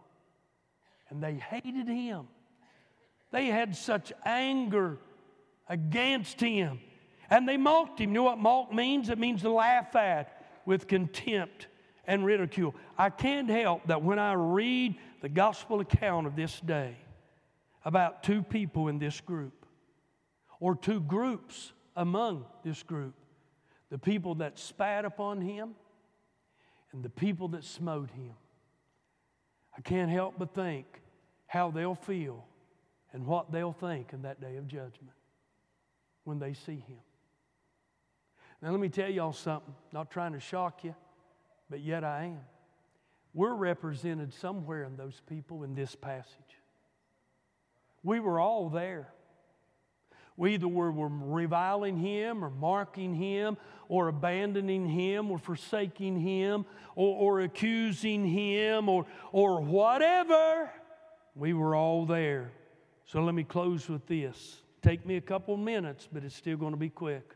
and 1.14 1.22
they 1.22 1.36
hated 1.36 1.88
him. 1.88 2.28
They 3.32 3.46
had 3.46 3.76
such 3.76 4.12
anger 4.26 4.98
against 5.70 6.40
him. 6.40 6.80
And 7.30 7.48
they 7.48 7.58
mocked 7.58 8.00
him. 8.00 8.10
You 8.10 8.16
know 8.16 8.24
what 8.24 8.38
mock 8.38 8.74
means? 8.74 9.10
It 9.10 9.18
means 9.18 9.42
to 9.42 9.52
laugh 9.52 9.96
at 9.96 10.46
with 10.66 10.88
contempt 10.88 11.68
and 12.06 12.26
ridicule. 12.26 12.76
I 12.98 13.10
can't 13.10 13.50
help 13.50 13.88
that 13.88 14.02
when 14.02 14.20
I 14.20 14.34
read 14.34 14.96
the 15.22 15.30
gospel 15.30 15.80
account 15.80 16.28
of 16.28 16.36
this 16.36 16.60
day 16.60 16.96
about 17.86 18.24
two 18.24 18.44
people 18.44 18.88
in 18.88 19.00
this 19.00 19.20
group, 19.22 19.66
or 20.60 20.76
two 20.76 21.02
groups 21.02 21.74
among 21.96 22.46
this 22.64 22.82
group 22.84 23.14
the 23.90 24.00
people 24.00 24.34
that 24.36 24.58
spat 24.58 25.06
upon 25.06 25.40
him 25.40 25.76
and 26.94 27.04
the 27.04 27.10
people 27.10 27.50
that 27.50 27.64
smote 27.64 28.10
him. 28.10 28.34
I 29.78 29.82
can't 29.82 30.10
help 30.10 30.34
but 30.40 30.56
think 30.56 30.88
how 31.46 31.70
they'll 31.70 31.94
feel 31.94 32.44
and 33.12 33.28
what 33.28 33.52
they'll 33.52 33.72
think 33.72 34.12
in 34.12 34.24
that 34.24 34.42
day 34.42 34.56
of 34.56 34.68
judgment 34.68 35.14
when 36.24 36.40
they 36.40 36.54
see 36.54 36.84
him. 36.88 36.98
Now, 38.64 38.72
let 38.72 38.80
me 38.80 38.88
tell 38.88 39.10
y'all 39.10 39.34
something, 39.34 39.76
not 39.92 40.10
trying 40.10 40.32
to 40.32 40.40
shock 40.40 40.86
you, 40.86 40.96
but 41.70 41.82
yet 41.82 42.06
I 42.06 42.28
am. 42.28 42.40
We're 43.34 43.54
represented 43.54 44.34
somewhere 44.34 44.86
in 44.86 44.96
those 44.96 45.22
people 45.28 45.64
in 45.64 45.76
this 45.76 45.96
passage. 45.96 46.62
We 48.04 48.22
were 48.22 48.40
all 48.40 48.70
there. 48.70 49.10
We 50.38 50.54
either 50.54 50.70
were, 50.70 50.94
were 50.94 51.10
reviling 51.10 51.98
him 51.98 52.42
or 52.42 52.50
marking 52.50 53.14
him 53.14 53.58
or 53.90 54.08
abandoning 54.08 54.88
him 54.88 55.30
or 55.30 55.40
forsaking 55.40 56.22
him 56.22 56.66
or, 56.96 57.18
or 57.18 57.42
accusing 57.42 58.26
him 58.26 58.88
or, 58.88 59.06
or 59.34 59.60
whatever. 59.60 60.72
We 61.36 61.52
were 61.52 61.76
all 61.76 62.06
there 62.06 62.52
So 63.08 63.22
let 63.22 63.36
me 63.36 63.44
close 63.44 63.90
with 63.90 64.08
this. 64.08 64.62
Take 64.82 65.06
me 65.06 65.18
a 65.18 65.22
couple 65.22 65.58
minutes, 65.58 66.08
but 66.10 66.24
it's 66.24 66.36
still 66.36 66.56
going 66.56 66.72
to 66.72 66.80
be 66.80 66.90
quick. 66.90 67.36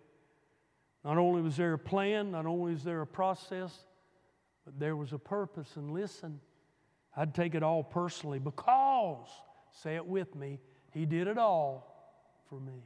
Not 1.08 1.18
only 1.18 1.42
was 1.42 1.56
there 1.56 1.72
a 1.72 1.80
plan, 1.80 2.32
not 2.32 2.46
only 2.46 2.74
was 2.74 2.84
there 2.84 3.00
a 3.00 3.08
process, 3.08 3.74
but 4.66 4.78
there 4.78 4.98
was 4.98 5.14
a 5.14 5.18
purpose. 5.18 5.78
And 5.78 5.94
listen, 5.94 6.42
I'd 7.16 7.34
take 7.34 7.56
it 7.56 7.64
all 7.64 7.82
personally 7.82 8.40
because, 8.40 9.30
say 9.72 9.96
it 9.96 10.06
with 10.06 10.36
me, 10.36 10.60
He 10.92 11.06
did 11.06 11.28
it 11.28 11.38
all 11.38 12.20
for 12.50 12.60
me. 12.60 12.84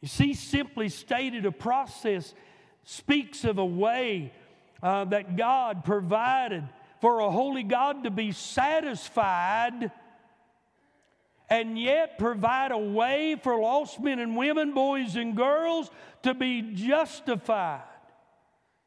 You 0.00 0.08
see, 0.08 0.32
simply 0.32 0.88
stated, 0.88 1.44
a 1.44 1.52
process 1.52 2.32
speaks 2.84 3.44
of 3.44 3.58
a 3.58 3.66
way 3.66 4.32
uh, 4.82 5.04
that 5.04 5.36
God 5.36 5.84
provided 5.84 6.66
for 7.02 7.20
a 7.20 7.30
holy 7.30 7.64
God 7.64 8.04
to 8.04 8.10
be 8.10 8.32
satisfied 8.32 9.92
and 11.48 11.78
yet 11.78 12.18
provide 12.18 12.72
a 12.72 12.78
way 12.78 13.36
for 13.42 13.58
lost 13.58 14.00
men 14.00 14.18
and 14.18 14.36
women, 14.36 14.74
boys 14.74 15.16
and 15.16 15.36
girls 15.36 15.90
to 16.22 16.34
be 16.34 16.62
justified. 16.74 17.82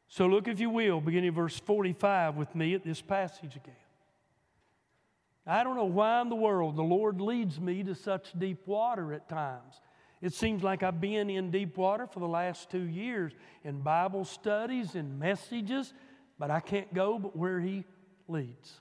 So 0.08 0.26
look, 0.26 0.48
if 0.48 0.60
you 0.60 0.70
will, 0.70 1.00
beginning 1.00 1.32
verse 1.32 1.58
45 1.58 2.36
with 2.36 2.54
me 2.54 2.74
at 2.74 2.84
this 2.84 3.00
passage 3.00 3.56
again. 3.56 3.74
I 5.46 5.64
don't 5.64 5.76
know 5.76 5.84
why 5.84 6.20
in 6.20 6.28
the 6.28 6.36
world 6.36 6.76
the 6.76 6.82
Lord 6.82 7.20
leads 7.20 7.58
me 7.58 7.82
to 7.84 7.94
such 7.94 8.38
deep 8.38 8.66
water 8.66 9.12
at 9.12 9.28
times. 9.28 9.80
It 10.20 10.34
seems 10.34 10.62
like 10.62 10.82
I've 10.82 11.00
been 11.00 11.30
in 11.30 11.50
deep 11.50 11.78
water 11.78 12.06
for 12.06 12.20
the 12.20 12.28
last 12.28 12.70
two 12.70 12.82
years 12.82 13.32
in 13.64 13.80
Bible 13.80 14.24
studies 14.24 14.94
and 14.94 15.18
messages, 15.18 15.94
but 16.38 16.50
I 16.50 16.60
can't 16.60 16.92
go 16.92 17.18
but 17.18 17.34
where 17.34 17.58
He 17.58 17.84
leads. 18.28 18.80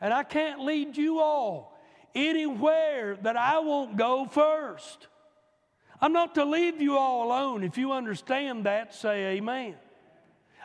And 0.00 0.14
I 0.14 0.22
can't 0.22 0.60
lead 0.60 0.96
you 0.96 1.20
all 1.20 1.75
anywhere 2.16 3.16
that 3.22 3.36
I 3.36 3.60
won't 3.60 3.96
go 3.96 4.26
first. 4.26 5.06
I'm 6.00 6.12
not 6.12 6.34
to 6.34 6.44
leave 6.44 6.80
you 6.80 6.96
all 6.98 7.26
alone. 7.26 7.62
If 7.62 7.78
you 7.78 7.92
understand 7.92 8.64
that, 8.66 8.94
say 8.94 9.36
amen. 9.36 9.76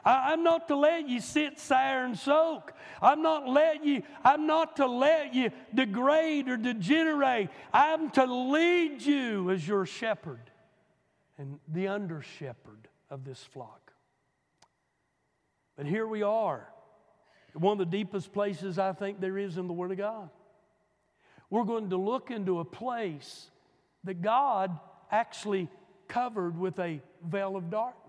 I, 0.03 0.33
am 0.33 0.43
not 0.43 0.67
to 0.69 0.75
let 0.75 1.07
you 1.07 1.21
sit, 1.21 1.59
sour, 1.59 2.05
and 2.05 2.17
soak. 2.17 2.73
I'm 3.01 3.21
not 3.21 3.47
let 3.47 3.85
you, 3.85 4.01
I'm 4.23 4.47
not 4.47 4.77
to 4.77 4.87
let 4.87 5.33
you 5.35 5.51
degrade 5.73 6.49
or 6.49 6.57
degenerate. 6.57 7.49
I'm 7.71 8.09
to 8.11 8.25
lead 8.25 9.01
you 9.01 9.51
as 9.51 9.67
your 9.67 9.85
shepherd 9.85 10.49
and 11.37 11.59
the 11.67 11.87
under 11.87 12.21
shepherd 12.21 12.87
of 13.09 13.23
this 13.25 13.43
flock. 13.43 13.93
But 15.77 15.85
here 15.85 16.07
we 16.07 16.23
are, 16.23 16.67
one 17.53 17.73
of 17.73 17.79
the 17.79 17.97
deepest 17.97 18.33
places 18.33 18.79
I 18.79 18.93
think 18.93 19.19
there 19.19 19.37
is 19.37 19.57
in 19.57 19.67
the 19.67 19.73
Word 19.73 19.91
of 19.91 19.97
God. 19.97 20.29
We're 21.51 21.65
going 21.65 21.91
to 21.91 21.97
look 21.97 22.31
into 22.31 22.59
a 22.59 22.65
place 22.65 23.51
that 24.05 24.21
God 24.21 24.79
actually 25.11 25.69
covered 26.07 26.57
with 26.57 26.79
a 26.79 27.01
veil 27.23 27.55
of 27.55 27.69
darkness. 27.69 28.01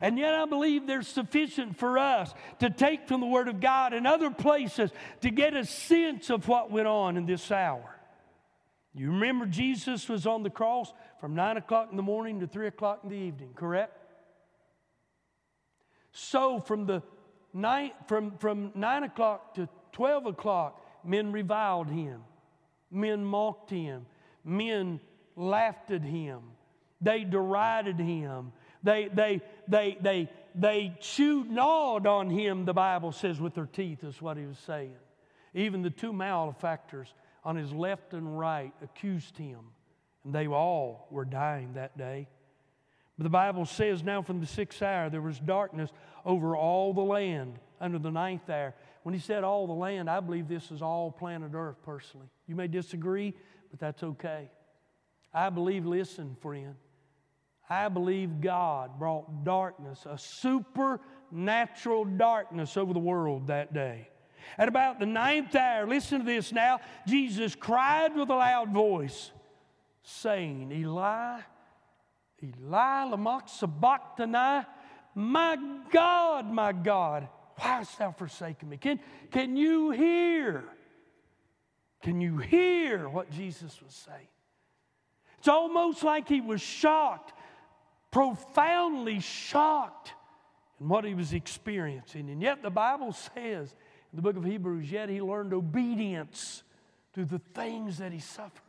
And 0.00 0.18
yet, 0.18 0.34
I 0.34 0.44
believe 0.44 0.86
there's 0.86 1.08
sufficient 1.08 1.78
for 1.78 1.98
us 1.98 2.32
to 2.58 2.68
take 2.68 3.08
from 3.08 3.20
the 3.20 3.26
Word 3.26 3.48
of 3.48 3.60
God 3.60 3.94
and 3.94 4.06
other 4.06 4.30
places 4.30 4.90
to 5.22 5.30
get 5.30 5.56
a 5.56 5.64
sense 5.64 6.30
of 6.30 6.46
what 6.46 6.70
went 6.70 6.86
on 6.86 7.16
in 7.16 7.24
this 7.24 7.50
hour. 7.50 7.96
You 8.92 9.12
remember 9.12 9.46
Jesus 9.46 10.08
was 10.08 10.26
on 10.26 10.42
the 10.42 10.50
cross 10.50 10.92
from 11.18 11.34
9 11.34 11.56
o'clock 11.56 11.88
in 11.90 11.96
the 11.96 12.02
morning 12.02 12.40
to 12.40 12.46
3 12.46 12.66
o'clock 12.66 13.00
in 13.04 13.08
the 13.08 13.16
evening, 13.16 13.50
correct? 13.54 13.96
So, 16.12 16.60
from, 16.60 16.86
the 16.86 17.02
night, 17.54 17.94
from, 18.06 18.36
from 18.38 18.72
9 18.74 19.04
o'clock 19.04 19.54
to 19.54 19.68
12 19.92 20.26
o'clock, 20.26 20.84
men 21.04 21.32
reviled 21.32 21.88
him, 21.88 22.22
men 22.90 23.24
mocked 23.24 23.70
him, 23.70 24.06
men 24.44 25.00
laughed 25.36 25.90
at 25.90 26.02
him, 26.02 26.40
they 27.00 27.24
derided 27.24 27.98
him, 27.98 28.52
they, 28.82 29.08
they, 29.12 29.40
they, 29.68 29.98
they, 30.00 30.30
they 30.54 30.96
chewed, 31.00 31.50
gnawed 31.50 32.06
on 32.06 32.30
him, 32.30 32.64
the 32.64 32.74
Bible 32.74 33.12
says, 33.12 33.40
with 33.40 33.54
their 33.54 33.66
teeth, 33.66 34.04
is 34.04 34.20
what 34.20 34.36
he 34.36 34.46
was 34.46 34.58
saying. 34.58 34.96
Even 35.54 35.82
the 35.82 35.90
two 35.90 36.12
malefactors 36.12 37.12
on 37.44 37.56
his 37.56 37.72
left 37.72 38.12
and 38.14 38.38
right 38.38 38.72
accused 38.82 39.36
him, 39.36 39.60
and 40.24 40.34
they 40.34 40.46
all 40.46 41.08
were 41.10 41.24
dying 41.24 41.74
that 41.74 41.96
day. 41.96 42.28
But 43.16 43.24
the 43.24 43.30
Bible 43.30 43.66
says 43.66 44.02
now 44.02 44.22
from 44.22 44.40
the 44.40 44.46
sixth 44.46 44.82
hour 44.82 45.10
there 45.10 45.20
was 45.20 45.38
darkness 45.38 45.90
over 46.24 46.56
all 46.56 46.94
the 46.94 47.02
land 47.02 47.58
under 47.80 47.98
the 47.98 48.10
ninth 48.10 48.48
hour. 48.48 48.74
When 49.02 49.14
he 49.14 49.20
said 49.20 49.44
all 49.44 49.66
the 49.66 49.72
land, 49.72 50.10
I 50.10 50.20
believe 50.20 50.48
this 50.48 50.70
is 50.70 50.82
all 50.82 51.10
planet 51.10 51.52
Earth 51.54 51.76
personally. 51.84 52.26
You 52.46 52.54
may 52.54 52.68
disagree, 52.68 53.34
but 53.70 53.80
that's 53.80 54.02
okay. 54.02 54.50
I 55.32 55.48
believe, 55.48 55.86
listen, 55.86 56.36
friend, 56.40 56.74
I 57.68 57.88
believe 57.88 58.40
God 58.40 58.98
brought 58.98 59.44
darkness, 59.44 60.04
a 60.04 60.18
supernatural 60.18 62.04
darkness 62.04 62.76
over 62.76 62.92
the 62.92 62.98
world 62.98 63.46
that 63.46 63.72
day. 63.72 64.08
At 64.58 64.68
about 64.68 64.98
the 64.98 65.06
ninth 65.06 65.54
hour, 65.54 65.86
listen 65.86 66.20
to 66.20 66.26
this 66.26 66.52
now, 66.52 66.80
Jesus 67.06 67.54
cried 67.54 68.16
with 68.16 68.28
a 68.28 68.34
loud 68.34 68.72
voice, 68.72 69.30
saying, 70.02 70.72
Eli, 70.72 71.40
Eli, 72.42 73.04
lama 73.04 73.42
sabachthani, 73.46 74.66
my 75.14 75.56
God, 75.92 76.50
my 76.50 76.72
God, 76.72 77.28
why 77.60 77.78
hast 77.78 77.98
thou 77.98 78.12
forsaken 78.12 78.68
me? 78.68 78.76
Can, 78.76 79.00
can 79.30 79.56
you 79.56 79.90
hear? 79.90 80.64
Can 82.02 82.20
you 82.20 82.38
hear 82.38 83.08
what 83.08 83.30
Jesus 83.30 83.80
was 83.82 83.94
saying? 83.94 84.28
It's 85.38 85.48
almost 85.48 86.02
like 86.02 86.28
he 86.28 86.40
was 86.40 86.60
shocked 86.60 87.32
profoundly 88.10 89.20
shocked 89.20 90.12
in 90.80 90.88
what 90.88 91.04
he 91.04 91.14
was 91.14 91.32
experiencing. 91.32 92.30
And 92.30 92.42
yet 92.42 92.62
the 92.62 92.70
Bible 92.70 93.12
says 93.12 93.74
in 94.12 94.16
the 94.16 94.22
book 94.22 94.36
of 94.36 94.44
Hebrews, 94.44 94.90
yet 94.90 95.08
he 95.08 95.20
learned 95.20 95.52
obedience 95.52 96.62
through 97.12 97.26
the 97.26 97.40
things 97.54 97.98
that 97.98 98.12
he 98.12 98.18
suffered. 98.18 98.62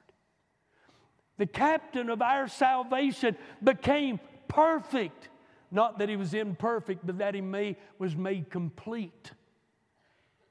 The 1.38 1.48
captain 1.48 2.10
of 2.10 2.22
our 2.22 2.48
salvation 2.48 3.36
became 3.64 4.20
perfect. 4.48 5.30
Not 5.72 6.00
that 6.00 6.10
he 6.10 6.18
was 6.18 6.34
imperfect, 6.34 7.06
but 7.06 7.20
that 7.20 7.34
he 7.34 7.42
may, 7.42 7.78
was 7.98 8.16
made 8.16 8.50
complete. 8.50 9.32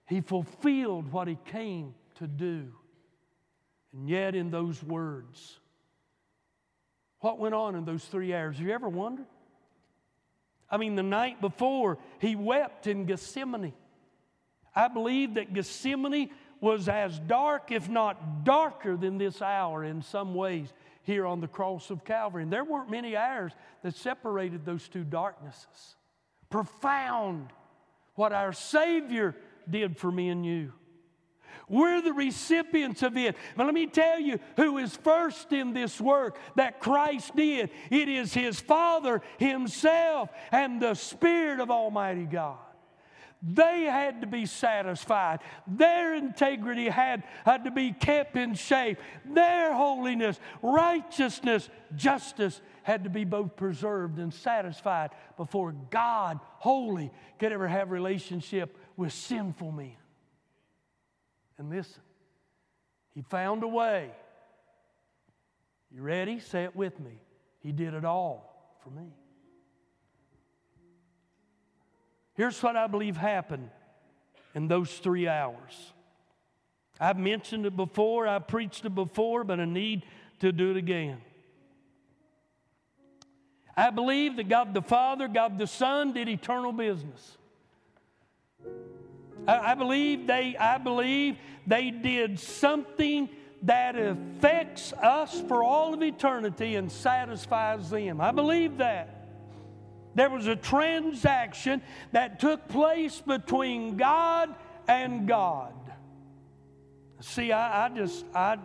He 0.06 0.22
fulfilled 0.22 1.12
what 1.12 1.28
he 1.28 1.38
came 1.44 1.94
to 2.16 2.26
do. 2.26 2.72
And 3.92 4.08
yet, 4.08 4.34
in 4.34 4.50
those 4.50 4.82
words, 4.82 5.58
what 7.20 7.38
went 7.38 7.54
on 7.54 7.74
in 7.74 7.84
those 7.84 8.04
three 8.04 8.32
hours? 8.34 8.56
Have 8.56 8.66
you 8.66 8.72
ever 8.72 8.88
wondered? 8.88 9.26
I 10.70 10.78
mean, 10.78 10.94
the 10.94 11.02
night 11.02 11.40
before, 11.40 11.98
he 12.18 12.34
wept 12.34 12.86
in 12.86 13.04
Gethsemane. 13.04 13.74
I 14.74 14.88
believe 14.88 15.34
that 15.34 15.52
Gethsemane 15.52 16.30
was 16.60 16.88
as 16.88 17.18
dark, 17.18 17.72
if 17.72 17.88
not 17.88 18.44
darker, 18.44 18.96
than 18.96 19.18
this 19.18 19.42
hour 19.42 19.84
in 19.84 20.02
some 20.02 20.34
ways 20.34 20.72
here 21.10 21.26
on 21.26 21.40
the 21.40 21.48
cross 21.48 21.90
of 21.90 22.04
Calvary. 22.04 22.44
And 22.44 22.52
there 22.52 22.64
weren't 22.64 22.90
many 22.90 23.16
hours 23.16 23.52
that 23.82 23.96
separated 23.96 24.64
those 24.64 24.88
two 24.88 25.02
darknesses. 25.02 25.96
Profound 26.48 27.48
what 28.14 28.32
our 28.32 28.52
Savior 28.52 29.34
did 29.68 29.96
for 29.96 30.10
me 30.10 30.28
and 30.28 30.46
you. 30.46 30.72
We're 31.68 32.00
the 32.00 32.12
recipients 32.12 33.02
of 33.02 33.16
it. 33.16 33.36
But 33.56 33.66
let 33.66 33.74
me 33.74 33.86
tell 33.86 34.20
you 34.20 34.38
who 34.56 34.78
is 34.78 34.96
first 34.96 35.52
in 35.52 35.72
this 35.72 36.00
work 36.00 36.38
that 36.56 36.80
Christ 36.80 37.34
did. 37.34 37.70
It 37.90 38.08
is 38.08 38.32
His 38.32 38.60
Father 38.60 39.20
Himself 39.38 40.30
and 40.52 40.80
the 40.80 40.94
Spirit 40.94 41.60
of 41.60 41.70
Almighty 41.70 42.24
God. 42.24 42.58
They 43.42 43.84
had 43.84 44.20
to 44.20 44.26
be 44.26 44.44
satisfied. 44.44 45.40
Their 45.66 46.14
integrity 46.14 46.88
had, 46.88 47.22
had 47.44 47.64
to 47.64 47.70
be 47.70 47.92
kept 47.92 48.36
in 48.36 48.54
shape. 48.54 48.98
Their 49.24 49.72
holiness, 49.72 50.38
righteousness, 50.62 51.70
justice 51.96 52.60
had 52.82 53.04
to 53.04 53.10
be 53.10 53.24
both 53.24 53.56
preserved 53.56 54.18
and 54.18 54.32
satisfied 54.32 55.10
before 55.36 55.72
God, 55.90 56.40
holy, 56.58 57.10
could 57.38 57.52
ever 57.52 57.66
have 57.66 57.90
relationship 57.90 58.76
with 58.96 59.12
sinful 59.12 59.72
men. 59.72 59.96
And 61.56 61.70
listen, 61.70 62.02
he 63.14 63.22
found 63.22 63.62
a 63.62 63.68
way. 63.68 64.10
You 65.90 66.02
ready? 66.02 66.40
Say 66.40 66.64
it 66.64 66.76
with 66.76 67.00
me. 67.00 67.20
He 67.60 67.72
did 67.72 67.94
it 67.94 68.04
all 68.04 68.76
for 68.82 68.90
me. 68.90 69.12
Here's 72.40 72.62
what 72.62 72.74
I 72.74 72.86
believe 72.86 73.18
happened 73.18 73.68
in 74.54 74.66
those 74.66 74.90
three 74.90 75.28
hours. 75.28 75.92
I've 76.98 77.18
mentioned 77.18 77.66
it 77.66 77.76
before, 77.76 78.26
I've 78.26 78.48
preached 78.48 78.86
it 78.86 78.94
before, 78.94 79.44
but 79.44 79.60
I 79.60 79.66
need 79.66 80.06
to 80.38 80.50
do 80.50 80.70
it 80.70 80.78
again. 80.78 81.18
I 83.76 83.90
believe 83.90 84.36
that 84.36 84.48
God 84.48 84.72
the 84.72 84.80
Father, 84.80 85.28
God 85.28 85.58
the 85.58 85.66
Son 85.66 86.14
did 86.14 86.30
eternal 86.30 86.72
business. 86.72 87.36
I, 89.46 89.72
I 89.72 89.74
believe 89.74 90.26
they, 90.26 90.56
I 90.56 90.78
believe 90.78 91.36
they 91.66 91.90
did 91.90 92.40
something 92.40 93.28
that 93.64 93.98
affects 93.98 94.94
us 94.94 95.42
for 95.46 95.62
all 95.62 95.92
of 95.92 96.02
eternity 96.02 96.76
and 96.76 96.90
satisfies 96.90 97.90
them. 97.90 98.18
I 98.18 98.30
believe 98.30 98.78
that. 98.78 99.19
There 100.14 100.30
was 100.30 100.46
a 100.46 100.56
transaction 100.56 101.82
that 102.12 102.40
took 102.40 102.68
place 102.68 103.20
between 103.20 103.96
God 103.96 104.54
and 104.88 105.26
God. 105.28 105.74
See, 107.20 107.52
I, 107.52 107.86
I, 107.86 107.88
just, 107.90 108.24
I, 108.34 108.56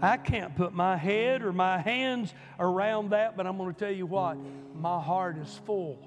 I 0.00 0.16
can't 0.16 0.56
put 0.56 0.72
my 0.72 0.96
head 0.96 1.42
or 1.42 1.52
my 1.52 1.78
hands 1.78 2.32
around 2.58 3.10
that, 3.10 3.36
but 3.36 3.46
I'm 3.46 3.58
going 3.58 3.72
to 3.72 3.78
tell 3.78 3.92
you 3.92 4.06
what, 4.06 4.38
my 4.74 5.00
heart 5.00 5.36
is 5.38 5.60
full 5.66 5.98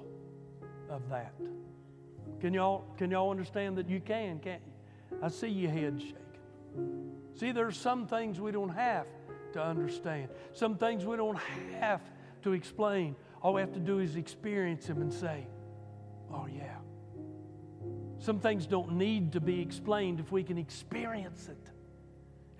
of 0.90 1.08
that. 1.10 1.32
Can 2.40 2.52
y'all, 2.52 2.84
can 2.98 3.10
y'all 3.10 3.30
understand 3.30 3.78
that 3.78 3.88
you 3.88 4.00
can, 4.00 4.40
can't 4.40 4.60
you? 4.66 5.18
I 5.22 5.28
see 5.28 5.48
your 5.48 5.70
head 5.70 6.00
shaking. 6.00 7.12
See, 7.34 7.52
there's 7.52 7.76
some 7.76 8.06
things 8.06 8.40
we 8.40 8.50
don't 8.50 8.70
have 8.70 9.06
to 9.52 9.62
understand, 9.62 10.28
some 10.52 10.76
things 10.76 11.06
we 11.06 11.16
don't 11.16 11.38
have 11.78 12.00
to 12.42 12.52
explain. 12.52 13.14
All 13.42 13.54
we 13.54 13.60
have 13.60 13.72
to 13.72 13.80
do 13.80 13.98
is 13.98 14.16
experience 14.16 14.86
Him 14.86 15.02
and 15.02 15.12
say, 15.12 15.46
oh, 16.32 16.46
yeah. 16.46 16.76
Some 18.18 18.38
things 18.38 18.66
don't 18.66 18.92
need 18.92 19.32
to 19.32 19.40
be 19.40 19.60
explained 19.60 20.20
if 20.20 20.30
we 20.30 20.44
can 20.44 20.56
experience 20.56 21.48
it. 21.48 21.70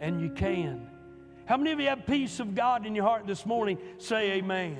And 0.00 0.20
you 0.20 0.30
can. 0.30 0.88
How 1.46 1.56
many 1.56 1.70
of 1.70 1.78
you 1.78 1.86
have 1.86 2.04
peace 2.04 2.40
of 2.40 2.56
God 2.56 2.84
in 2.84 2.96
your 2.96 3.04
heart 3.04 3.26
this 3.26 3.46
morning? 3.46 3.78
Say 3.98 4.32
amen. 4.32 4.78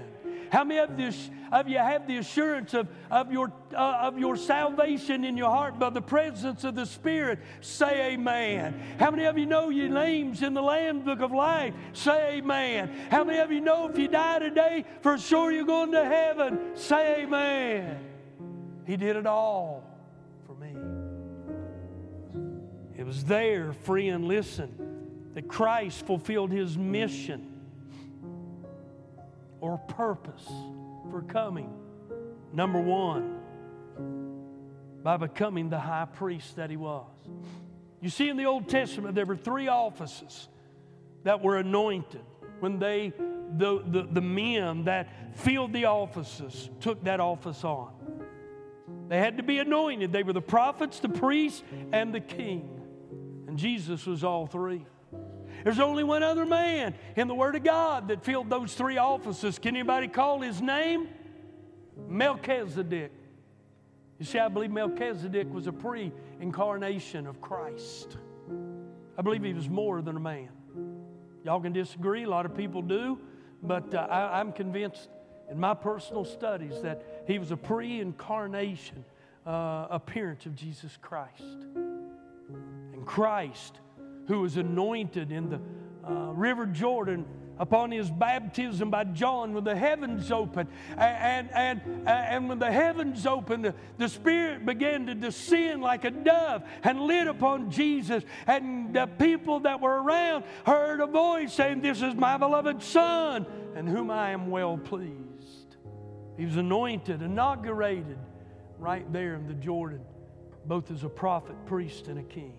How 0.52 0.64
many 0.64 0.80
of, 0.80 0.98
this, 0.98 1.30
of 1.50 1.66
you 1.66 1.78
have 1.78 2.06
the 2.06 2.18
assurance 2.18 2.74
of, 2.74 2.86
of, 3.10 3.32
your, 3.32 3.50
uh, 3.74 4.00
of 4.02 4.18
your 4.18 4.36
salvation 4.36 5.24
in 5.24 5.34
your 5.34 5.48
heart 5.48 5.78
by 5.78 5.88
the 5.88 6.02
presence 6.02 6.62
of 6.64 6.74
the 6.74 6.84
Spirit? 6.84 7.38
Say 7.62 8.12
amen. 8.12 8.78
How 8.98 9.10
many 9.10 9.24
of 9.24 9.38
you 9.38 9.46
know 9.46 9.70
your 9.70 9.88
names 9.88 10.42
in 10.42 10.52
the 10.52 10.60
Lamb 10.60 11.04
Book 11.06 11.20
of 11.20 11.32
Life? 11.32 11.72
Say 11.94 12.36
amen. 12.36 12.94
How 13.10 13.24
many 13.24 13.38
of 13.38 13.50
you 13.50 13.62
know 13.62 13.88
if 13.88 13.96
you 13.96 14.08
die 14.08 14.40
today, 14.40 14.84
for 15.00 15.16
sure 15.16 15.50
you're 15.50 15.64
going 15.64 15.92
to 15.92 16.04
heaven? 16.04 16.60
Say 16.74 17.22
amen. 17.22 17.98
He 18.86 18.98
did 18.98 19.16
it 19.16 19.26
all 19.26 19.82
for 20.46 20.54
me. 20.54 20.76
It 22.98 23.06
was 23.06 23.24
there, 23.24 23.72
friend, 23.72 24.26
listen, 24.26 25.30
that 25.32 25.48
Christ 25.48 26.04
fulfilled 26.04 26.50
his 26.50 26.76
mission 26.76 27.51
or 29.62 29.78
purpose 29.78 30.46
for 31.10 31.22
coming. 31.22 31.72
Number 32.52 32.80
one, 32.80 33.38
by 35.02 35.16
becoming 35.16 35.70
the 35.70 35.78
high 35.78 36.04
priest 36.04 36.56
that 36.56 36.68
he 36.68 36.76
was. 36.76 37.06
You 38.00 38.10
see, 38.10 38.28
in 38.28 38.36
the 38.36 38.44
Old 38.44 38.68
Testament, 38.68 39.14
there 39.14 39.24
were 39.24 39.36
three 39.36 39.68
offices 39.68 40.48
that 41.22 41.40
were 41.42 41.56
anointed 41.56 42.20
when 42.58 42.80
they, 42.80 43.12
the, 43.56 43.82
the, 43.86 44.08
the 44.10 44.20
men 44.20 44.84
that 44.84 45.36
filled 45.38 45.72
the 45.72 45.86
offices, 45.86 46.68
took 46.80 47.02
that 47.04 47.20
office 47.20 47.64
on. 47.64 47.92
They 49.08 49.18
had 49.18 49.36
to 49.36 49.42
be 49.44 49.58
anointed. 49.58 50.12
They 50.12 50.24
were 50.24 50.32
the 50.32 50.42
prophets, 50.42 50.98
the 50.98 51.08
priests, 51.08 51.62
and 51.92 52.12
the 52.12 52.20
king. 52.20 52.80
And 53.46 53.56
Jesus 53.56 54.06
was 54.06 54.24
all 54.24 54.46
three. 54.46 54.84
There's 55.64 55.80
only 55.80 56.04
one 56.04 56.22
other 56.22 56.44
man 56.44 56.94
in 57.16 57.28
the 57.28 57.34
Word 57.34 57.54
of 57.54 57.64
God 57.64 58.08
that 58.08 58.24
filled 58.24 58.50
those 58.50 58.74
three 58.74 58.98
offices. 58.98 59.58
Can 59.58 59.76
anybody 59.76 60.08
call 60.08 60.40
his 60.40 60.60
name? 60.60 61.08
Melchizedek. 62.08 63.12
You 64.18 64.26
see, 64.26 64.38
I 64.38 64.48
believe 64.48 64.70
Melchizedek 64.70 65.52
was 65.52 65.66
a 65.66 65.72
pre 65.72 66.12
incarnation 66.40 67.26
of 67.26 67.40
Christ. 67.40 68.16
I 69.16 69.22
believe 69.22 69.42
he 69.42 69.52
was 69.52 69.68
more 69.68 70.00
than 70.02 70.16
a 70.16 70.20
man. 70.20 70.50
Y'all 71.44 71.60
can 71.60 71.72
disagree, 71.72 72.24
a 72.24 72.28
lot 72.28 72.46
of 72.46 72.56
people 72.56 72.82
do, 72.82 73.18
but 73.62 73.94
uh, 73.94 74.06
I, 74.08 74.38
I'm 74.38 74.52
convinced 74.52 75.08
in 75.50 75.58
my 75.58 75.74
personal 75.74 76.24
studies 76.24 76.80
that 76.82 77.24
he 77.26 77.38
was 77.38 77.50
a 77.50 77.56
pre 77.56 78.00
incarnation 78.00 79.04
uh, 79.46 79.88
appearance 79.90 80.46
of 80.46 80.54
Jesus 80.54 80.96
Christ. 81.00 81.66
And 81.74 83.04
Christ 83.04 83.80
who 84.26 84.40
was 84.40 84.56
anointed 84.56 85.30
in 85.30 85.50
the 85.50 85.60
uh, 86.06 86.32
River 86.32 86.66
Jordan 86.66 87.24
upon 87.58 87.90
his 87.90 88.10
baptism 88.10 88.90
by 88.90 89.04
John 89.04 89.54
when 89.54 89.64
the 89.64 89.76
heavens 89.76 90.32
opened. 90.32 90.68
And, 90.96 91.50
and, 91.52 91.80
and, 91.80 92.08
and 92.08 92.48
when 92.48 92.58
the 92.58 92.72
heavens 92.72 93.26
opened, 93.26 93.64
the, 93.64 93.74
the 93.98 94.08
Spirit 94.08 94.66
began 94.66 95.06
to 95.06 95.14
descend 95.14 95.82
like 95.82 96.04
a 96.04 96.10
dove 96.10 96.64
and 96.82 97.00
lit 97.00 97.26
upon 97.26 97.70
Jesus. 97.70 98.24
And 98.46 98.94
the 98.94 99.06
people 99.06 99.60
that 99.60 99.80
were 99.80 100.02
around 100.02 100.44
heard 100.66 101.00
a 101.00 101.06
voice 101.06 101.52
saying, 101.52 101.82
This 101.82 102.02
is 102.02 102.14
my 102.14 102.36
beloved 102.36 102.82
Son, 102.82 103.46
in 103.76 103.86
whom 103.86 104.10
I 104.10 104.30
am 104.30 104.50
well 104.50 104.76
pleased. 104.78 105.76
He 106.36 106.44
was 106.44 106.56
anointed, 106.56 107.22
inaugurated 107.22 108.18
right 108.78 109.10
there 109.12 109.34
in 109.34 109.46
the 109.46 109.54
Jordan, 109.54 110.00
both 110.66 110.90
as 110.90 111.04
a 111.04 111.08
prophet, 111.08 111.54
priest, 111.66 112.08
and 112.08 112.18
a 112.18 112.22
king. 112.24 112.54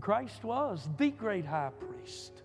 Christ 0.00 0.44
was 0.44 0.88
the 0.96 1.10
great 1.10 1.44
high 1.44 1.70
priest. 1.78 2.42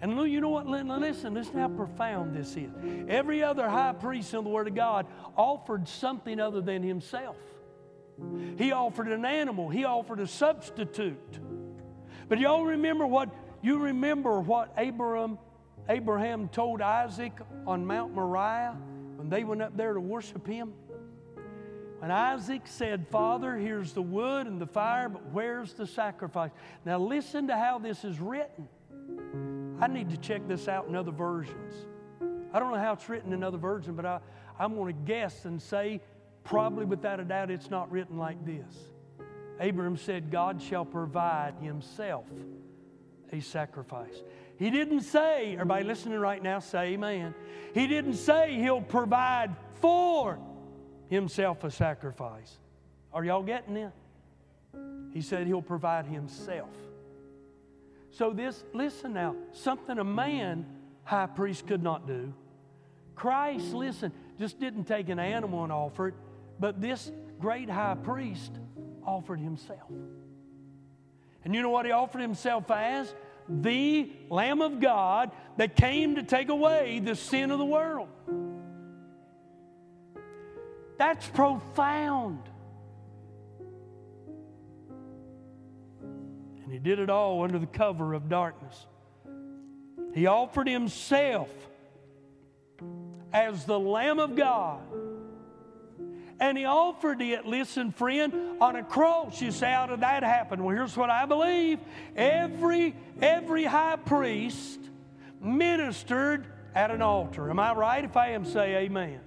And 0.00 0.30
you 0.30 0.40
know 0.40 0.50
what? 0.50 0.66
Listen, 0.66 1.32
listen 1.34 1.58
how 1.58 1.68
profound 1.68 2.36
this 2.36 2.56
is. 2.56 2.70
Every 3.08 3.42
other 3.42 3.68
high 3.68 3.94
priest 3.94 4.34
in 4.34 4.44
the 4.44 4.50
Word 4.50 4.68
of 4.68 4.74
God 4.74 5.06
offered 5.36 5.88
something 5.88 6.38
other 6.40 6.60
than 6.60 6.82
himself. 6.82 7.36
He 8.58 8.72
offered 8.72 9.08
an 9.08 9.24
animal, 9.24 9.68
he 9.68 9.84
offered 9.84 10.20
a 10.20 10.26
substitute. 10.26 11.38
But 12.28 12.38
y'all 12.38 12.64
remember 12.64 13.06
what 13.06 13.30
you 13.62 13.78
remember 13.78 14.40
what 14.40 14.72
Abraham 14.76 15.38
Abraham 15.88 16.48
told 16.48 16.80
Isaac 16.80 17.32
on 17.66 17.84
Mount 17.84 18.14
Moriah 18.14 18.76
when 19.16 19.28
they 19.28 19.44
went 19.44 19.62
up 19.62 19.76
there 19.76 19.92
to 19.94 20.00
worship 20.00 20.46
him? 20.46 20.72
And 22.04 22.12
Isaac 22.12 22.66
said, 22.66 23.08
Father, 23.08 23.56
here's 23.56 23.94
the 23.94 24.02
wood 24.02 24.46
and 24.46 24.60
the 24.60 24.66
fire, 24.66 25.08
but 25.08 25.24
where's 25.32 25.72
the 25.72 25.86
sacrifice? 25.86 26.50
Now 26.84 26.98
listen 26.98 27.46
to 27.46 27.56
how 27.56 27.78
this 27.78 28.04
is 28.04 28.20
written. 28.20 28.68
I 29.80 29.86
need 29.86 30.10
to 30.10 30.18
check 30.18 30.46
this 30.46 30.68
out 30.68 30.86
in 30.86 30.96
other 30.96 31.12
versions. 31.12 31.72
I 32.52 32.58
don't 32.58 32.74
know 32.74 32.78
how 32.78 32.92
it's 32.92 33.08
written 33.08 33.32
in 33.32 33.42
other 33.42 33.56
versions, 33.56 33.96
but 33.96 34.04
I, 34.04 34.20
I'm 34.58 34.74
going 34.74 34.94
to 34.94 35.00
guess 35.06 35.46
and 35.46 35.62
say, 35.62 36.02
probably 36.44 36.84
without 36.84 37.20
a 37.20 37.24
doubt, 37.24 37.50
it's 37.50 37.70
not 37.70 37.90
written 37.90 38.18
like 38.18 38.44
this. 38.44 38.76
Abraham 39.58 39.96
said, 39.96 40.30
God 40.30 40.60
shall 40.60 40.84
provide 40.84 41.54
himself 41.62 42.26
a 43.32 43.40
sacrifice. 43.40 44.22
He 44.58 44.68
didn't 44.68 45.00
say, 45.00 45.54
everybody 45.54 45.84
listening 45.84 46.18
right 46.18 46.42
now, 46.42 46.58
say 46.58 46.88
amen. 46.88 47.34
He 47.72 47.86
didn't 47.86 48.16
say 48.16 48.56
he'll 48.60 48.82
provide 48.82 49.56
for 49.80 50.38
himself 51.08 51.64
a 51.64 51.70
sacrifice. 51.70 52.58
Are 53.12 53.24
y'all 53.24 53.42
getting 53.42 53.76
it? 53.76 53.92
He 55.12 55.20
said 55.20 55.46
he'll 55.46 55.62
provide 55.62 56.06
himself. 56.06 56.70
So, 58.10 58.30
this, 58.30 58.64
listen 58.72 59.12
now, 59.12 59.34
something 59.52 59.98
a 59.98 60.04
man 60.04 60.66
high 61.04 61.26
priest 61.26 61.66
could 61.66 61.82
not 61.82 62.06
do. 62.06 62.32
Christ, 63.14 63.72
listen, 63.72 64.12
just 64.38 64.58
didn't 64.58 64.84
take 64.84 65.08
an 65.08 65.18
animal 65.18 65.62
and 65.62 65.72
offer 65.72 66.08
it, 66.08 66.14
but 66.58 66.80
this 66.80 67.10
great 67.40 67.70
high 67.70 67.96
priest 68.02 68.52
offered 69.06 69.38
himself. 69.38 69.90
And 71.44 71.54
you 71.54 71.62
know 71.62 71.70
what 71.70 71.86
he 71.86 71.92
offered 71.92 72.20
himself 72.20 72.70
as? 72.70 73.14
The 73.48 74.10
Lamb 74.30 74.62
of 74.62 74.80
God 74.80 75.30
that 75.58 75.76
came 75.76 76.16
to 76.16 76.22
take 76.22 76.48
away 76.48 77.00
the 77.00 77.14
sin 77.14 77.50
of 77.50 77.58
the 77.58 77.64
world. 77.64 78.08
That's 80.96 81.26
profound. 81.28 82.40
And 86.62 86.72
he 86.72 86.78
did 86.78 86.98
it 86.98 87.10
all 87.10 87.42
under 87.42 87.58
the 87.58 87.66
cover 87.66 88.14
of 88.14 88.28
darkness. 88.28 88.86
He 90.14 90.26
offered 90.26 90.68
himself 90.68 91.50
as 93.32 93.64
the 93.64 93.78
Lamb 93.78 94.18
of 94.18 94.36
God. 94.36 94.80
And 96.40 96.58
he 96.58 96.64
offered 96.64 97.20
it, 97.22 97.46
listen, 97.46 97.90
friend, 97.90 98.60
on 98.60 98.76
a 98.76 98.82
cross. 98.82 99.40
You 99.40 99.50
say, 99.50 99.70
how 99.70 99.86
did 99.86 100.00
that 100.00 100.22
happen? 100.22 100.62
Well, 100.62 100.74
here's 100.74 100.96
what 100.96 101.10
I 101.10 101.26
believe. 101.26 101.78
Every, 102.16 102.94
every 103.20 103.64
high 103.64 103.96
priest 103.96 104.80
ministered 105.40 106.46
at 106.74 106.90
an 106.90 107.02
altar. 107.02 107.50
Am 107.50 107.58
I 107.58 107.72
right? 107.72 108.04
If 108.04 108.16
I 108.16 108.30
am, 108.30 108.44
say 108.44 108.76
amen 108.76 109.20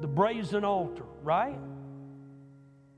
the 0.00 0.06
brazen 0.06 0.64
altar, 0.64 1.04
right? 1.22 1.58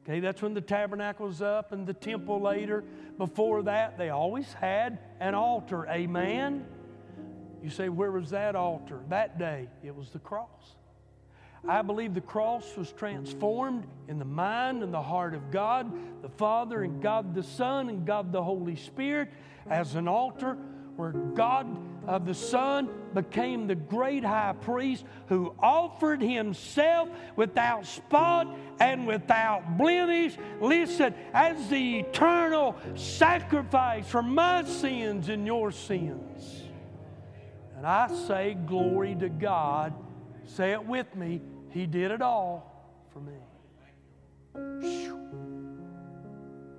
Okay, 0.05 0.21
that's 0.21 0.41
when 0.41 0.55
the 0.55 0.61
tabernacle's 0.61 1.43
up 1.43 1.73
and 1.73 1.87
the 1.87 1.95
temple 1.95 2.41
later. 2.41 2.85
Before 3.19 3.63
that, 3.65 3.99
they 3.99 4.11
always 4.11 4.53
had 4.53 4.99
an 5.19 5.35
altar. 5.35 5.87
Amen? 5.89 6.65
You 7.63 7.71
say, 7.71 7.89
where 7.89 8.13
was 8.13 8.31
that 8.31 8.55
altar? 8.55 9.01
That 9.09 9.39
day, 9.39 9.69
it 9.83 9.95
was 9.95 10.11
the 10.11 10.21
cross. 10.21 10.77
I 11.69 11.83
believe 11.83 12.15
the 12.15 12.21
cross 12.21 12.77
was 12.77 12.93
transformed 12.93 13.87
in 14.07 14.21
the 14.21 14.25
mind 14.25 14.85
and 14.85 14.95
the 14.95 15.03
heart 15.03 15.35
of 15.35 15.51
God 15.51 15.91
the 16.23 16.29
Father 16.29 16.83
and 16.83 17.03
God 17.03 17.35
the 17.35 17.43
Son 17.43 17.89
and 17.89 18.07
God 18.07 18.33
the 18.33 18.43
Holy 18.43 18.77
Spirit 18.77 19.31
as 19.69 19.95
an 19.97 20.07
altar 20.07 20.57
where 20.97 21.11
God 21.13 21.96
of 22.07 22.25
the 22.25 22.35
Son 22.35 22.89
became 23.15 23.67
the 23.67 23.75
great 23.75 24.25
high 24.25 24.55
priest 24.61 25.05
who 25.29 25.55
offered 25.59 26.21
himself 26.21 27.09
without 27.35 27.87
spot 27.87 28.47
and 28.79 29.07
without 29.07 29.77
blemish. 29.77 30.37
Listen, 30.61 31.15
as 31.33 31.69
the 31.69 32.01
eternal 32.01 32.77
sacrifice 32.95 34.07
for 34.07 34.23
my 34.23 34.65
sins 34.65 35.29
and 35.29 35.47
your 35.47 35.73
sins. 35.73 36.63
And 37.77 37.87
I 37.87 38.09
say, 38.27 38.57
Glory 38.67 39.15
to 39.17 39.29
God. 39.29 39.95
Say 40.45 40.73
it 40.73 40.85
with 40.85 41.15
me. 41.15 41.43
He 41.71 41.87
did 41.87 42.11
it 42.11 42.23
all 42.23 42.73
for 43.13 43.21
me. 43.21 43.35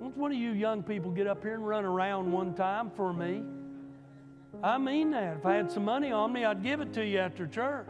Won't 0.00 0.16
one 0.16 0.32
of 0.32 0.38
you 0.38 0.52
young 0.52 0.82
people 0.82 1.10
get 1.10 1.26
up 1.26 1.42
here 1.42 1.54
and 1.54 1.66
run 1.66 1.84
around 1.84 2.32
one 2.32 2.54
time 2.54 2.90
for 2.96 3.12
me? 3.12 3.42
I 4.62 4.78
mean 4.78 5.10
that. 5.12 5.36
If 5.36 5.46
I 5.46 5.54
had 5.54 5.70
some 5.70 5.84
money 5.84 6.10
on 6.10 6.32
me, 6.32 6.44
I'd 6.44 6.62
give 6.62 6.80
it 6.80 6.92
to 6.94 7.04
you 7.04 7.18
after 7.18 7.46
church. 7.46 7.86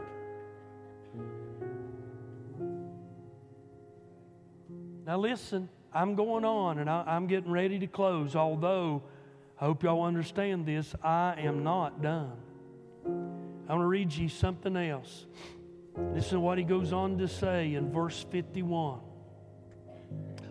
Now, 5.05 5.17
listen, 5.17 5.69
I'm 5.91 6.13
going 6.13 6.45
on 6.45 6.77
and 6.77 6.89
I, 6.89 7.15
am 7.15 7.25
getting 7.25 7.51
ready 7.51 7.79
to 7.79 7.87
close, 7.87 8.35
although 8.35 9.01
I 9.59 9.65
hope 9.65 9.83
y'all 9.83 10.03
understand 10.03 10.67
this. 10.67 10.93
I 11.01 11.33
am 11.39 11.63
not 11.63 12.01
done. 12.01 12.33
I 13.05 13.73
want 13.73 13.81
to 13.81 13.87
read 13.87 14.13
you 14.13 14.29
something 14.29 14.75
else. 14.75 15.25
Listen 16.13 16.33
to 16.33 16.39
what 16.39 16.57
he 16.57 16.63
goes 16.63 16.93
on 16.93 17.17
to 17.17 17.27
say 17.27 17.73
in 17.73 17.91
verse 17.91 18.25
51. 18.29 18.99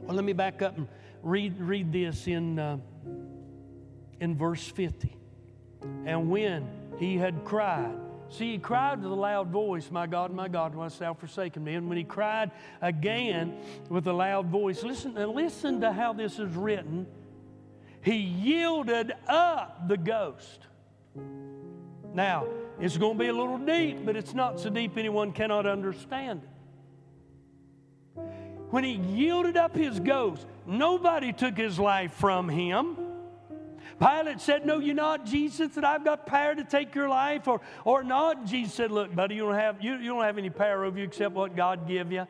Well, 0.02 0.16
let 0.16 0.24
me 0.24 0.32
back 0.32 0.61
up 0.62 0.76
and 0.76 0.88
read, 1.22 1.59
read 1.61 1.92
this 1.92 2.26
in, 2.26 2.59
uh, 2.59 2.78
in 4.20 4.36
verse 4.36 4.66
50. 4.66 5.17
And 6.04 6.30
when 6.30 6.68
he 6.98 7.16
had 7.16 7.44
cried, 7.44 7.94
see, 8.30 8.52
he 8.52 8.58
cried 8.58 9.02
with 9.02 9.10
a 9.10 9.14
loud 9.14 9.48
voice, 9.48 9.90
My 9.90 10.06
God, 10.06 10.32
my 10.32 10.48
God, 10.48 10.74
why 10.74 10.84
hast 10.84 10.98
thou 10.98 11.14
forsaken 11.14 11.64
me? 11.64 11.74
And 11.74 11.88
when 11.88 11.98
he 11.98 12.04
cried 12.04 12.50
again 12.80 13.58
with 13.88 14.06
a 14.06 14.12
loud 14.12 14.46
voice, 14.46 14.82
listen, 14.82 15.16
and 15.16 15.32
listen 15.32 15.80
to 15.80 15.92
how 15.92 16.12
this 16.12 16.38
is 16.38 16.54
written. 16.54 17.06
He 18.02 18.16
yielded 18.16 19.12
up 19.26 19.88
the 19.88 19.96
ghost. 19.96 20.60
Now, 22.14 22.46
it's 22.80 22.96
going 22.96 23.18
to 23.18 23.18
be 23.18 23.28
a 23.28 23.32
little 23.32 23.58
deep, 23.58 24.04
but 24.04 24.16
it's 24.16 24.34
not 24.34 24.60
so 24.60 24.70
deep 24.70 24.96
anyone 24.96 25.32
cannot 25.32 25.66
understand 25.66 26.42
it. 26.42 26.48
When 28.70 28.84
he 28.84 28.92
yielded 28.92 29.56
up 29.56 29.74
his 29.74 29.98
ghost, 29.98 30.46
nobody 30.66 31.32
took 31.32 31.56
his 31.56 31.78
life 31.78 32.12
from 32.12 32.48
him. 32.48 32.96
Pilate 33.99 34.40
said, 34.40 34.64
No, 34.64 34.78
you're 34.78 34.94
not 34.94 35.26
Jesus, 35.26 35.74
that 35.74 35.84
I've 35.84 36.05
got 36.05 36.26
power 36.26 36.55
to 36.55 36.64
take 36.64 36.94
your 36.94 37.09
life, 37.09 37.49
or, 37.49 37.61
or 37.84 38.03
not. 38.03 38.44
Jesus 38.44 38.74
said, 38.74 38.90
Look, 38.90 39.14
buddy, 39.14 39.36
you 39.36 39.42
don't, 39.42 39.55
have, 39.55 39.82
you, 39.82 39.96
you 39.96 40.11
don't 40.11 40.24
have 40.24 40.38
any 40.38 40.51
power 40.51 40.84
over 40.84 40.99
you 40.99 41.05
except 41.05 41.34
what 41.34 41.57
God 41.57 41.86
give 41.88 42.12
you. 42.12 42.26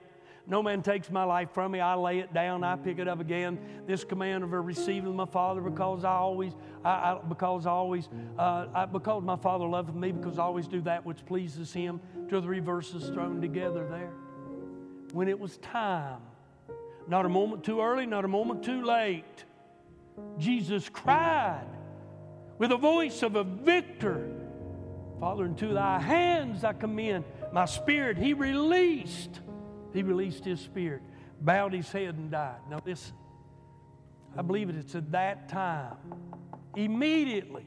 No 0.48 0.62
man 0.62 0.80
takes 0.80 1.10
my 1.10 1.24
life 1.24 1.50
from 1.52 1.72
me. 1.72 1.80
I 1.80 1.94
lay 1.94 2.20
it 2.20 2.32
down. 2.32 2.64
I 2.64 2.76
pick 2.76 2.98
it 2.98 3.06
up 3.06 3.20
again. 3.20 3.58
This 3.86 4.02
command 4.02 4.42
of 4.42 4.50
receiving 4.50 5.14
my 5.14 5.26
Father 5.26 5.60
because 5.60 6.04
I 6.04 6.12
always, 6.12 6.54
I, 6.82 6.90
I 6.90 7.18
because 7.28 7.66
I 7.66 7.70
always, 7.70 8.08
uh, 8.38 8.66
I, 8.74 8.86
because 8.86 9.22
my 9.22 9.36
Father 9.36 9.66
loveth 9.66 9.94
me 9.94 10.10
because 10.10 10.38
I 10.38 10.44
always 10.44 10.66
do 10.66 10.80
that 10.82 11.04
which 11.04 11.24
pleases 11.26 11.70
Him. 11.74 12.00
Two 12.30 12.36
or 12.36 12.40
three 12.40 12.60
verses 12.60 13.10
thrown 13.10 13.42
together 13.42 13.86
there. 13.90 14.10
When 15.12 15.28
it 15.28 15.38
was 15.38 15.58
time, 15.58 16.20
not 17.06 17.26
a 17.26 17.28
moment 17.28 17.62
too 17.62 17.82
early, 17.82 18.06
not 18.06 18.24
a 18.24 18.28
moment 18.28 18.62
too 18.62 18.82
late, 18.82 19.44
Jesus 20.38 20.88
cried 20.88 21.66
with 22.58 22.70
the 22.70 22.76
voice 22.76 23.22
of 23.22 23.36
a 23.36 23.44
victor. 23.44 24.34
Father, 25.20 25.46
into 25.46 25.68
thy 25.68 25.98
hands 25.98 26.64
I 26.64 26.72
commend 26.72 27.24
my 27.52 27.64
spirit. 27.64 28.16
He 28.16 28.34
released 28.34 29.40
he 29.92 30.02
released 30.02 30.44
his 30.44 30.60
spirit, 30.60 31.02
bowed 31.40 31.72
his 31.72 31.90
head, 31.90 32.14
and 32.14 32.30
died. 32.30 32.58
Now, 32.70 32.80
listen, 32.84 33.14
I 34.36 34.42
believe 34.42 34.68
it, 34.68 34.76
it's 34.76 34.94
at 34.94 35.10
that 35.12 35.48
time, 35.48 35.96
immediately, 36.76 37.66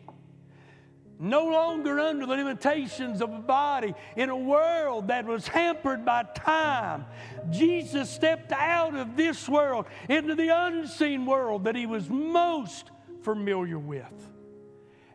no 1.21 1.45
longer 1.45 1.99
under 1.99 2.25
the 2.25 2.35
limitations 2.35 3.21
of 3.21 3.31
a 3.31 3.39
body, 3.39 3.93
in 4.15 4.29
a 4.29 4.35
world 4.35 5.09
that 5.09 5.25
was 5.25 5.47
hampered 5.47 6.03
by 6.03 6.23
time, 6.35 7.05
Jesus 7.51 8.09
stepped 8.09 8.51
out 8.51 8.95
of 8.95 9.15
this 9.15 9.47
world 9.47 9.85
into 10.09 10.33
the 10.33 10.49
unseen 10.49 11.27
world 11.27 11.65
that 11.65 11.75
he 11.75 11.85
was 11.85 12.09
most 12.09 12.89
familiar 13.21 13.77
with. 13.77 14.29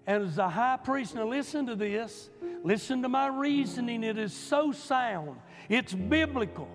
And 0.06 0.22
as 0.22 0.38
a 0.38 0.48
high 0.48 0.76
priest, 0.76 1.16
now 1.16 1.26
listen 1.26 1.66
to 1.66 1.74
this, 1.74 2.30
listen 2.62 3.02
to 3.02 3.08
my 3.08 3.26
reasoning, 3.26 4.04
it 4.04 4.16
is 4.16 4.32
so 4.32 4.70
sound, 4.70 5.36
it's 5.68 5.92
biblical. 5.92 6.68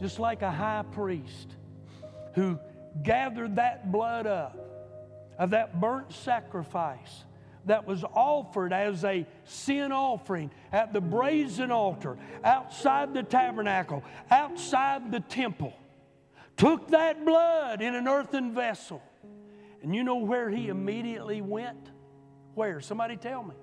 Just 0.00 0.18
like 0.18 0.42
a 0.42 0.50
high 0.50 0.84
priest 0.92 1.56
who 2.34 2.58
gathered 3.02 3.56
that 3.56 3.90
blood 3.90 4.26
up 4.26 4.58
of 5.38 5.50
that 5.50 5.80
burnt 5.80 6.12
sacrifice 6.12 7.24
that 7.66 7.86
was 7.86 8.04
offered 8.04 8.72
as 8.72 9.04
a 9.04 9.26
sin 9.44 9.92
offering 9.92 10.50
at 10.72 10.92
the 10.92 11.00
brazen 11.00 11.70
altar 11.70 12.18
outside 12.42 13.14
the 13.14 13.22
tabernacle, 13.22 14.02
outside 14.30 15.12
the 15.12 15.20
temple, 15.20 15.74
took 16.56 16.88
that 16.88 17.24
blood 17.24 17.82
in 17.82 17.94
an 17.94 18.08
earthen 18.08 18.54
vessel. 18.54 19.02
And 19.82 19.94
you 19.94 20.04
know 20.04 20.16
where 20.16 20.50
he 20.50 20.68
immediately 20.68 21.40
went? 21.40 21.90
Where? 22.54 22.80
Somebody 22.80 23.16
tell 23.16 23.42
me. 23.42 23.54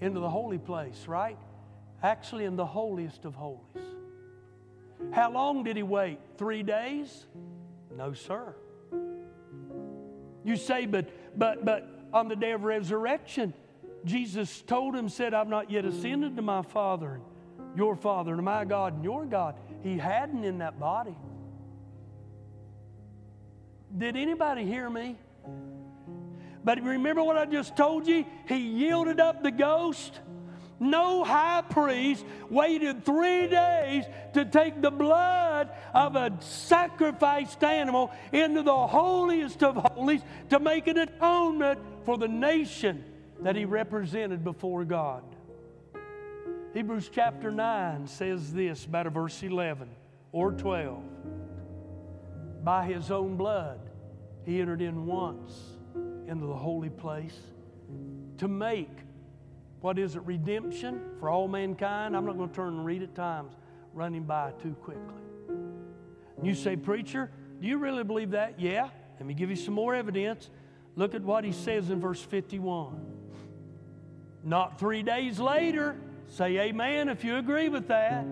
Into 0.00 0.20
the 0.20 0.28
holy 0.28 0.58
place, 0.58 1.06
right? 1.06 1.38
Actually, 2.02 2.44
in 2.44 2.56
the 2.56 2.66
holiest 2.66 3.24
of 3.24 3.34
holies. 3.34 3.60
How 5.12 5.30
long 5.30 5.62
did 5.64 5.76
he 5.76 5.82
wait? 5.82 6.18
Three 6.36 6.62
days? 6.62 7.26
No, 7.96 8.12
sir. 8.12 8.54
You 10.44 10.56
say, 10.56 10.86
but, 10.86 11.08
but, 11.38 11.64
but 11.64 11.88
on 12.12 12.28
the 12.28 12.36
day 12.36 12.52
of 12.52 12.64
resurrection, 12.64 13.54
Jesus 14.04 14.62
told 14.62 14.94
him, 14.94 15.08
said, 15.08 15.34
I've 15.34 15.48
not 15.48 15.70
yet 15.70 15.84
ascended 15.84 16.36
to 16.36 16.42
my 16.42 16.62
Father 16.62 17.20
and 17.58 17.76
your 17.76 17.96
Father 17.96 18.34
and 18.34 18.42
my 18.44 18.64
God 18.64 18.94
and 18.94 19.04
your 19.04 19.24
God. 19.24 19.54
He 19.82 19.96
hadn't 19.96 20.44
in 20.44 20.58
that 20.58 20.78
body. 20.78 21.16
Did 23.96 24.16
anybody 24.16 24.64
hear 24.64 24.88
me? 24.88 25.16
But 26.64 26.82
remember 26.82 27.22
what 27.22 27.36
I 27.36 27.46
just 27.46 27.76
told 27.76 28.06
you? 28.06 28.24
He 28.48 28.56
yielded 28.56 29.20
up 29.20 29.42
the 29.42 29.50
ghost 29.50 30.20
no 30.82 31.22
high 31.22 31.62
priest 31.62 32.26
waited 32.50 33.04
three 33.04 33.46
days 33.46 34.04
to 34.34 34.44
take 34.44 34.82
the 34.82 34.90
blood 34.90 35.70
of 35.94 36.16
a 36.16 36.36
sacrificed 36.40 37.62
animal 37.62 38.10
into 38.32 38.62
the 38.62 38.86
holiest 38.88 39.62
of 39.62 39.76
holies 39.76 40.20
to 40.50 40.58
make 40.58 40.88
an 40.88 40.98
atonement 40.98 41.78
for 42.04 42.16
the 42.16 42.28
nation 42.28 43.04
that 43.40 43.56
he 43.56 43.64
represented 43.64 44.44
before 44.44 44.84
God. 44.84 45.22
Hebrews 46.74 47.10
chapter 47.12 47.50
9 47.50 48.06
says 48.06 48.52
this 48.52 48.84
about 48.86 49.06
verse 49.12 49.42
11 49.42 49.88
or 50.32 50.52
12. 50.52 51.02
By 52.64 52.86
his 52.86 53.10
own 53.10 53.36
blood, 53.36 53.80
he 54.44 54.60
entered 54.60 54.80
in 54.80 55.06
once 55.06 55.52
into 56.26 56.46
the 56.46 56.54
holy 56.54 56.90
place 56.90 57.38
to 58.38 58.48
make 58.48 58.88
what 59.82 59.98
is 59.98 60.14
it? 60.14 60.22
Redemption 60.24 61.00
for 61.18 61.28
all 61.28 61.48
mankind. 61.48 62.16
I'm 62.16 62.24
not 62.24 62.36
going 62.36 62.48
to 62.48 62.54
turn 62.54 62.74
and 62.74 62.86
read 62.86 63.02
at 63.02 63.16
times, 63.16 63.52
running 63.92 64.22
by 64.22 64.52
too 64.62 64.74
quickly. 64.74 65.02
You 66.40 66.54
say, 66.54 66.76
Preacher, 66.76 67.30
do 67.60 67.66
you 67.66 67.78
really 67.78 68.04
believe 68.04 68.30
that? 68.30 68.60
Yeah. 68.60 68.88
Let 69.18 69.26
me 69.26 69.34
give 69.34 69.50
you 69.50 69.56
some 69.56 69.74
more 69.74 69.94
evidence. 69.94 70.50
Look 70.96 71.14
at 71.14 71.22
what 71.22 71.44
he 71.44 71.52
says 71.52 71.90
in 71.90 72.00
verse 72.00 72.20
51. 72.20 73.00
Not 74.44 74.78
three 74.78 75.02
days 75.02 75.38
later, 75.38 75.96
say 76.28 76.58
amen 76.58 77.08
if 77.08 77.24
you 77.24 77.36
agree 77.36 77.68
with 77.68 77.88
that. 77.88 78.26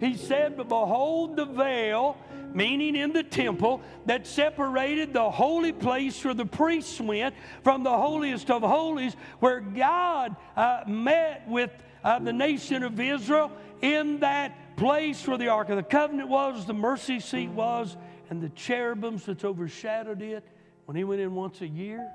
He 0.00 0.16
said, 0.16 0.56
But 0.56 0.68
behold, 0.68 1.36
the 1.36 1.44
veil 1.44 2.16
meaning 2.56 2.96
in 2.96 3.12
the 3.12 3.22
temple, 3.22 3.82
that 4.06 4.26
separated 4.26 5.12
the 5.12 5.30
holy 5.30 5.72
place 5.72 6.24
where 6.24 6.32
the 6.32 6.46
priests 6.46 6.98
went 6.98 7.34
from 7.62 7.82
the 7.82 7.90
holiest 7.90 8.50
of 8.50 8.62
holies, 8.62 9.14
where 9.40 9.60
God 9.60 10.34
uh, 10.56 10.80
met 10.86 11.46
with 11.46 11.70
uh, 12.02 12.18
the 12.18 12.32
nation 12.32 12.82
of 12.82 12.98
Israel 12.98 13.52
in 13.82 14.20
that 14.20 14.76
place 14.76 15.26
where 15.26 15.36
the 15.36 15.48
Ark 15.48 15.68
of 15.68 15.76
the 15.76 15.82
Covenant 15.82 16.30
was, 16.30 16.64
the 16.64 16.74
mercy 16.74 17.20
seat 17.20 17.50
was, 17.50 17.96
and 18.30 18.42
the 18.42 18.48
cherubims 18.50 19.26
that 19.26 19.44
overshadowed 19.44 20.22
it 20.22 20.42
when 20.86 20.96
he 20.96 21.04
went 21.04 21.20
in 21.20 21.34
once 21.34 21.60
a 21.60 21.66
year. 21.66 22.08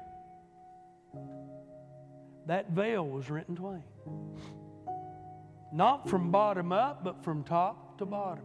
That 2.48 2.72
veil 2.72 3.08
was 3.08 3.30
rent 3.30 3.48
in 3.50 3.56
twain. 3.56 3.84
Not 5.72 6.10
from 6.10 6.32
bottom 6.32 6.72
up, 6.72 7.04
but 7.04 7.24
from 7.24 7.44
top 7.44 8.00
to 8.00 8.06
bottom. 8.06 8.44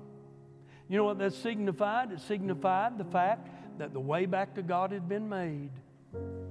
You 0.88 0.98
know 0.98 1.04
what 1.04 1.18
that 1.18 1.32
signified? 1.32 2.12
It 2.12 2.20
signified 2.20 2.98
the 2.98 3.04
fact 3.04 3.48
that 3.78 3.92
the 3.92 4.00
way 4.00 4.26
back 4.26 4.54
to 4.56 4.62
God 4.62 4.92
had 4.92 5.08
been 5.08 5.28
made. 5.28 5.70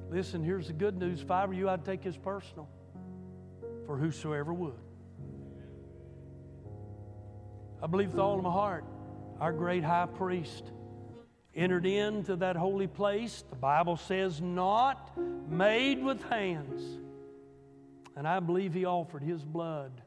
Listen, 0.09 0.43
here's 0.43 0.67
the 0.67 0.73
good 0.73 0.97
news. 0.97 1.21
If 1.21 1.31
I 1.31 1.45
were 1.45 1.53
you, 1.53 1.69
I'd 1.69 1.85
take 1.85 2.03
this 2.03 2.17
personal 2.17 2.67
for 3.85 3.97
whosoever 3.97 4.53
would. 4.53 4.73
I 7.81 7.87
believe 7.87 8.11
with 8.11 8.19
all 8.19 8.37
of 8.37 8.43
my 8.43 8.51
heart, 8.51 8.83
our 9.39 9.53
great 9.53 9.83
high 9.83 10.07
priest 10.07 10.71
entered 11.55 11.85
into 11.85 12.35
that 12.37 12.55
holy 12.55 12.87
place. 12.87 13.43
The 13.49 13.55
Bible 13.55 13.97
says, 13.97 14.41
not 14.41 15.11
made 15.49 16.03
with 16.03 16.21
hands. 16.23 16.81
And 18.15 18.27
I 18.27 18.39
believe 18.39 18.73
he 18.73 18.85
offered 18.85 19.23
his 19.23 19.43
blood 19.43 20.01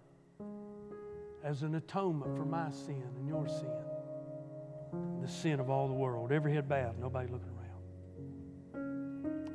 as 1.44 1.62
an 1.62 1.74
atonement 1.74 2.36
for 2.36 2.44
my 2.44 2.70
sin 2.70 3.03
and 3.16 3.28
your 3.28 3.46
sin, 3.49 3.70
the 5.22 5.28
sin 5.28 5.61
of 5.61 5.70
all 5.70 5.88
the 5.88 5.94
world. 5.94 6.32
Every 6.32 6.53
head 6.53 6.68
bowed, 6.68 6.99
nobody 6.99 7.30
looking 7.30 7.49
around. 7.49 7.57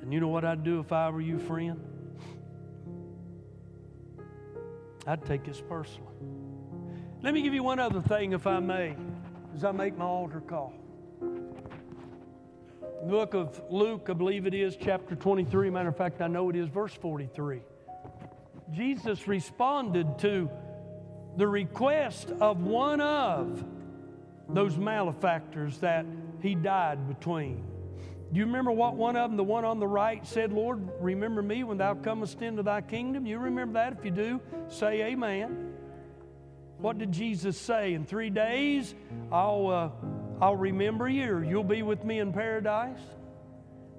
And 0.02 0.14
you 0.14 0.20
know 0.20 0.28
what 0.28 0.46
I'd 0.46 0.64
do 0.64 0.80
if 0.80 0.92
I 0.92 1.10
were 1.10 1.22
you, 1.22 1.40
friend? 1.40 1.80
I'd 5.06 5.26
take 5.26 5.44
this 5.44 5.62
personally. 5.62 6.16
Let 7.22 7.34
me 7.34 7.42
give 7.42 7.54
you 7.54 7.64
one 7.64 7.80
other 7.80 8.02
thing, 8.02 8.34
if 8.34 8.48
I 8.48 8.60
may, 8.60 8.96
as 9.56 9.64
I 9.64 9.72
make 9.72 9.98
my 9.98 10.06
altar 10.06 10.42
call. 10.42 10.74
The 13.04 13.10
book 13.10 13.34
of 13.34 13.62
Luke, 13.70 14.08
I 14.10 14.14
believe 14.14 14.48
it 14.48 14.54
is, 14.54 14.78
chapter 14.78 15.14
23. 15.14 15.70
Matter 15.70 15.90
of 15.90 15.98
fact, 15.98 16.22
I 16.22 16.28
know 16.28 16.50
it 16.50 16.56
is, 16.56 16.70
verse 16.70 16.94
43. 16.94 17.60
Jesus 18.72 19.28
responded 19.28 20.18
to 20.20 20.50
the 21.36 21.46
request 21.46 22.32
of 22.40 22.64
one 22.64 23.02
of 23.02 23.62
those 24.48 24.78
malefactors 24.78 25.80
that 25.80 26.06
he 26.42 26.56
died 26.56 27.10
between. 27.10 27.66
Do 28.32 28.40
you 28.40 28.46
remember 28.46 28.72
what 28.72 28.96
one 28.96 29.18
of 29.18 29.32
them, 29.32 29.36
the 29.36 29.44
one 29.44 29.66
on 29.66 29.82
the 29.82 29.88
right, 29.88 30.26
said, 30.26 30.54
Lord, 30.54 30.90
remember 31.02 31.42
me 31.42 31.66
when 31.66 31.78
thou 31.78 31.96
comest 31.96 32.42
into 32.42 32.64
thy 32.64 32.80
kingdom? 32.80 33.26
You 33.26 33.38
remember 33.38 33.74
that? 33.74 33.98
If 34.00 34.06
you 34.06 34.12
do, 34.12 34.40
say 34.70 35.02
amen. 35.08 35.74
What 36.78 37.00
did 37.00 37.12
Jesus 37.12 37.58
say? 37.58 37.96
In 37.96 38.06
three 38.06 38.30
days, 38.30 38.96
I'll, 39.30 39.68
uh, 39.68 39.90
I'll 40.42 40.56
remember 40.56 41.08
you, 41.08 41.32
or 41.32 41.44
you'll 41.44 41.64
be 41.64 41.84
with 41.84 42.04
me 42.04 42.20
in 42.20 42.34
paradise? 42.34 43.00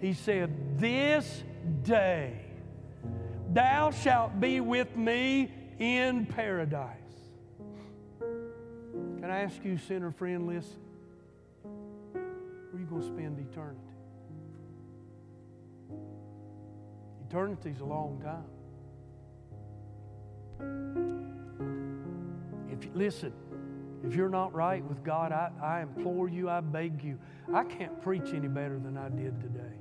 He 0.01 0.12
said, 0.12 0.78
This 0.78 1.43
day 1.82 2.41
thou 3.53 3.91
shalt 3.91 4.41
be 4.41 4.61
with 4.61 4.97
me 4.97 5.51
in 5.78 6.26
paradise. 6.26 6.99
Can 8.20 9.30
I 9.30 9.41
ask 9.41 9.64
you, 9.64 9.78
sinner 9.78 10.11
friend, 10.11 10.47
listen? 10.47 10.76
Where 12.12 12.22
are 12.74 12.78
you 12.78 12.87
going 12.87 13.03
to 13.03 13.09
spend 13.09 13.39
eternity? 13.39 13.80
Eternity's 17.30 17.80
a 17.80 17.85
long 17.85 18.20
time. 18.20 18.45
If 22.70 22.85
you, 22.85 22.91
listen, 22.95 23.32
if 24.07 24.15
you're 24.15 24.29
not 24.29 24.55
right 24.55 24.85
with 24.85 25.03
God, 25.03 25.33
I, 25.33 25.51
I 25.63 25.83
implore 25.83 26.29
you, 26.29 26.49
I 26.49 26.61
beg 26.61 27.03
you. 27.03 27.19
I 27.53 27.65
can't 27.65 28.03
preach 28.03 28.35
any 28.35 28.49
better 28.49 28.79
than 28.79 28.97
I 28.97 29.09
did 29.09 29.41
today. 29.41 29.75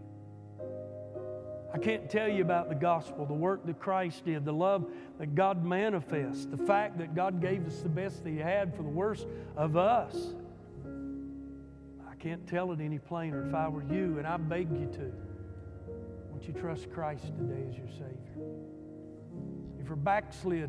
I 1.73 1.79
can't 1.79 2.07
tell 2.09 2.29
you 2.29 2.43
about 2.43 2.69
the 2.69 2.75
gospel, 2.75 3.25
the 3.25 3.33
work 3.33 3.65
that 3.65 3.79
Christ 3.79 4.25
did, 4.25 4.45
the 4.45 4.53
love 4.53 4.85
that 5.17 5.33
God 5.33 5.65
manifests, 5.65 6.45
the 6.45 6.57
fact 6.57 6.99
that 6.99 7.15
God 7.15 7.41
gave 7.41 7.65
us 7.65 7.79
the 7.79 7.89
best 7.89 8.23
that 8.23 8.29
He 8.29 8.37
had 8.37 8.75
for 8.75 8.83
the 8.83 8.89
worst 8.89 9.27
of 9.57 9.75
us. 9.75 10.35
I 12.07 12.15
can't 12.15 12.47
tell 12.47 12.71
it 12.71 12.79
any 12.79 12.99
plainer 12.99 13.45
if 13.47 13.55
I 13.55 13.67
were 13.67 13.83
you, 13.83 14.19
and 14.19 14.27
I 14.27 14.37
beg 14.37 14.71
you 14.71 14.85
to. 14.93 15.11
Won't 16.29 16.47
you 16.47 16.53
trust 16.53 16.91
Christ 16.91 17.25
today 17.25 17.63
as 17.67 17.75
your 17.75 17.89
Savior? 17.89 18.53
If 19.81 19.87
you're 19.87 19.95
backslid, 19.95 20.61